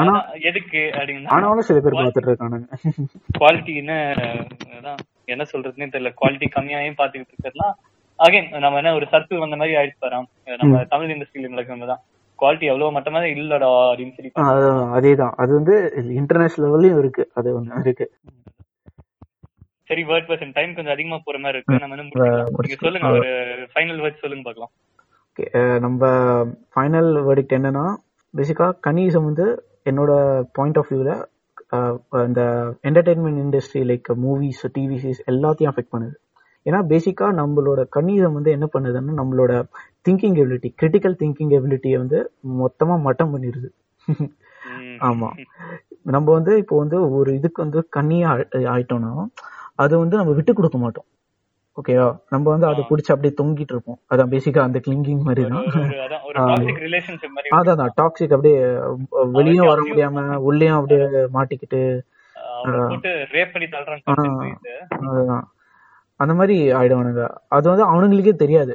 [0.01, 0.15] ஆனா
[0.51, 2.69] எதுக்கு அப்படின்னு ஆனாலும் சில பேர் பாத்துட்டு இருக்கானுங்க.
[3.39, 3.99] குவாலிட்டின்னு
[4.79, 5.01] அதான்
[5.35, 6.13] என்ன சொல்றதுன்னே தெரியல.
[6.21, 7.77] குவாலிட்டி கம்மியாயும் பாத்துக்கிட்டு இருக்கிறதுலாம்
[8.19, 10.29] அகைன் நம்ம என்ன ஒரு சர்க்கிள் வந்த மாதிரி ஆயிடுச்சு பாராம்
[10.63, 12.03] நம்ம தமிழ் இண்டஸ்ட்ரியில நடக்கிறதுதான்
[12.41, 14.31] குவாலிட்டி எவ்வளவு மட்டமா இல்லடா அப்படின்னு சொல்லி
[14.99, 15.35] அதேதான்.
[15.43, 15.77] அது வந்து
[16.21, 17.25] இன்டர்நேஷனல் லெவல்லயும் இருக்கு.
[17.35, 18.07] அது ஒண்ணு இருக்கு.
[19.89, 21.79] சரி வேர்ட் பர்சன் டைம் கொஞ்சம் அதிகமா போற மாதிரி இருக்கு.
[21.85, 23.11] நம்ம வந்து சொல்லுங்க.
[23.19, 23.31] ஒரு
[23.73, 24.73] ஃபைனல் வேர்ட் சொல்லுங்க பார்க்கலாம்.
[25.31, 25.47] ஓகே
[25.87, 26.11] நம்ம
[26.75, 27.87] ஃபைனல் வேர்டிக்ட் என்னன்னா
[28.35, 29.47] பேசிக்கா கனிசம் வந்து
[29.91, 30.13] என்னோட
[30.53, 31.13] பாயிண்ட் ஆஃப் வியூல
[32.27, 32.43] இந்த
[32.89, 36.17] entertainment industry like movies TV series எல்லாத்தையும் அஃபெக்ட் பண்ணுது.
[36.69, 39.53] ஏன்னா பேசிக்கா நம்மளோட கணிதம் வந்து என்ன பண்ணுதுன்னா நம்மளோட
[40.07, 42.19] திங்கிங் எபிலிட்டி கிரிட்டிக்கல் திங்கிங் எபிலிட்டியை வந்து
[42.63, 43.71] மொத்தமா மட்டம் பண்ணிடுது
[45.09, 45.29] ஆமா.
[46.15, 48.31] நம்ம வந்து இப்போ வந்து ஒரு இதுக்கு வந்து கண்ணியா
[48.75, 49.13] ஆயிட்டோம்னா
[49.77, 51.07] அது வந்து நம்ம விட்டு கொடுக்க மாட்டோம்.
[51.77, 53.99] ஓகேவா நம்ம வந்து அதை பிடிச்சி அப்படியே தொங்கிட்டு இருப்போம்.
[54.13, 55.67] அதான் பேசிக்கா அந்த கிளிங்கிங் மாதிரி தான்.
[57.59, 58.57] அதான் டாக்ஸிக் அப்படியே
[59.39, 61.05] வெளியும் வர முடியாம உள்ளேயும் அப்படியே
[61.37, 61.83] மாட்டிக்கிட்டு
[65.05, 65.47] அதுதான்
[66.21, 67.25] அந்த மாதிரி ஆயிடுவானுங்க.
[67.57, 68.75] அது வந்து அவனுங்களுக்கே தெரியாது.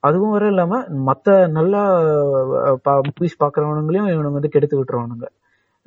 [0.00, 1.82] அதுவும் வர இல்லாம மத்த நல்லா
[2.74, 5.26] மூவிஸ் பாக்குறவனுங்களையும் இவனுங்க வந்து கெடுத்து விட்டுருவானுங்க.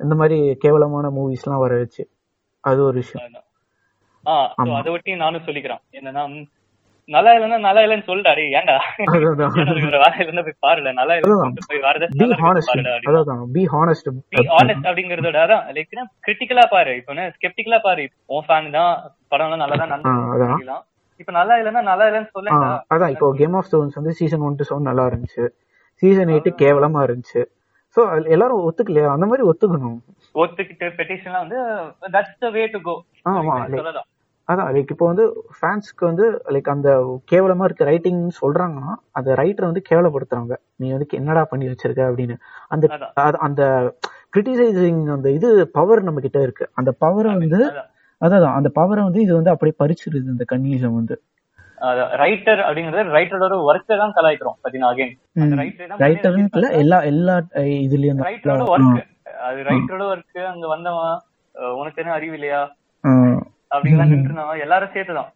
[0.00, 2.04] இந்த மாதிரி கேவலமான மூவிஸ் எல்லாம் வர வச்சு.
[2.64, 3.42] அது ஒரு விஷயம்.
[4.56, 5.82] அதை ஒட்டி நானும் சொல்லிக்கிறேன்.
[5.92, 6.22] என்னன்னா
[7.08, 8.76] நல்லா இல்லன்னா நல்லா இல்லன்னு சொல்றாரு ஏன்டா?
[9.96, 11.34] வேலை இல்லன்னா போய் பாருல நல்லா இல்ல
[11.68, 11.82] போய்
[13.12, 15.92] அதான் பி ஹானஸ்ட் பி ஹானஸ்ட் அப்படிங்கறதோட அதான் லைக்
[16.26, 16.94] கிரிட்டிக்கலா பாரு.
[17.00, 18.04] இப்போ ஸ்கெப்டிக்கலா பாரு.
[18.34, 18.92] உன் ஃபேன் தான்
[19.32, 20.78] படம் எல்லாம் நல்லா தான் நடந்து
[21.20, 22.56] இப்ப நல்லா இல்லன்னா நல்லா இல்லன்னு சொல்ல
[22.94, 23.12] அதான்.
[23.14, 25.44] இப்போ கேம் ஆஃப் த்ரோன்ஸ் வந்து சீசன் ஒன் டு செவன் நல்லா இருந்துச்சு.
[26.02, 27.42] சீசன் எயிட் கேவலமா இருந்துச்சு.
[27.96, 28.00] சோ
[28.34, 29.10] எல்லாரும் ஒத்துக்கலையா?
[29.14, 29.96] அந்த மாதிரி ஒத்துக்கணும்.
[30.34, 31.60] ஒத்துக்கிட்டு பெட்டிஷன்லாம் வந்து
[32.16, 32.94] that's the way to go
[33.30, 33.54] ஆமா
[34.48, 35.24] அதான் லைக் இப்போ வந்து
[35.56, 36.24] ஃபேன்ஸ்க்கு வந்து
[36.54, 36.90] லைக் அந்த
[37.32, 40.54] கேவலமா இருக்க ரைட்டிங் சொல்றாங்கன்னா அந்த ரைட்டரை வந்து கேவலப்படுத்துறாங்க.
[40.76, 42.36] நீ வந்து என்னடா பண்ணி வச்சிருக்க அப்படின்னு.
[42.68, 42.86] அந்த
[43.46, 43.62] அந்த
[44.34, 46.66] கிரிட்டிசைசிங் அந்த இது பவர் நம்ம கிட்ட இருக்கு.
[46.80, 47.60] அந்த பவரை வந்து
[48.20, 48.54] அதான்.
[48.58, 51.16] அந்த பவரை வந்து இது வந்து அப்படியே பறிச்சிருது இந்த கன்னியூசம் வந்து.
[52.20, 55.12] ரைட்டர் அப்படிங்கறது ரைட்டரோட ஒர்க்கை தான் கலாய்க்கிறோம் பாத்தீங்கன்னா அகைன்
[56.04, 56.38] ரைட்டர்
[56.82, 57.34] எல்லா எல்லா
[57.84, 59.02] இதுலயும் ரைட்டரோட ஒர்க்
[59.48, 61.18] அது ரைட்டரோட ஒர்க் அங்க வந்தவன்
[61.80, 62.62] உனக்கு என்ன அறிவு இல்லையா?
[63.70, 65.30] அப்படின்லாம் நின்று எல்லாரும் சேர்த்துதான்.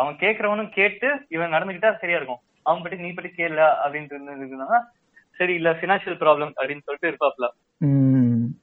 [0.00, 2.42] அவன் கேக்குறவனும் கேட்டு இவன் நடந்துகிட்டா சரியா இருக்கும்.
[2.62, 4.80] அவன் பட்டி நீ பட்டி கேள அப்படின்ட்டு இருந்ததுன்னா
[5.36, 7.46] சரி இல்ல பினான்சியல் ப்ராப்ளம் அப்படின்னு சொல்லிட்டு இருப்பாப்ல.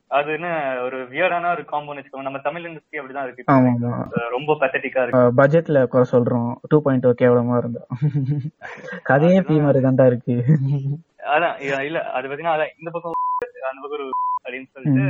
[0.10, 0.52] அதுன்னு
[0.84, 2.22] ஒரு வியரான ஒரு காம்போன்னு வச்சுக்கோங்க.
[2.22, 3.44] நம்ம தமிழ் இண்டஸ்ட்ரி அப்படிதான் இருக்கு.
[4.30, 5.34] ரொம்ப பத்தட்டிக்கா இருக்கு.
[5.38, 6.52] பட்ஜெட்ல குறை சொல்றோம்.
[6.68, 7.82] டூ பாயிண்ட் ஓ கேவலமா இருந்தா.
[9.10, 10.36] கதையே மாதிரி தான்டா இருக்கு.
[11.36, 13.18] அதான் இல்ல அது பாத்தீங்கன்னா அதான் இந்த பக்கம்
[13.70, 14.10] அந்த பக்கம்
[14.44, 15.06] அப்படின்னு சொல்லிட்டு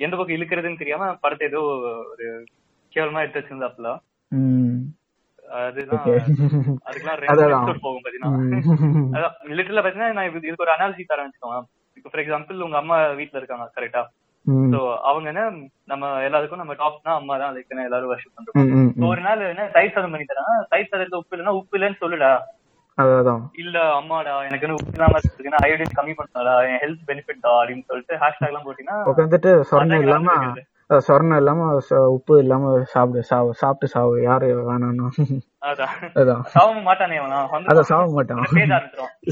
[0.00, 1.60] எந்த பக்கம் இழுக்கிறதுன்னு தெரியாம படத்தை ஏதோ
[2.12, 2.26] ஒரு
[2.92, 3.90] கேவலமா எடுத்து வச்சிருந்தாப்ல
[5.60, 6.06] அதுதான்
[6.86, 11.58] அதுக்கெல்லாம் ரெண்டு போகும் பாத்தீங்கன்னா லிட்டர்ல பாத்தீங்கன்னா நான் இதுக்கு ஒரு அனாலிசி தரேன் வச்சுக்கோங்க
[11.96, 14.02] இப்போ ஃபார் எக்ஸாம்பிள் உங்க அம்மா வீட்ல இருக்காங்க கரெக்டா
[14.72, 14.80] சோ
[15.10, 15.44] அவங்க என்ன
[15.92, 18.68] நம்ம எல்லாருக்கும் நம்ம டாப்னா அம்மா தான் எல்லாரும் வர்ஷிப் பண்றோம்.
[19.08, 22.30] ஒரு நாள் என்ன தயிர் சாதம் பண்ணி தரேன் தயிர் சாதத்துல உப்பு இல்லைன்னா உப்பு இல்லைன்னு சொல்லுடா.
[23.62, 28.50] இல்ல அம்மாடா எனக்கு உப்பு இல்லாம இருக்குன்னா அயோடின் கம்மி பண்ணாடா என் ஹெல்த் பெனிஃபிட்டா அப்படின்னு சொல்லிட்டு ஹேஷ்டாக்
[28.50, 30.36] எல்லாம் போட்டீங்கன்னா உட்காந்துட்டு சொர்ணம் இல்லாம
[30.90, 31.62] சொர்ணம் இல்லாம
[32.16, 34.12] உப்பு இல்லாம சாப்பிடு சாவு சாப்பிட்டு சாவு.
[34.22, 35.06] யாரு வேணாம்னா.
[35.62, 36.42] அதான்.
[36.46, 37.16] சாவ மாட்டானே
[37.70, 38.44] அதான் சாவ மாட்டான்.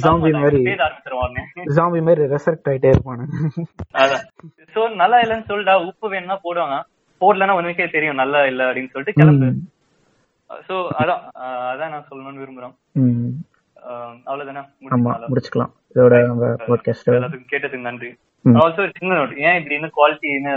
[0.04, 0.62] ஜாம்பி மாதிரி.
[1.76, 3.26] ஜாம்பி மாதிரி ரெசர்ட் ஆயிட்டே இருப்பானு.
[4.02, 4.24] அதான்.
[4.74, 6.78] சோ நல்லா இல்லன்னு சொல்லிட்டா உப்பு வேணும்னா போடுவாங்க.
[7.20, 9.50] போடலன்னா உனக்கே தெரியும் நல்லா இல்ல அப்படின்னு சொல்லிட்டு கிளம்பு.
[10.68, 11.22] சோ அதான்
[11.70, 12.74] அதான் நான் சொல்லணும்னு விரும்புறேன்.
[14.28, 14.62] அவ்வளவுதானே?
[15.30, 15.72] முடிச்சுக்கலாம்.
[15.92, 18.10] இதோட நம்ம பாட்காஸ்ட் எல்லாத்துக்கும் கேட்டதுக்கு நன்றி.
[18.44, 20.54] ஆல்சோ சின்ன நோட் ஏன் இப்படி இன்னும் குவாலிட்டின்னு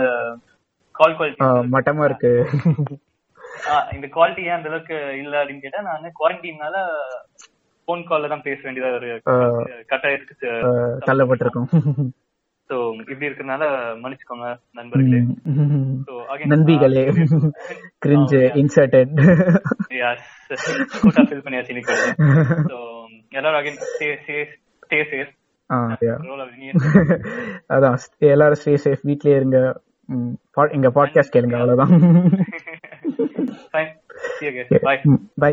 [0.96, 2.32] கால் குவாலிட்டி மட்டமா இருக்கு.
[3.96, 6.78] இந்த குவாலிட்டி ஏன் அந்த அளவுக்கு இல்ல அப்படின்னு கேட்டா நான் குவாரண்டைன்னால
[7.88, 9.10] போன் கால்ல தான் பேச வேண்டியதா ஒரு
[9.92, 10.36] கட்டாயிருக்கு
[11.08, 11.68] தள்ளப்பட்டிருக்கும்.
[12.70, 12.78] சோ
[13.12, 13.64] இப்படி இருக்கறனால
[14.02, 14.48] மன்னிச்சுக்கோங்க
[14.78, 15.20] நண்பர்களே.
[16.08, 16.14] சோ
[16.54, 17.04] நண்பிகளே.
[18.06, 19.14] கிரிஞ்ச் இன்சர்ட்டட்
[20.56, 20.68] எஸ்
[21.04, 21.96] கூட்டா ஃபில் பண்ணியாச்சு இன்னைக்கு
[22.72, 22.78] சோ
[23.40, 24.38] எல்லாரும் again stay stay
[24.84, 25.34] stay safe
[27.70, 29.60] அதான் எல்லாரும் ஸ்டே சேஃப் வீட்லயே இருங்க.
[30.72, 31.94] எங்க பாட்காஸ்ட் கேளுங்க அவ்வளவுதான்.
[34.82, 34.96] By
[35.36, 35.52] by